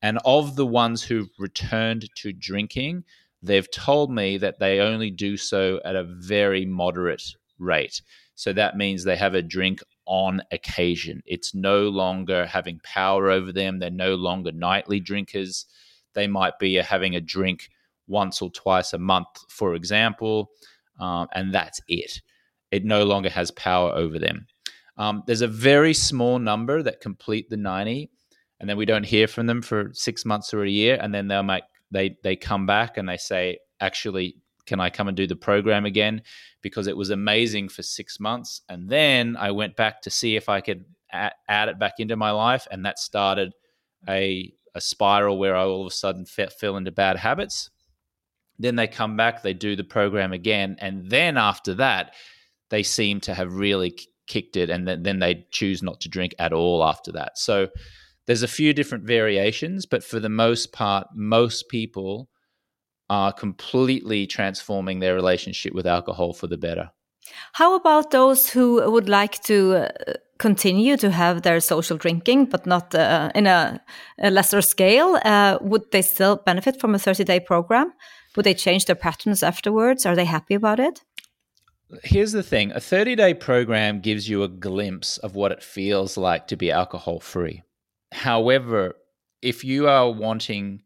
And 0.00 0.18
of 0.24 0.56
the 0.56 0.66
ones 0.66 1.02
who've 1.02 1.30
returned 1.38 2.08
to 2.16 2.32
drinking, 2.32 3.04
they've 3.40 3.70
told 3.70 4.10
me 4.10 4.36
that 4.38 4.58
they 4.58 4.80
only 4.80 5.10
do 5.10 5.36
so 5.36 5.80
at 5.84 5.94
a 5.94 6.02
very 6.02 6.66
moderate 6.66 7.22
rate. 7.58 8.02
So 8.34 8.52
that 8.54 8.76
means 8.76 9.04
they 9.04 9.14
have 9.14 9.36
a 9.36 9.42
drink 9.42 9.80
on 10.06 10.42
occasion. 10.50 11.22
It's 11.26 11.54
no 11.54 11.88
longer 11.88 12.46
having 12.46 12.80
power 12.82 13.30
over 13.30 13.52
them. 13.52 13.78
They're 13.78 13.90
no 13.90 14.16
longer 14.16 14.50
nightly 14.50 14.98
drinkers. 14.98 15.66
They 16.14 16.26
might 16.26 16.58
be 16.58 16.74
having 16.74 17.14
a 17.14 17.20
drink 17.20 17.68
once 18.08 18.42
or 18.42 18.50
twice 18.50 18.92
a 18.92 18.98
month, 18.98 19.28
for 19.48 19.76
example 19.76 20.50
um, 21.00 21.28
and 21.34 21.52
that's 21.52 21.80
it. 21.88 22.20
It 22.70 22.84
no 22.84 23.04
longer 23.04 23.28
has 23.30 23.50
power 23.50 23.92
over 23.92 24.18
them. 24.18 24.46
Um, 24.96 25.22
there's 25.26 25.40
a 25.40 25.48
very 25.48 25.94
small 25.94 26.38
number 26.38 26.82
that 26.82 27.00
complete 27.00 27.48
the 27.48 27.56
90, 27.56 28.10
and 28.60 28.68
then 28.68 28.76
we 28.76 28.84
don't 28.84 29.04
hear 29.04 29.26
from 29.26 29.46
them 29.46 29.62
for 29.62 29.90
six 29.92 30.24
months 30.24 30.52
or 30.54 30.62
a 30.62 30.70
year, 30.70 30.98
and 31.00 31.14
then 31.14 31.28
they'll 31.28 31.42
make 31.42 31.64
they 31.90 32.16
they 32.22 32.36
come 32.36 32.66
back 32.66 32.96
and 32.96 33.08
they 33.08 33.16
say, 33.16 33.58
actually, 33.80 34.36
can 34.66 34.80
I 34.80 34.90
come 34.90 35.08
and 35.08 35.16
do 35.16 35.26
the 35.26 35.36
program 35.36 35.84
again? 35.84 36.22
Because 36.62 36.86
it 36.86 36.96
was 36.96 37.10
amazing 37.10 37.68
for 37.68 37.82
six 37.82 38.20
months, 38.20 38.62
and 38.68 38.88
then 38.88 39.36
I 39.36 39.50
went 39.50 39.76
back 39.76 40.02
to 40.02 40.10
see 40.10 40.36
if 40.36 40.48
I 40.48 40.60
could 40.60 40.84
add, 41.10 41.32
add 41.48 41.68
it 41.68 41.78
back 41.78 41.94
into 41.98 42.16
my 42.16 42.30
life, 42.30 42.66
and 42.70 42.84
that 42.86 42.98
started 42.98 43.52
a 44.08 44.52
a 44.74 44.80
spiral 44.80 45.38
where 45.38 45.56
I 45.56 45.64
all 45.64 45.82
of 45.82 45.86
a 45.86 45.94
sudden 45.94 46.24
fell 46.24 46.76
into 46.76 46.92
bad 46.92 47.16
habits 47.16 47.70
then 48.62 48.76
they 48.76 48.86
come 48.86 49.16
back, 49.16 49.42
they 49.42 49.54
do 49.54 49.76
the 49.76 49.84
program 49.84 50.32
again, 50.32 50.76
and 50.78 51.10
then 51.10 51.36
after 51.36 51.74
that, 51.74 52.14
they 52.70 52.82
seem 52.82 53.20
to 53.20 53.34
have 53.34 53.52
really 53.52 53.96
kicked 54.26 54.56
it, 54.56 54.70
and 54.70 54.86
then, 54.86 55.02
then 55.02 55.18
they 55.18 55.46
choose 55.50 55.82
not 55.82 56.00
to 56.00 56.08
drink 56.08 56.34
at 56.38 56.52
all 56.52 56.84
after 56.84 57.12
that. 57.12 57.38
So 57.38 57.68
there's 58.26 58.42
a 58.42 58.48
few 58.48 58.72
different 58.72 59.04
variations, 59.04 59.86
but 59.86 60.04
for 60.04 60.20
the 60.20 60.28
most 60.28 60.72
part, 60.72 61.08
most 61.14 61.68
people 61.68 62.28
are 63.10 63.32
completely 63.32 64.26
transforming 64.26 65.00
their 65.00 65.14
relationship 65.14 65.74
with 65.74 65.86
alcohol 65.86 66.32
for 66.32 66.46
the 66.46 66.56
better. 66.56 66.90
How 67.52 67.74
about 67.74 68.10
those 68.10 68.50
who 68.50 68.90
would 68.90 69.08
like 69.08 69.42
to 69.44 69.74
uh, 69.74 69.88
continue 70.38 70.96
to 70.96 71.10
have 71.10 71.42
their 71.42 71.60
social 71.60 71.96
drinking, 71.96 72.46
but 72.46 72.66
not 72.66 72.94
uh, 72.94 73.30
in 73.34 73.46
a, 73.46 73.80
a, 74.18 74.30
lesser 74.30 74.60
scale? 74.60 75.18
Uh, 75.24 75.58
would 75.60 75.90
they 75.92 76.02
still 76.02 76.36
benefit 76.36 76.80
from 76.80 76.94
a 76.94 76.98
30 76.98 77.24
day 77.24 77.40
program? 77.40 77.92
Would 78.36 78.44
they 78.44 78.54
change 78.54 78.86
their 78.86 78.96
patterns 78.96 79.42
afterwards? 79.42 80.06
Are 80.06 80.16
they 80.16 80.24
happy 80.24 80.54
about 80.54 80.80
it? 80.80 81.02
Here's 82.02 82.32
the 82.32 82.42
thing 82.42 82.72
a 82.72 82.80
30 82.80 83.16
day 83.16 83.34
program 83.34 84.00
gives 84.00 84.28
you 84.28 84.42
a 84.42 84.48
glimpse 84.48 85.18
of 85.18 85.34
what 85.34 85.52
it 85.52 85.62
feels 85.62 86.16
like 86.16 86.46
to 86.48 86.56
be 86.56 86.70
alcohol 86.70 87.20
free. 87.20 87.62
However, 88.12 88.94
if 89.42 89.64
you 89.64 89.88
are 89.88 90.10
wanting 90.10 90.82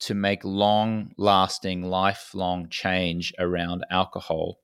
to 0.00 0.14
make 0.14 0.44
long 0.44 1.12
lasting, 1.16 1.82
lifelong 1.82 2.68
change 2.68 3.32
around 3.38 3.86
alcohol, 3.90 4.58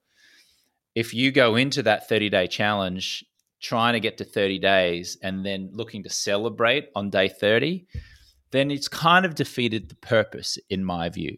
if 0.95 1.15
you 1.15 1.33
go 1.33 1.57
into 1.57 1.83
that 1.85 2.09
30 2.09 2.29
day 2.29 2.47
challenge 2.47 3.25
trying 3.61 3.93
to 3.95 4.01
get 4.01 4.19
to 4.19 4.25
30 4.25 4.59
days 4.59 5.17
and 5.23 5.45
then 5.45 5.71
looking 5.73 6.03
to 6.03 6.11
celebrate 6.11 6.89
on 6.95 7.11
day 7.11 7.29
30, 7.29 7.87
then 8.51 8.71
it's 8.71 8.89
kind 8.89 9.25
of 9.25 9.35
defeated 9.35 9.89
the 9.89 9.95
purpose, 9.97 10.59
in 10.69 10.85
my 10.85 11.09
view. 11.09 11.37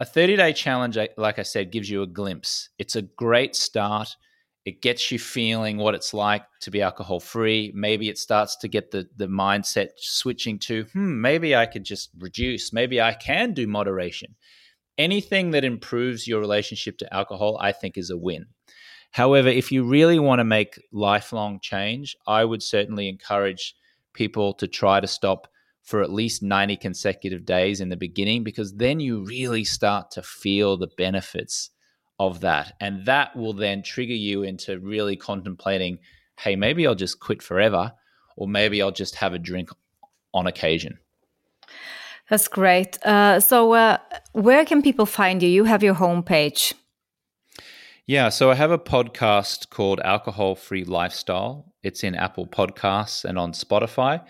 A 0.00 0.04
30 0.06 0.36
day 0.36 0.54
challenge, 0.54 0.96
like 1.18 1.38
I 1.38 1.42
said, 1.42 1.70
gives 1.70 1.90
you 1.90 2.02
a 2.02 2.06
glimpse. 2.06 2.70
It's 2.78 2.96
a 2.96 3.02
great 3.02 3.54
start. 3.54 4.16
It 4.64 4.80
gets 4.80 5.12
you 5.12 5.18
feeling 5.18 5.76
what 5.76 5.94
it's 5.94 6.14
like 6.14 6.42
to 6.62 6.70
be 6.70 6.80
alcohol 6.80 7.20
free. 7.20 7.70
Maybe 7.74 8.08
it 8.08 8.16
starts 8.16 8.56
to 8.56 8.68
get 8.68 8.90
the, 8.90 9.08
the 9.16 9.26
mindset 9.26 9.88
switching 9.98 10.58
to, 10.60 10.84
hmm, 10.94 11.20
maybe 11.20 11.54
I 11.54 11.66
could 11.66 11.84
just 11.84 12.10
reduce. 12.18 12.72
Maybe 12.72 12.98
I 12.98 13.12
can 13.12 13.52
do 13.52 13.66
moderation. 13.66 14.36
Anything 14.96 15.50
that 15.50 15.64
improves 15.64 16.26
your 16.26 16.40
relationship 16.40 16.96
to 16.98 17.14
alcohol, 17.14 17.58
I 17.60 17.72
think, 17.72 17.98
is 17.98 18.08
a 18.08 18.16
win. 18.16 18.46
However, 19.10 19.48
if 19.48 19.70
you 19.70 19.84
really 19.84 20.18
want 20.18 20.38
to 20.38 20.44
make 20.44 20.80
lifelong 20.92 21.60
change, 21.60 22.16
I 22.26 22.46
would 22.46 22.62
certainly 22.62 23.08
encourage 23.08 23.74
people 24.14 24.54
to 24.54 24.66
try 24.66 25.00
to 25.00 25.06
stop 25.06 25.48
for 25.90 26.02
at 26.02 26.12
least 26.12 26.40
90 26.40 26.76
consecutive 26.76 27.44
days 27.44 27.80
in 27.80 27.88
the 27.88 27.96
beginning 27.96 28.44
because 28.44 28.72
then 28.74 29.00
you 29.00 29.24
really 29.24 29.64
start 29.64 30.12
to 30.12 30.22
feel 30.22 30.76
the 30.76 30.86
benefits 30.96 31.70
of 32.20 32.40
that. 32.40 32.74
And 32.80 33.04
that 33.06 33.34
will 33.34 33.52
then 33.52 33.82
trigger 33.82 34.14
you 34.14 34.44
into 34.44 34.78
really 34.78 35.16
contemplating 35.16 35.98
hey, 36.38 36.56
maybe 36.56 36.86
I'll 36.86 36.94
just 36.94 37.20
quit 37.20 37.42
forever, 37.42 37.92
or 38.34 38.48
maybe 38.48 38.80
I'll 38.80 38.92
just 38.92 39.16
have 39.16 39.34
a 39.34 39.38
drink 39.38 39.68
on 40.32 40.46
occasion. 40.46 40.98
That's 42.30 42.48
great. 42.48 42.96
Uh, 43.04 43.40
so, 43.40 43.72
uh, 43.74 43.98
where 44.32 44.64
can 44.64 44.80
people 44.80 45.04
find 45.04 45.42
you? 45.42 45.50
You 45.50 45.64
have 45.64 45.82
your 45.82 45.96
homepage. 45.96 46.72
Yeah, 48.06 48.30
so 48.30 48.50
I 48.50 48.54
have 48.54 48.70
a 48.70 48.78
podcast 48.78 49.68
called 49.68 50.00
Alcohol 50.00 50.54
Free 50.54 50.84
Lifestyle. 50.84 51.74
It's 51.82 52.02
in 52.02 52.14
Apple 52.14 52.46
Podcasts 52.46 53.24
and 53.24 53.38
on 53.38 53.52
Spotify. 53.52 54.22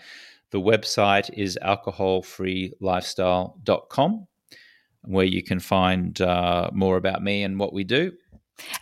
The 0.51 0.59
website 0.59 1.29
is 1.33 1.57
alcoholfreelifestyle.com, 1.63 4.27
where 5.03 5.25
you 5.25 5.43
can 5.43 5.59
find 5.59 6.21
uh, 6.21 6.69
more 6.73 6.97
about 6.97 7.23
me 7.23 7.43
and 7.43 7.59
what 7.59 7.73
we 7.73 7.85
do. 7.85 8.11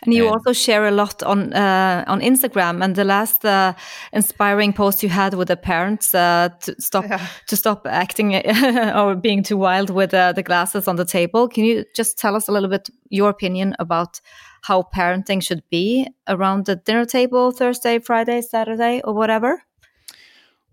And 0.02 0.14
you 0.14 0.26
and 0.26 0.34
also 0.34 0.52
share 0.52 0.86
a 0.86 0.90
lot 0.90 1.22
on 1.22 1.52
uh, 1.52 2.04
on 2.06 2.20
Instagram. 2.20 2.84
And 2.84 2.96
the 2.96 3.04
last 3.04 3.44
uh, 3.44 3.74
inspiring 4.12 4.72
post 4.72 5.02
you 5.02 5.08
had 5.08 5.34
with 5.34 5.48
the 5.48 5.56
parents 5.56 6.14
uh, 6.14 6.50
to 6.60 6.80
stop 6.80 7.04
yeah. 7.04 7.26
to 7.46 7.56
stop 7.56 7.86
acting 7.86 8.34
or 8.94 9.14
being 9.14 9.42
too 9.42 9.56
wild 9.56 9.90
with 9.90 10.12
uh, 10.12 10.32
the 10.32 10.42
glasses 10.42 10.88
on 10.88 10.96
the 10.96 11.04
table. 11.04 11.48
Can 11.48 11.64
you 11.64 11.84
just 11.94 12.18
tell 12.18 12.36
us 12.36 12.48
a 12.48 12.52
little 12.52 12.68
bit 12.68 12.90
your 13.08 13.30
opinion 13.30 13.74
about 13.78 14.20
how 14.62 14.82
parenting 14.94 15.42
should 15.42 15.62
be 15.70 16.06
around 16.28 16.66
the 16.66 16.76
dinner 16.76 17.06
table 17.06 17.52
Thursday, 17.52 17.98
Friday, 17.98 18.42
Saturday, 18.42 19.00
or 19.04 19.14
whatever? 19.14 19.62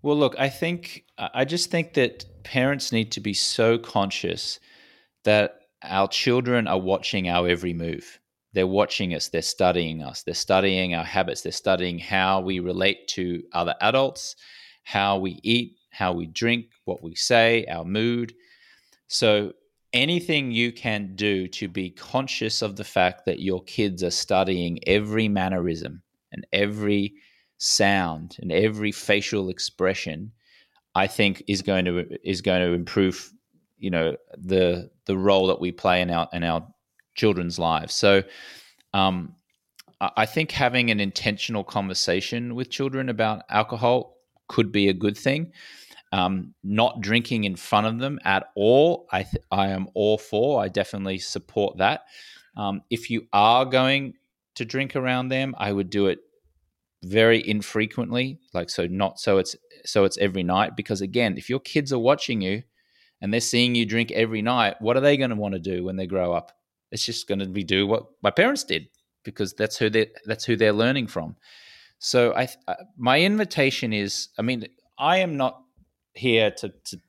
Well, 0.08 0.16
look, 0.16 0.36
I 0.38 0.48
think, 0.48 1.04
I 1.18 1.44
just 1.44 1.70
think 1.70 1.92
that 1.92 2.24
parents 2.42 2.92
need 2.92 3.12
to 3.12 3.20
be 3.20 3.34
so 3.34 3.76
conscious 3.76 4.58
that 5.24 5.60
our 5.82 6.08
children 6.08 6.66
are 6.66 6.80
watching 6.80 7.28
our 7.28 7.46
every 7.46 7.74
move. 7.74 8.18
They're 8.54 8.66
watching 8.66 9.14
us, 9.14 9.28
they're 9.28 9.42
studying 9.42 10.02
us, 10.02 10.22
they're 10.22 10.32
studying 10.32 10.94
our 10.94 11.04
habits, 11.04 11.42
they're 11.42 11.52
studying 11.52 11.98
how 11.98 12.40
we 12.40 12.58
relate 12.58 13.06
to 13.08 13.42
other 13.52 13.74
adults, 13.82 14.34
how 14.82 15.18
we 15.18 15.40
eat, 15.42 15.76
how 15.90 16.14
we 16.14 16.24
drink, 16.24 16.68
what 16.86 17.02
we 17.02 17.14
say, 17.14 17.66
our 17.66 17.84
mood. 17.84 18.32
So 19.08 19.52
anything 19.92 20.52
you 20.52 20.72
can 20.72 21.16
do 21.16 21.46
to 21.48 21.68
be 21.68 21.90
conscious 21.90 22.62
of 22.62 22.76
the 22.76 22.84
fact 22.84 23.26
that 23.26 23.40
your 23.40 23.62
kids 23.64 24.02
are 24.02 24.10
studying 24.10 24.78
every 24.86 25.28
mannerism 25.28 26.00
and 26.32 26.46
every 26.50 27.12
sound 27.58 28.36
and 28.40 28.52
every 28.52 28.92
facial 28.92 29.48
expression 29.48 30.32
i 30.94 31.06
think 31.06 31.42
is 31.48 31.60
going 31.60 31.84
to 31.84 32.06
is 32.28 32.40
going 32.40 32.60
to 32.60 32.72
improve 32.72 33.32
you 33.78 33.90
know 33.90 34.16
the 34.36 34.90
the 35.06 35.16
role 35.16 35.46
that 35.46 35.60
we 35.60 35.72
play 35.72 36.00
in 36.00 36.10
our 36.10 36.28
in 36.32 36.44
our 36.44 36.66
children's 37.14 37.58
lives 37.58 37.94
so 37.94 38.22
um, 38.94 39.34
i 40.00 40.24
think 40.24 40.52
having 40.52 40.90
an 40.90 41.00
intentional 41.00 41.64
conversation 41.64 42.54
with 42.54 42.70
children 42.70 43.08
about 43.08 43.42
alcohol 43.50 44.16
could 44.46 44.70
be 44.70 44.88
a 44.88 44.94
good 44.94 45.18
thing 45.18 45.52
um, 46.12 46.54
not 46.62 47.00
drinking 47.00 47.44
in 47.44 47.56
front 47.56 47.86
of 47.86 47.98
them 47.98 48.18
at 48.24 48.48
all, 48.54 49.06
I, 49.12 49.24
th- 49.24 49.44
I 49.50 49.68
am 49.68 49.88
all 49.94 50.16
for. 50.16 50.62
I 50.62 50.68
definitely 50.68 51.18
support 51.18 51.78
that. 51.78 52.04
Um, 52.56 52.82
if 52.90 53.10
you 53.10 53.26
are 53.32 53.64
going 53.64 54.14
to 54.54 54.64
drink 54.64 54.96
around 54.96 55.28
them, 55.28 55.54
I 55.58 55.72
would 55.72 55.90
do 55.90 56.06
it 56.06 56.20
very 57.02 57.46
infrequently, 57.48 58.38
like 58.54 58.70
so 58.70 58.86
not 58.86 59.20
so 59.20 59.38
it's 59.38 59.56
so 59.84 60.04
it's 60.04 60.18
every 60.18 60.42
night. 60.42 60.76
Because 60.76 61.00
again, 61.00 61.36
if 61.36 61.48
your 61.48 61.60
kids 61.60 61.92
are 61.92 61.98
watching 61.98 62.40
you 62.40 62.62
and 63.20 63.32
they're 63.32 63.40
seeing 63.40 63.74
you 63.74 63.86
drink 63.86 64.10
every 64.12 64.42
night, 64.42 64.80
what 64.80 64.96
are 64.96 65.00
they 65.00 65.16
going 65.16 65.30
to 65.30 65.36
want 65.36 65.54
to 65.54 65.60
do 65.60 65.84
when 65.84 65.96
they 65.96 66.06
grow 66.06 66.32
up? 66.32 66.52
It's 66.90 67.04
just 67.04 67.28
going 67.28 67.40
to 67.40 67.46
be 67.46 67.64
do 67.64 67.86
what 67.86 68.06
my 68.22 68.30
parents 68.30 68.64
did 68.64 68.88
because 69.24 69.52
that's 69.54 69.76
who 69.76 69.90
they 69.90 70.08
that's 70.26 70.44
who 70.44 70.56
they're 70.56 70.72
learning 70.72 71.06
from. 71.06 71.36
So 71.98 72.32
I, 72.34 72.48
uh, 72.68 72.74
my 72.96 73.20
invitation 73.20 73.92
is, 73.92 74.28
I 74.38 74.42
mean, 74.42 74.66
I 74.98 75.18
am 75.18 75.36
not 75.36 75.62
here 76.14 76.50
to, 76.50 76.68
to 76.68 77.00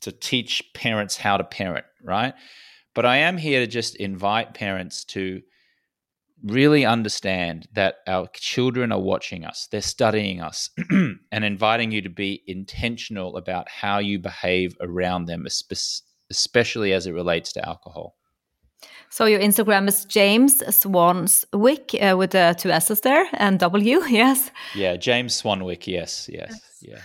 to 0.00 0.12
teach 0.12 0.62
parents 0.74 1.16
how 1.16 1.36
to 1.36 1.44
parent, 1.44 1.86
right? 2.02 2.34
But 2.94 3.04
I 3.04 3.18
am 3.18 3.36
here 3.36 3.60
to 3.60 3.66
just 3.66 3.96
invite 3.96 4.54
parents 4.54 5.04
to 5.06 5.42
really 6.44 6.84
understand 6.84 7.68
that 7.72 7.96
our 8.06 8.28
children 8.32 8.92
are 8.92 9.00
watching 9.00 9.44
us, 9.44 9.68
they're 9.70 9.80
studying 9.80 10.40
us, 10.40 10.70
and 10.90 11.44
inviting 11.44 11.90
you 11.90 12.02
to 12.02 12.10
be 12.10 12.42
intentional 12.46 13.36
about 13.36 13.68
how 13.68 13.98
you 13.98 14.18
behave 14.18 14.76
around 14.80 15.26
them, 15.26 15.46
especially 16.30 16.92
as 16.92 17.06
it 17.06 17.12
relates 17.12 17.52
to 17.52 17.68
alcohol. 17.68 18.16
So 19.10 19.24
your 19.24 19.40
Instagram 19.40 19.88
is 19.88 20.04
James 20.04 20.60
Swanswick 20.60 21.94
uh, 22.00 22.16
with 22.16 22.30
the 22.30 22.54
two 22.58 22.70
S's 22.70 23.00
there 23.00 23.26
and 23.32 23.58
W, 23.58 24.04
yes? 24.08 24.50
Yeah, 24.74 24.96
James 24.96 25.40
Swanwick, 25.40 25.86
yes, 25.86 26.28
yes, 26.32 26.50
yes. 26.50 26.78
yeah 26.82 27.00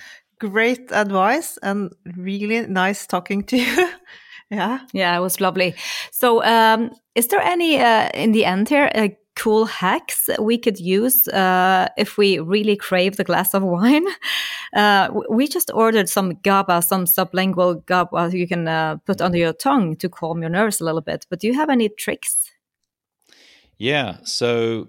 great 0.50 0.92
advice 0.92 1.58
and 1.64 1.92
really 2.18 2.68
nice 2.68 3.08
talking 3.08 3.44
to 3.44 3.58
you. 3.58 3.90
yeah. 4.52 4.80
Yeah, 4.94 5.18
it 5.18 5.22
was 5.22 5.40
lovely. 5.40 5.76
So, 6.12 6.44
um, 6.44 6.92
is 7.16 7.28
there 7.28 7.42
any, 7.42 7.80
uh, 7.80 8.10
in 8.14 8.32
the 8.32 8.46
end 8.46 8.70
here, 8.70 8.92
uh, 8.94 9.10
cool 9.36 9.66
hacks 9.66 10.30
we 10.40 10.58
could 10.58 10.80
use 10.80 11.28
uh, 11.30 11.90
if 11.98 12.18
we 12.18 12.40
really 12.40 12.76
crave 12.76 13.18
the 13.18 13.24
glass 13.24 13.54
of 13.54 13.64
wine? 13.64 14.06
Uh, 14.74 15.22
we 15.30 15.48
just 15.48 15.70
ordered 15.72 16.10
some 16.10 16.34
GABA, 16.42 16.82
some 16.82 17.06
sublingual 17.06 17.86
GABA 17.86 18.36
you 18.36 18.48
can 18.48 18.68
uh, 18.68 18.96
put 19.06 19.22
under 19.22 19.38
your 19.38 19.54
tongue 19.54 19.96
to 19.98 20.10
calm 20.10 20.42
your 20.42 20.50
nerves 20.50 20.82
a 20.82 20.84
little 20.84 21.00
bit. 21.00 21.28
But 21.30 21.40
do 21.40 21.46
you 21.46 21.54
have 21.54 21.70
any 21.70 21.90
tricks? 21.90 22.50
Yeah. 23.78 24.18
So, 24.24 24.88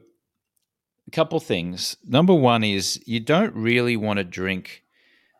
a 1.07 1.11
couple 1.11 1.39
things. 1.39 1.99
Number 2.03 2.33
one 2.33 2.65
is 2.65 2.99
you 3.07 3.21
don't 3.21 3.55
really 3.55 3.97
want 3.99 4.17
to 4.17 4.25
drink 4.25 4.85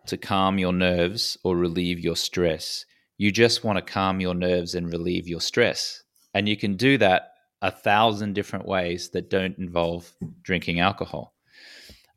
to 0.09 0.19
calm 0.19 0.59
your 0.59 0.73
nerves 0.75 1.39
or 1.43 1.57
relieve 1.57 1.99
your 1.99 2.17
stress. 2.17 2.85
You 3.17 3.33
just 3.33 3.65
want 3.65 3.79
to 3.79 3.93
calm 3.93 4.21
your 4.21 4.35
nerves 4.35 4.75
and 4.75 4.93
relieve 4.93 5.27
your 5.27 5.41
stress. 5.41 6.03
And 6.35 6.49
you 6.49 6.57
can 6.57 6.77
do 6.77 6.99
that 6.99 7.34
a 7.65 7.71
thousand 7.71 8.35
different 8.35 8.67
ways 8.67 9.09
that 9.09 9.31
don't 9.31 9.57
involve 9.57 10.13
drinking 10.43 10.81
alcohol. 10.81 11.35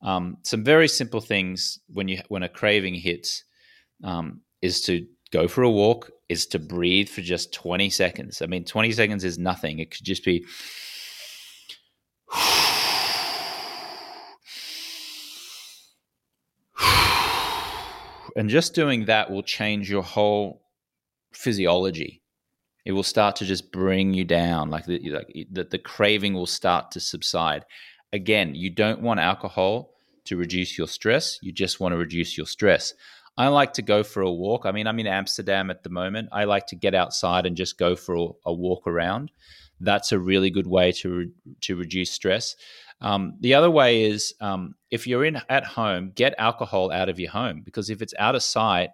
Um, 0.02 0.38
some 0.44 0.62
very 0.62 0.90
simple 0.90 1.22
things 1.22 1.80
when 1.88 2.10
you 2.10 2.22
when 2.28 2.44
a 2.44 2.50
craving 2.50 2.96
hits 2.96 3.46
um, 4.04 4.42
is 4.62 4.82
to 4.82 5.08
go 5.32 5.48
for 5.48 5.64
a 5.64 5.72
walk, 5.72 6.12
is 6.28 6.46
to 6.48 6.60
breathe 6.60 7.08
for 7.08 7.22
just 7.22 7.54
twenty 7.54 7.90
seconds. 7.90 8.42
I 8.42 8.48
mean, 8.48 8.66
twenty 8.66 8.92
seconds 8.92 9.24
is 9.24 9.40
nothing. 9.40 9.80
It 9.80 9.92
could 9.92 10.06
just 10.06 10.24
be. 10.24 10.46
And 18.36 18.52
just 18.52 18.76
doing 18.76 19.06
that 19.06 19.32
will 19.32 19.42
change 19.42 19.90
your 19.90 20.04
whole 20.04 20.62
physiology. 21.34 22.22
It 22.88 22.94
will 22.94 23.04
start 23.04 23.36
to 23.36 23.46
just 23.46 23.74
bring 23.74 24.14
you 24.14 24.24
down, 24.24 24.70
like 24.70 24.86
the, 24.86 24.98
like 25.10 25.48
the, 25.52 25.66
the 25.66 25.78
craving 25.78 26.34
will 26.34 26.46
start 26.46 26.90
to 26.92 27.02
subside. 27.02 27.66
Again, 28.14 28.56
you 28.56 28.70
don't 28.70 29.02
want 29.02 29.20
alcohol 29.20 29.94
to 30.24 30.38
reduce 30.38 30.78
your 30.78 30.88
stress. 30.88 31.38
You 31.42 31.52
just 31.52 31.82
want 31.82 31.92
to 31.92 31.98
reduce 31.98 32.38
your 32.38 32.48
stress. 32.48 32.94
I 33.38 33.50
like 33.50 33.74
to 33.74 33.82
go 33.82 34.04
for 34.04 34.22
a 34.22 34.32
walk. 34.32 34.66
I 34.66 34.72
mean, 34.72 34.88
I'm 34.88 35.00
in 35.00 35.06
Amsterdam 35.06 35.70
at 35.70 35.84
the 35.84 35.90
moment. 35.90 36.30
I 36.32 36.46
like 36.46 36.66
to 36.68 36.78
get 36.78 36.96
outside 36.96 37.46
and 37.46 37.58
just 37.58 37.78
go 37.78 37.94
for 37.98 38.16
a, 38.16 38.28
a 38.46 38.54
walk 38.54 38.88
around. 38.88 39.32
That's 39.82 40.14
a 40.14 40.18
really 40.18 40.50
good 40.50 40.66
way 40.66 40.94
to 40.94 41.10
re- 41.14 41.32
to 41.64 41.76
reduce 41.76 42.12
stress. 42.12 42.56
Um, 43.02 43.34
the 43.42 43.54
other 43.54 43.70
way 43.70 44.06
is 44.06 44.34
um, 44.40 44.76
if 44.92 45.08
you're 45.08 45.26
in 45.26 45.42
at 45.50 45.66
home, 45.66 46.14
get 46.16 46.36
alcohol 46.38 46.90
out 46.90 47.10
of 47.10 47.20
your 47.20 47.32
home 47.32 47.64
because 47.66 47.90
if 47.90 48.02
it's 48.02 48.14
out 48.18 48.36
of 48.36 48.44
sight, 48.44 48.92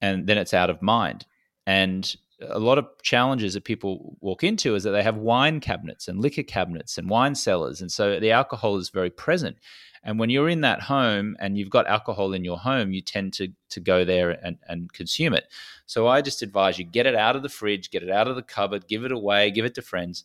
and 0.00 0.24
then 0.28 0.38
it's 0.38 0.54
out 0.54 0.70
of 0.70 0.80
mind. 0.80 1.26
And 1.66 2.16
a 2.40 2.58
lot 2.58 2.78
of 2.78 2.86
challenges 3.02 3.54
that 3.54 3.64
people 3.64 4.16
walk 4.20 4.44
into 4.44 4.74
is 4.74 4.84
that 4.84 4.90
they 4.90 5.02
have 5.02 5.16
wine 5.16 5.60
cabinets 5.60 6.08
and 6.08 6.20
liquor 6.20 6.42
cabinets 6.42 6.98
and 6.98 7.10
wine 7.10 7.34
cellars, 7.34 7.80
and 7.80 7.90
so 7.90 8.20
the 8.20 8.30
alcohol 8.30 8.76
is 8.76 8.90
very 8.90 9.10
present. 9.10 9.56
And 10.04 10.18
when 10.18 10.30
you're 10.30 10.48
in 10.48 10.60
that 10.60 10.82
home 10.82 11.36
and 11.40 11.58
you've 11.58 11.70
got 11.70 11.88
alcohol 11.88 12.32
in 12.32 12.44
your 12.44 12.58
home, 12.58 12.92
you 12.92 13.00
tend 13.00 13.32
to 13.34 13.48
to 13.70 13.80
go 13.80 14.04
there 14.04 14.30
and, 14.30 14.58
and 14.68 14.92
consume 14.92 15.34
it. 15.34 15.44
So 15.86 16.06
I 16.06 16.22
just 16.22 16.42
advise 16.42 16.78
you 16.78 16.84
get 16.84 17.06
it 17.06 17.14
out 17.14 17.36
of 17.36 17.42
the 17.42 17.48
fridge, 17.48 17.90
get 17.90 18.02
it 18.02 18.10
out 18.10 18.28
of 18.28 18.36
the 18.36 18.42
cupboard, 18.42 18.86
give 18.86 19.04
it 19.04 19.12
away, 19.12 19.50
give 19.50 19.64
it 19.64 19.74
to 19.74 19.82
friends. 19.82 20.24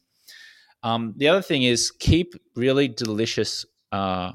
Um, 0.84 1.14
the 1.18 1.30
other 1.30 1.42
thing 1.42 1.64
is 1.64 1.92
keep 1.92 2.36
really 2.56 2.88
delicious 2.88 3.66
uh, 3.92 4.34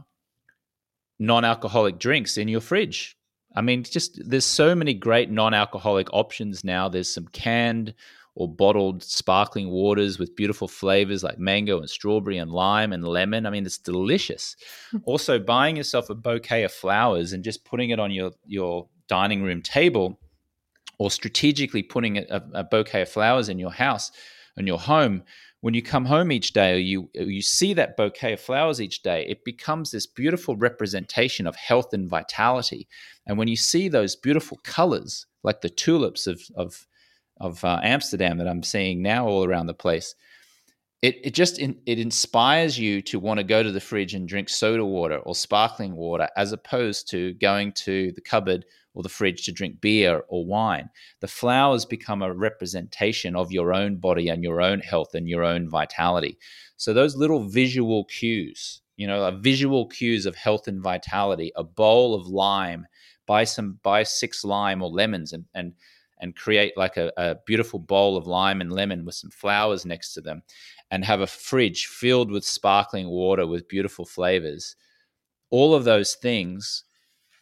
non-alcoholic 1.18 1.98
drinks 1.98 2.38
in 2.38 2.48
your 2.48 2.60
fridge. 2.60 3.17
I 3.58 3.60
mean, 3.60 3.82
just 3.82 4.20
there's 4.24 4.44
so 4.44 4.76
many 4.76 4.94
great 4.94 5.32
non-alcoholic 5.32 6.06
options 6.12 6.62
now. 6.62 6.88
There's 6.88 7.12
some 7.12 7.26
canned 7.28 7.92
or 8.36 8.46
bottled 8.46 9.02
sparkling 9.02 9.68
waters 9.68 10.16
with 10.16 10.36
beautiful 10.36 10.68
flavors 10.68 11.24
like 11.24 11.40
mango 11.40 11.80
and 11.80 11.90
strawberry 11.90 12.38
and 12.38 12.52
lime 12.52 12.92
and 12.92 13.02
lemon. 13.04 13.46
I 13.46 13.50
mean, 13.50 13.66
it's 13.66 13.76
delicious. 13.76 14.54
Hmm. 14.92 14.98
also, 15.06 15.40
buying 15.40 15.76
yourself 15.76 16.08
a 16.08 16.14
bouquet 16.14 16.62
of 16.62 16.70
flowers 16.70 17.32
and 17.32 17.42
just 17.42 17.64
putting 17.64 17.90
it 17.90 17.98
on 17.98 18.12
your 18.12 18.30
your 18.46 18.86
dining 19.08 19.42
room 19.42 19.60
table, 19.60 20.20
or 20.98 21.10
strategically 21.10 21.82
putting 21.82 22.18
a, 22.18 22.42
a 22.54 22.62
bouquet 22.62 23.02
of 23.02 23.08
flowers 23.08 23.48
in 23.48 23.58
your 23.58 23.72
house 23.72 24.12
in 24.58 24.66
your 24.66 24.78
home. 24.78 25.22
When 25.60 25.74
you 25.74 25.82
come 25.82 26.04
home 26.04 26.30
each 26.30 26.52
day 26.52 26.74
or 26.74 26.78
you 26.78 27.10
you 27.14 27.42
see 27.42 27.74
that 27.74 27.96
bouquet 27.96 28.34
of 28.34 28.40
flowers 28.40 28.80
each 28.80 29.02
day 29.02 29.26
it 29.28 29.44
becomes 29.44 29.90
this 29.90 30.06
beautiful 30.06 30.56
representation 30.56 31.46
of 31.46 31.56
health 31.56 31.92
and 31.92 32.08
vitality. 32.08 32.86
And 33.26 33.38
when 33.38 33.48
you 33.48 33.56
see 33.56 33.88
those 33.88 34.14
beautiful 34.14 34.60
colors 34.62 35.26
like 35.42 35.60
the 35.60 35.70
tulips 35.70 36.26
of 36.26 36.40
of 36.54 36.86
of 37.40 37.64
uh, 37.64 37.80
Amsterdam 37.82 38.38
that 38.38 38.48
I'm 38.48 38.62
seeing 38.62 39.02
now 39.02 39.26
all 39.26 39.44
around 39.44 39.66
the 39.66 39.74
place 39.74 40.14
it, 41.02 41.18
it 41.22 41.34
just 41.34 41.58
in, 41.58 41.76
it 41.86 41.98
inspires 41.98 42.78
you 42.78 43.00
to 43.02 43.20
want 43.20 43.38
to 43.38 43.44
go 43.44 43.62
to 43.62 43.70
the 43.70 43.80
fridge 43.80 44.14
and 44.14 44.28
drink 44.28 44.48
soda 44.48 44.84
water 44.84 45.18
or 45.18 45.34
sparkling 45.34 45.94
water 45.94 46.28
as 46.36 46.52
opposed 46.52 47.08
to 47.10 47.34
going 47.34 47.72
to 47.72 48.12
the 48.12 48.20
cupboard 48.20 48.64
or 48.98 49.02
the 49.02 49.08
fridge 49.08 49.44
to 49.44 49.52
drink 49.52 49.80
beer 49.80 50.24
or 50.26 50.44
wine. 50.44 50.90
The 51.20 51.28
flowers 51.28 51.84
become 51.84 52.20
a 52.20 52.34
representation 52.34 53.36
of 53.36 53.52
your 53.52 53.72
own 53.72 53.98
body 53.98 54.28
and 54.28 54.42
your 54.42 54.60
own 54.60 54.80
health 54.80 55.14
and 55.14 55.28
your 55.28 55.44
own 55.44 55.70
vitality. 55.70 56.36
So 56.76 56.92
those 56.92 57.14
little 57.14 57.48
visual 57.48 58.06
cues, 58.06 58.82
you 58.96 59.06
know, 59.06 59.24
a 59.24 59.30
visual 59.30 59.86
cues 59.86 60.26
of 60.26 60.34
health 60.34 60.66
and 60.66 60.82
vitality, 60.82 61.52
a 61.54 61.62
bowl 61.62 62.12
of 62.12 62.26
lime, 62.26 62.88
buy 63.24 63.44
some 63.44 63.78
buy 63.84 64.02
six 64.02 64.42
lime 64.44 64.82
or 64.82 64.90
lemons 64.90 65.32
and 65.32 65.44
and 65.54 65.74
and 66.20 66.34
create 66.34 66.76
like 66.76 66.96
a, 66.96 67.12
a 67.16 67.36
beautiful 67.46 67.78
bowl 67.78 68.16
of 68.16 68.26
lime 68.26 68.60
and 68.60 68.72
lemon 68.72 69.04
with 69.04 69.14
some 69.14 69.30
flowers 69.30 69.86
next 69.86 70.12
to 70.14 70.20
them 70.20 70.42
and 70.90 71.04
have 71.04 71.20
a 71.20 71.26
fridge 71.28 71.86
filled 71.86 72.32
with 72.32 72.44
sparkling 72.44 73.06
water 73.06 73.46
with 73.46 73.68
beautiful 73.68 74.04
flavors. 74.04 74.74
All 75.50 75.72
of 75.72 75.84
those 75.84 76.16
things 76.16 76.82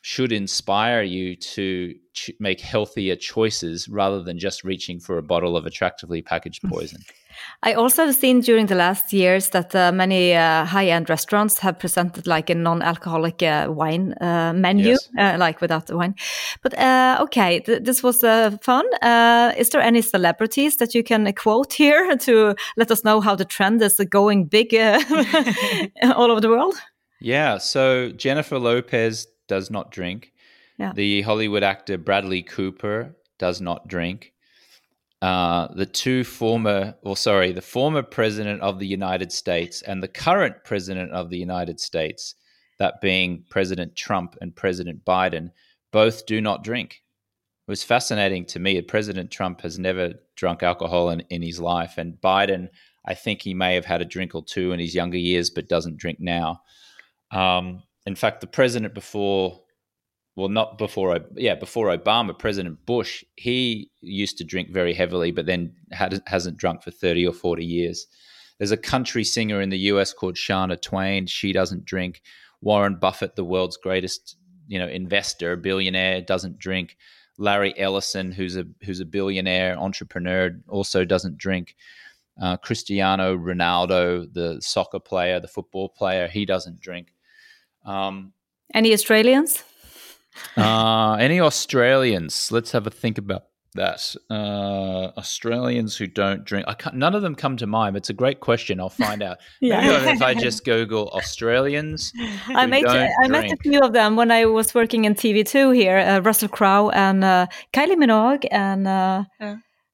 should 0.06 0.30
inspire 0.30 1.02
you 1.02 1.34
to 1.34 1.92
ch- 2.12 2.30
make 2.38 2.60
healthier 2.60 3.16
choices 3.16 3.88
rather 3.88 4.22
than 4.22 4.38
just 4.38 4.62
reaching 4.62 5.00
for 5.00 5.18
a 5.18 5.22
bottle 5.22 5.56
of 5.56 5.66
attractively 5.66 6.22
packaged 6.22 6.62
poison. 6.72 7.00
I 7.64 7.72
also 7.72 8.06
have 8.06 8.14
seen 8.14 8.38
during 8.40 8.66
the 8.66 8.76
last 8.76 9.12
years 9.12 9.50
that 9.50 9.74
uh, 9.74 9.90
many 9.90 10.32
uh, 10.32 10.64
high-end 10.64 11.10
restaurants 11.10 11.58
have 11.58 11.80
presented 11.80 12.24
like 12.28 12.48
a 12.48 12.54
non-alcoholic 12.54 13.42
uh, 13.42 13.66
wine 13.68 14.14
uh, 14.20 14.52
menu, 14.54 14.90
yes. 14.90 15.08
Uh, 15.18 15.38
like 15.40 15.60
without 15.60 15.86
the 15.86 15.96
wine. 15.96 16.14
But 16.62 16.78
uh, 16.78 17.18
okay, 17.22 17.60
th 17.66 17.82
this 17.82 18.02
was 18.02 18.20
fun. 18.62 18.86
is 19.62 19.68
there 19.70 19.82
any 19.82 20.02
celebrities 20.02 20.76
that 20.76 20.94
you 20.94 21.02
can 21.02 21.32
quote 21.32 21.72
here 21.82 22.16
to 22.26 22.54
let 22.76 22.90
us 22.90 23.02
know 23.02 23.20
how 23.20 23.36
the 23.36 23.48
trend 23.56 23.82
is 23.82 23.96
going 24.08 24.48
big 24.48 24.68
all 26.16 26.30
over 26.30 26.40
the 26.40 26.52
world? 26.56 26.76
Yeah, 27.20 27.58
so 27.58 28.12
Jennifer 28.12 28.58
Lopez 28.58 29.26
does 29.48 29.70
not 29.70 29.90
drink. 29.90 30.32
Yeah. 30.78 30.92
The 30.94 31.22
Hollywood 31.22 31.62
actor 31.62 31.98
Bradley 31.98 32.42
Cooper 32.42 33.16
does 33.38 33.60
not 33.60 33.88
drink. 33.88 34.32
Uh, 35.22 35.68
the 35.74 35.86
two 35.86 36.24
former, 36.24 36.94
or 37.02 37.16
sorry, 37.16 37.52
the 37.52 37.62
former 37.62 38.02
president 38.02 38.60
of 38.60 38.78
the 38.78 38.86
United 38.86 39.32
States 39.32 39.82
and 39.82 40.02
the 40.02 40.08
current 40.08 40.56
president 40.64 41.10
of 41.12 41.30
the 41.30 41.38
United 41.38 41.80
States, 41.80 42.34
that 42.78 43.00
being 43.00 43.42
President 43.48 43.96
Trump 43.96 44.36
and 44.40 44.54
President 44.54 45.02
Biden, 45.04 45.50
both 45.92 46.26
do 46.26 46.40
not 46.42 46.62
drink. 46.62 47.02
It 47.66 47.70
was 47.70 47.82
fascinating 47.82 48.44
to 48.46 48.60
me. 48.60 48.76
That 48.76 48.88
President 48.88 49.30
Trump 49.30 49.62
has 49.62 49.78
never 49.78 50.14
drunk 50.36 50.62
alcohol 50.62 51.08
in, 51.08 51.20
in 51.30 51.40
his 51.40 51.58
life, 51.58 51.94
and 51.96 52.20
Biden, 52.20 52.68
I 53.06 53.14
think 53.14 53.40
he 53.40 53.54
may 53.54 53.74
have 53.74 53.86
had 53.86 54.02
a 54.02 54.04
drink 54.04 54.34
or 54.34 54.44
two 54.44 54.72
in 54.72 54.78
his 54.78 54.94
younger 54.94 55.18
years, 55.18 55.48
but 55.48 55.68
doesn't 55.68 55.96
drink 55.96 56.20
now. 56.20 56.60
Um, 57.30 57.82
in 58.06 58.14
fact, 58.14 58.40
the 58.40 58.46
president 58.46 58.94
before, 58.94 59.60
well, 60.36 60.48
not 60.48 60.78
before, 60.78 61.18
yeah, 61.34 61.54
before 61.56 61.88
Obama, 61.96 62.38
President 62.38 62.84
Bush, 62.86 63.24
he 63.36 63.90
used 64.00 64.38
to 64.38 64.44
drink 64.44 64.70
very 64.70 64.94
heavily, 64.94 65.32
but 65.32 65.46
then 65.46 65.74
had, 65.90 66.22
hasn't 66.26 66.56
drunk 66.56 66.82
for 66.82 66.90
30 66.90 67.26
or 67.26 67.32
40 67.32 67.64
years. 67.64 68.06
There's 68.58 68.70
a 68.70 68.76
country 68.76 69.24
singer 69.24 69.60
in 69.60 69.70
the 69.70 69.78
US 69.90 70.12
called 70.12 70.36
Shania 70.36 70.80
Twain. 70.80 71.26
She 71.26 71.52
doesn't 71.52 71.84
drink. 71.84 72.22
Warren 72.62 72.96
Buffett, 72.96 73.36
the 73.36 73.44
world's 73.44 73.76
greatest, 73.76 74.36
you 74.66 74.78
know, 74.78 74.88
investor, 74.88 75.56
billionaire, 75.56 76.22
doesn't 76.22 76.58
drink. 76.58 76.96
Larry 77.38 77.78
Ellison, 77.78 78.32
who's 78.32 78.56
a 78.56 78.64
who's 78.82 79.00
a 79.00 79.04
billionaire 79.04 79.78
entrepreneur, 79.78 80.58
also 80.68 81.04
doesn't 81.04 81.36
drink. 81.36 81.76
Uh, 82.40 82.56
Cristiano 82.56 83.36
Ronaldo, 83.36 84.32
the 84.32 84.60
soccer 84.60 85.00
player, 85.00 85.38
the 85.38 85.48
football 85.48 85.88
player, 85.90 86.28
he 86.28 86.46
doesn't 86.46 86.80
drink. 86.80 87.12
Um, 87.86 88.32
any 88.74 88.92
Australians? 88.92 89.62
uh, 90.56 91.16
any 91.20 91.40
Australians? 91.40 92.50
Let's 92.52 92.72
have 92.72 92.86
a 92.86 92.90
think 92.90 93.18
about 93.18 93.44
that. 93.74 94.14
Uh, 94.28 95.12
Australians 95.16 95.96
who 95.96 96.06
don't 96.06 96.44
drink. 96.44 96.66
I 96.68 96.74
can't, 96.74 96.96
none 96.96 97.14
of 97.14 97.22
them 97.22 97.34
come 97.34 97.56
to 97.58 97.66
mind. 97.66 97.96
It's 97.96 98.10
a 98.10 98.14
great 98.14 98.40
question. 98.40 98.80
I'll 98.80 98.90
find 98.90 99.22
out. 99.22 99.38
yeah. 99.60 99.80
Maybe 99.80 100.10
if 100.10 100.22
I 100.22 100.34
just 100.34 100.64
Google 100.72 101.08
Australians. 101.10 102.12
I 102.48 102.66
met 102.66 102.86
I 102.86 103.28
met 103.28 103.52
a 103.52 103.56
few 103.62 103.80
of 103.80 103.92
them 103.92 104.16
when 104.16 104.30
I 104.30 104.46
was 104.46 104.74
working 104.74 105.04
in 105.04 105.14
TV2 105.14 105.74
here. 105.74 105.98
Uh, 105.98 106.20
Russell 106.20 106.48
Crowe 106.48 106.90
and 106.90 107.24
uh, 107.24 107.46
Kylie 107.72 107.96
Minogue 107.96 108.46
and. 108.50 108.88
Uh, 108.88 109.24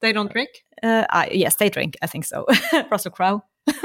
they 0.01 0.11
don't 0.11 0.31
drink. 0.31 0.49
Uh, 0.81 1.25
yes, 1.31 1.55
they 1.55 1.69
drink. 1.69 1.95
I 2.01 2.07
think 2.07 2.25
so. 2.25 2.45
Russell 2.91 3.11
Crowe. 3.11 3.43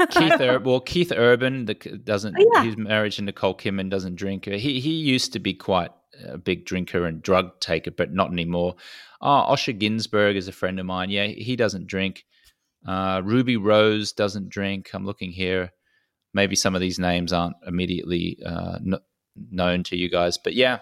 Keith 0.09 0.33
Ur- 0.41 0.59
well, 0.59 0.79
Keith 0.79 1.11
Urban 1.15 1.65
the, 1.65 1.73
doesn't. 1.73 2.35
Oh, 2.37 2.51
yeah. 2.53 2.63
He's 2.63 2.77
married 2.77 3.13
to 3.13 3.21
Nicole 3.21 3.55
Kidman. 3.55 3.89
Doesn't 3.89 4.15
drink. 4.15 4.45
He 4.45 4.79
he 4.79 4.91
used 4.91 5.33
to 5.33 5.39
be 5.39 5.53
quite 5.53 5.91
a 6.25 6.37
big 6.37 6.65
drinker 6.65 7.05
and 7.05 7.21
drug 7.21 7.59
taker, 7.59 7.91
but 7.91 8.13
not 8.13 8.31
anymore. 8.31 8.75
Oh, 9.21 9.45
Osher 9.49 9.77
Günsberg 9.77 10.35
is 10.35 10.47
a 10.47 10.53
friend 10.53 10.79
of 10.79 10.85
mine. 10.85 11.09
Yeah, 11.09 11.27
he 11.27 11.55
doesn't 11.55 11.87
drink. 11.87 12.25
Uh, 12.87 13.21
Ruby 13.23 13.57
Rose 13.57 14.13
doesn't 14.13 14.49
drink. 14.49 14.89
I'm 14.93 15.05
looking 15.05 15.31
here. 15.31 15.71
Maybe 16.33 16.55
some 16.55 16.75
of 16.75 16.81
these 16.81 16.99
names 16.99 17.33
aren't 17.33 17.55
immediately 17.65 18.37
uh, 18.45 18.75
n- 18.75 18.99
known 19.51 19.83
to 19.83 19.97
you 19.97 20.09
guys, 20.09 20.37
but 20.37 20.53
yeah, 20.53 20.79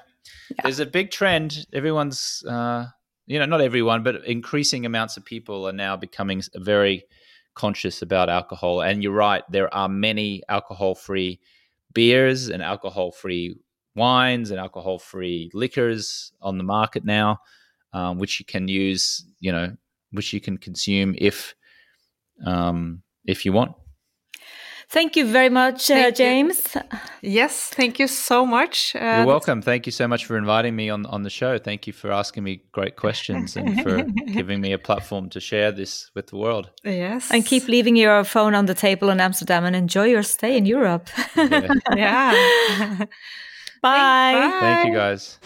yeah, 0.49 0.63
there's 0.63 0.79
a 0.79 0.85
big 0.85 1.09
trend. 1.09 1.65
Everyone's, 1.73 2.43
uh, 2.47 2.85
you 3.25 3.39
know, 3.39 3.45
not 3.45 3.61
everyone, 3.61 4.03
but 4.03 4.25
increasing 4.25 4.85
amounts 4.85 5.17
of 5.17 5.25
people 5.25 5.67
are 5.67 5.73
now 5.73 5.95
becoming 5.95 6.41
very 6.55 7.05
conscious 7.57 8.01
about 8.01 8.29
alcohol. 8.29 8.81
And 8.81 9.03
you're 9.03 9.11
right, 9.11 9.43
there 9.49 9.73
are 9.73 9.89
many 9.89 10.43
alcohol 10.47 10.95
free 10.95 11.39
beers 11.93 12.49
and 12.49 12.61
alcohol 12.61 13.11
free 13.11 13.57
wines 13.95 14.51
and 14.51 14.59
alcohol 14.59 14.99
free 14.99 15.49
liquors 15.53 16.31
on 16.41 16.57
the 16.57 16.63
market 16.63 17.03
now, 17.03 17.39
um, 17.93 18.19
which 18.19 18.39
you 18.39 18.45
can 18.45 18.67
use, 18.67 19.25
you 19.39 19.51
know, 19.51 19.75
which 20.11 20.31
you 20.33 20.39
can 20.39 20.57
consume 20.57 21.15
if 21.17 21.55
um, 22.45 23.01
if 23.25 23.43
you 23.45 23.51
want. 23.51 23.73
Thank 24.89 25.17
you 25.17 25.25
very 25.25 25.49
much, 25.49 25.91
uh, 25.91 26.11
James. 26.11 26.77
Yes, 27.21 27.69
thank 27.75 27.99
you 27.99 28.07
so 28.07 28.45
much. 28.45 28.95
Uh, 28.95 29.17
You're 29.17 29.25
welcome. 29.25 29.61
Thank 29.61 29.85
you 29.85 29.91
so 29.91 30.07
much 30.07 30.25
for 30.25 30.37
inviting 30.37 30.77
me 30.77 30.89
on, 30.89 31.05
on 31.07 31.23
the 31.23 31.29
show. 31.29 31.57
Thank 31.57 31.87
you 31.87 31.93
for 31.93 32.09
asking 32.09 32.45
me 32.45 32.61
great 32.71 32.95
questions 32.95 33.57
and 33.57 33.81
for 33.83 34.03
giving 34.33 34.61
me 34.61 34.71
a 34.71 34.77
platform 34.77 35.29
to 35.31 35.41
share 35.41 35.73
this 35.73 36.09
with 36.15 36.27
the 36.27 36.37
world. 36.37 36.69
Yes. 36.85 37.29
And 37.31 37.45
keep 37.45 37.67
leaving 37.67 37.97
your 37.97 38.23
phone 38.23 38.55
on 38.55 38.65
the 38.65 38.73
table 38.73 39.09
in 39.09 39.19
Amsterdam 39.19 39.65
and 39.65 39.75
enjoy 39.75 40.05
your 40.05 40.23
stay 40.23 40.55
in 40.55 40.65
Europe. 40.65 41.09
Yeah. 41.35 41.73
yeah. 41.95 42.31
Bye. 42.97 43.07
Bye. 43.81 44.57
Thank 44.61 44.87
you 44.87 44.93
guys. 44.93 45.37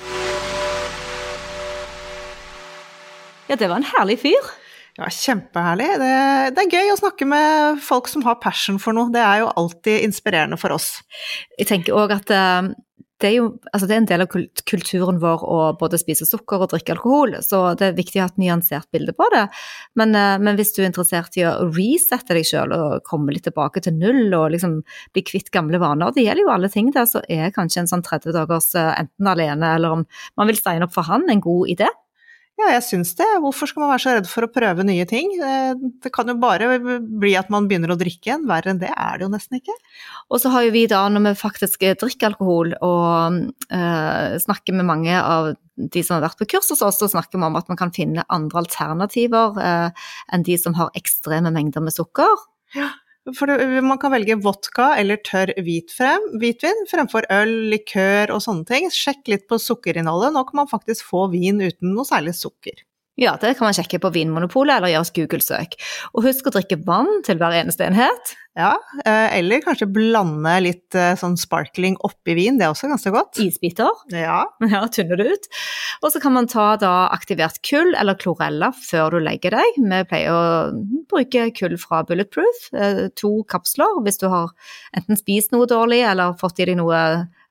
Ja, 3.47 3.55
det 3.55 3.67
var 3.67 3.75
en 3.75 3.83
herlig 3.83 4.19
fyr. 4.19 4.61
Ja, 4.99 5.07
kjempeherlig. 5.07 5.87
Det, 6.01 6.13
det, 6.55 6.63
er 6.65 6.79
gøy 6.81 6.91
å 6.91 6.99
snakke 6.99 7.27
med 7.29 7.81
folk 7.83 8.09
som 8.11 8.25
har 8.27 8.41
passion 8.43 8.79
for 8.81 8.95
noe. 8.97 9.11
Det 9.13 9.23
er 9.23 9.43
jo 9.45 9.51
alltid 9.55 10.03
inspirerende 10.07 10.59
for 10.59 10.75
oss. 10.75 10.97
Jeg 11.55 11.69
tenker 11.69 11.95
òg 11.95 12.11
at 12.17 12.33
uh, 12.35 12.67
det, 13.21 13.29
er 13.29 13.35
jo, 13.37 13.45
altså 13.71 13.87
det 13.87 13.95
er 13.95 14.01
en 14.01 14.09
del 14.09 14.25
av 14.25 14.35
kulturen 14.67 15.21
vår 15.21 15.45
å 15.47 15.59
både 15.79 15.99
spise 16.01 16.27
sukker 16.27 16.65
og 16.65 16.73
drikke 16.73 16.97
alkohol, 16.97 17.37
så 17.45 17.61
det 17.79 17.87
er 17.87 17.97
viktig 18.01 18.19
å 18.19 18.25
ha 18.25 18.33
et 18.33 18.43
nyansert 18.43 18.89
bilde 18.91 19.15
på 19.15 19.29
det. 19.31 19.45
Men, 19.95 20.11
uh, 20.11 20.35
men 20.43 20.59
hvis 20.59 20.75
du 20.75 20.81
er 20.81 20.89
interessert 20.89 21.39
i 21.39 21.47
å 21.47 21.55
resette 21.71 22.35
deg 22.35 22.51
sjøl 22.51 22.75
og 22.75 23.07
komme 23.07 23.31
litt 23.31 23.47
tilbake 23.47 23.85
til 23.85 23.95
null 23.95 24.27
og 24.27 24.51
liksom 24.57 24.81
bli 25.15 25.23
kvitt 25.23 25.53
gamle 25.55 25.79
vaner, 25.79 26.11
det 26.11 26.27
gjelder 26.27 26.49
jo 26.49 26.53
alle 26.57 26.73
ting 26.73 26.91
der, 26.91 27.07
så 27.07 27.23
er 27.31 27.55
kanskje 27.55 27.85
en 27.85 27.93
sånn 27.95 28.03
30 28.11 28.35
dagers 28.35 28.73
uh, 28.75 28.91
enten 28.97 29.33
alene 29.37 29.75
eller 29.79 30.01
om 30.01 30.07
man 30.35 30.51
vil 30.51 30.59
steine 30.59 30.89
opp 30.89 30.99
for 30.99 31.07
han, 31.07 31.29
en 31.31 31.47
god 31.47 31.77
idé. 31.79 31.87
Ja, 32.60 32.68
jeg 32.76 32.84
syns 32.86 33.14
det. 33.18 33.26
Hvorfor 33.41 33.70
skal 33.70 33.82
man 33.82 33.89
være 33.93 34.04
så 34.04 34.14
redd 34.14 34.28
for 34.30 34.45
å 34.45 34.52
prøve 34.52 34.84
nye 34.86 35.06
ting? 35.10 35.32
Eh, 35.41 35.72
det 36.04 36.12
kan 36.14 36.30
jo 36.30 36.36
bare 36.41 36.78
bli 37.02 37.32
at 37.39 37.49
man 37.54 37.66
begynner 37.70 37.93
å 37.93 37.97
drikke 37.97 38.30
igjen. 38.30 38.45
Verre 38.49 38.74
enn 38.74 38.82
det 38.82 38.91
er 38.91 39.18
det 39.18 39.26
jo 39.26 39.32
nesten 39.34 39.58
ikke. 39.58 39.76
Og 40.30 40.43
så 40.43 40.52
har 40.54 40.68
jo 40.68 40.74
vi 40.76 40.84
da, 40.91 41.02
når 41.10 41.26
vi 41.30 41.34
faktisk 41.41 41.82
drikker 42.04 42.30
alkohol 42.30 42.76
og 42.78 43.39
uh, 43.74 44.38
snakker 44.43 44.78
med 44.78 44.89
mange 44.89 45.16
av 45.18 45.54
de 45.82 46.04
som 46.06 46.20
har 46.20 46.28
vært 46.28 46.41
på 46.41 46.52
kurs 46.54 46.70
hos 46.70 46.84
oss, 46.86 46.99
så 47.02 47.10
snakker 47.10 47.39
vi 47.39 47.47
om 47.47 47.58
at 47.58 47.72
man 47.72 47.80
kan 47.80 47.93
finne 47.95 48.28
andre 48.30 48.62
alternativer 48.62 49.58
uh, 49.58 50.12
enn 50.30 50.45
de 50.45 50.60
som 50.62 50.78
har 50.78 50.93
ekstreme 50.99 51.54
mengder 51.56 51.82
med 51.82 51.95
sukker. 51.95 52.45
Ja. 52.78 52.91
For 53.38 53.45
det, 53.45 53.84
man 53.86 53.99
kan 54.01 54.13
velge 54.15 54.39
vodka 54.41 54.95
eller 54.97 55.19
tørr 55.22 55.51
hvitvin 55.61 56.80
fremfor 56.89 57.28
øl, 57.30 57.51
likør 57.69 58.34
og 58.34 58.41
sånne 58.41 58.65
ting. 58.65 58.88
Sjekk 58.89 59.30
litt 59.30 59.45
på 59.49 59.59
sukkerinnholdet. 59.61 60.34
Nå 60.34 60.41
kan 60.47 60.63
man 60.63 60.72
faktisk 60.72 61.05
få 61.05 61.28
vin 61.34 61.61
uten 61.61 61.93
noe 61.93 62.07
særlig 62.07 62.34
sukker. 62.39 62.82
Ja, 63.20 63.34
det 63.36 63.57
kan 63.57 63.68
man 63.68 63.76
sjekke 63.76 63.99
på 63.99 64.09
Vinmonopolet 64.16 64.78
eller 64.78 64.93
gjøre 64.93 65.12
Google-søk. 65.18 65.76
Og 66.16 66.24
husk 66.24 66.47
å 66.47 66.53
drikke 66.55 66.78
vann 66.88 67.20
til 67.28 67.41
hver 67.41 67.57
eneste 67.59 67.84
enhet. 67.84 68.32
Ja, 68.55 68.72
eh, 69.03 69.38
eller 69.38 69.62
kanskje 69.64 69.88
blande 69.91 70.53
litt 70.64 70.95
eh, 70.95 71.14
sånn 71.20 71.38
sparkling 71.39 71.97
oppi 72.07 72.36
vin, 72.36 72.57
det 72.59 72.66
er 72.68 72.74
også 72.74 72.89
ganske 72.91 73.14
godt. 73.14 73.39
Isbiter. 73.43 73.91
Ja. 74.16 74.41
ja 74.74 74.82
tynne 74.91 75.20
det 75.20 75.28
ut. 75.36 75.47
Og 76.01 76.16
så 76.16 76.24
kan 76.24 76.36
man 76.36 76.47
ta 76.51 76.74
da 76.80 77.12
aktivert 77.12 77.62
kull 77.68 77.93
eller 77.99 78.20
klorella 78.20 78.72
før 78.76 79.18
du 79.18 79.22
legger 79.28 79.59
deg. 79.59 79.80
Vi 79.84 80.01
pleier 80.07 80.36
å 80.36 80.43
bruke 81.12 81.49
kull 81.59 81.78
fra 81.84 82.03
Bulletproof, 82.07 82.68
eh, 82.80 83.05
to 83.20 83.38
kapsler 83.51 84.01
hvis 84.07 84.24
du 84.24 84.30
har 84.32 84.51
enten 84.95 85.20
spist 85.20 85.51
noe 85.55 85.68
dårlig 85.68 86.03
eller 86.07 86.39
fått 86.39 86.64
i 86.64 86.72
deg 86.72 86.80
noe 86.80 87.01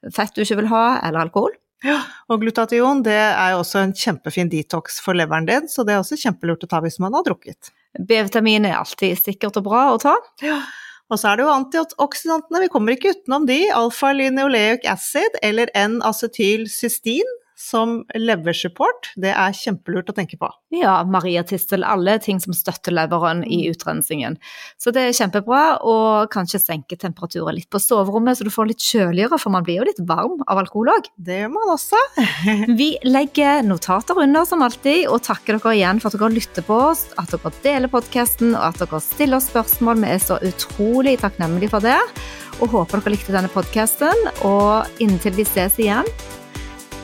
fett 0.08 0.32
du 0.36 0.42
ikke 0.44 0.62
vil 0.62 0.72
ha, 0.72 0.84
eller 1.04 1.28
alkohol. 1.28 1.52
Ja, 1.86 2.02
og 2.28 2.42
glutation 2.42 3.00
det 3.06 3.16
er 3.16 3.54
jo 3.54 3.62
også 3.62 3.80
en 3.80 3.94
kjempefin 3.96 4.50
detox 4.52 4.98
for 5.00 5.16
leveren 5.16 5.48
din, 5.48 5.68
så 5.70 5.84
det 5.86 5.94
er 5.94 6.02
også 6.02 6.18
kjempelurt 6.20 6.66
å 6.66 6.68
ta 6.70 6.82
hvis 6.84 7.00
man 7.00 7.16
har 7.16 7.24
drukket. 7.24 7.72
B-vitamin 7.96 8.68
er 8.68 8.76
alltid 8.78 9.18
sikkert 9.18 9.56
og 9.60 9.66
bra 9.70 9.86
å 9.94 9.98
ta. 10.02 10.14
Ja, 10.44 10.60
og 11.10 11.18
så 11.18 11.32
er 11.32 11.40
det 11.40 11.46
jo 11.46 11.54
antioksidantene, 11.56 12.62
vi 12.62 12.70
kommer 12.70 12.94
ikke 12.94 13.14
utenom 13.16 13.48
de. 13.48 13.64
Alfa-linoleic 13.74 14.84
acid 14.92 15.40
eller 15.42 15.72
N-acetylcystin 15.74 17.36
som 17.60 18.00
leversupport, 18.16 19.10
det 19.20 19.34
er 19.36 19.54
kjempelurt 19.56 20.08
å 20.08 20.14
tenke 20.16 20.38
på. 20.40 20.48
Ja, 20.72 20.94
mariatistel, 21.04 21.84
alle 21.84 22.14
ting 22.22 22.40
som 22.40 22.54
støtter 22.56 22.94
leveren 22.96 23.42
i 23.44 23.58
mm. 23.66 23.74
utrensingen. 23.74 24.38
Så 24.80 24.94
det 24.96 25.02
er 25.04 25.16
kjempebra, 25.18 25.64
og 25.84 26.30
kanskje 26.32 26.62
senke 26.62 26.96
temperaturen 27.00 27.58
litt 27.58 27.68
på 27.70 27.82
soverommet, 27.82 28.38
så 28.38 28.46
du 28.46 28.52
får 28.54 28.70
litt 28.70 28.86
kjøligere, 28.86 29.38
for 29.42 29.52
man 29.52 29.66
blir 29.66 29.80
jo 29.80 29.88
litt 29.90 30.00
varm 30.08 30.40
av 30.46 30.62
alkohol 30.62 30.92
òg. 30.94 31.12
Det 31.20 31.42
gjør 31.42 31.52
man 31.58 31.74
også. 31.76 32.00
Vi 32.80 32.90
legger 33.04 33.64
notater 33.66 34.24
under 34.24 34.48
som 34.48 34.64
alltid, 34.64 35.04
og 35.12 35.20
takker 35.28 35.60
dere 35.60 35.76
igjen 35.76 36.00
for 36.00 36.08
at 36.08 36.18
dere 36.18 36.32
lytter 36.40 36.66
på 36.66 36.80
oss, 36.88 37.06
at 37.20 37.36
dere 37.36 37.54
deler 37.60 37.92
podkasten, 37.92 38.56
og 38.56 38.70
at 38.72 38.80
dere 38.86 39.04
stiller 39.04 39.44
spørsmål. 39.44 40.00
Vi 40.00 40.14
er 40.16 40.24
så 40.30 40.40
utrolig 40.48 41.18
takknemlige 41.20 41.74
for 41.76 41.84
det, 41.84 42.00
og 42.60 42.72
håper 42.72 43.04
dere 43.04 43.18
likte 43.18 43.36
denne 43.36 43.52
podkasten. 43.52 44.30
Og 44.48 45.02
inntil 45.04 45.36
vi 45.36 45.48
ses 45.48 45.76
igjen 45.82 46.08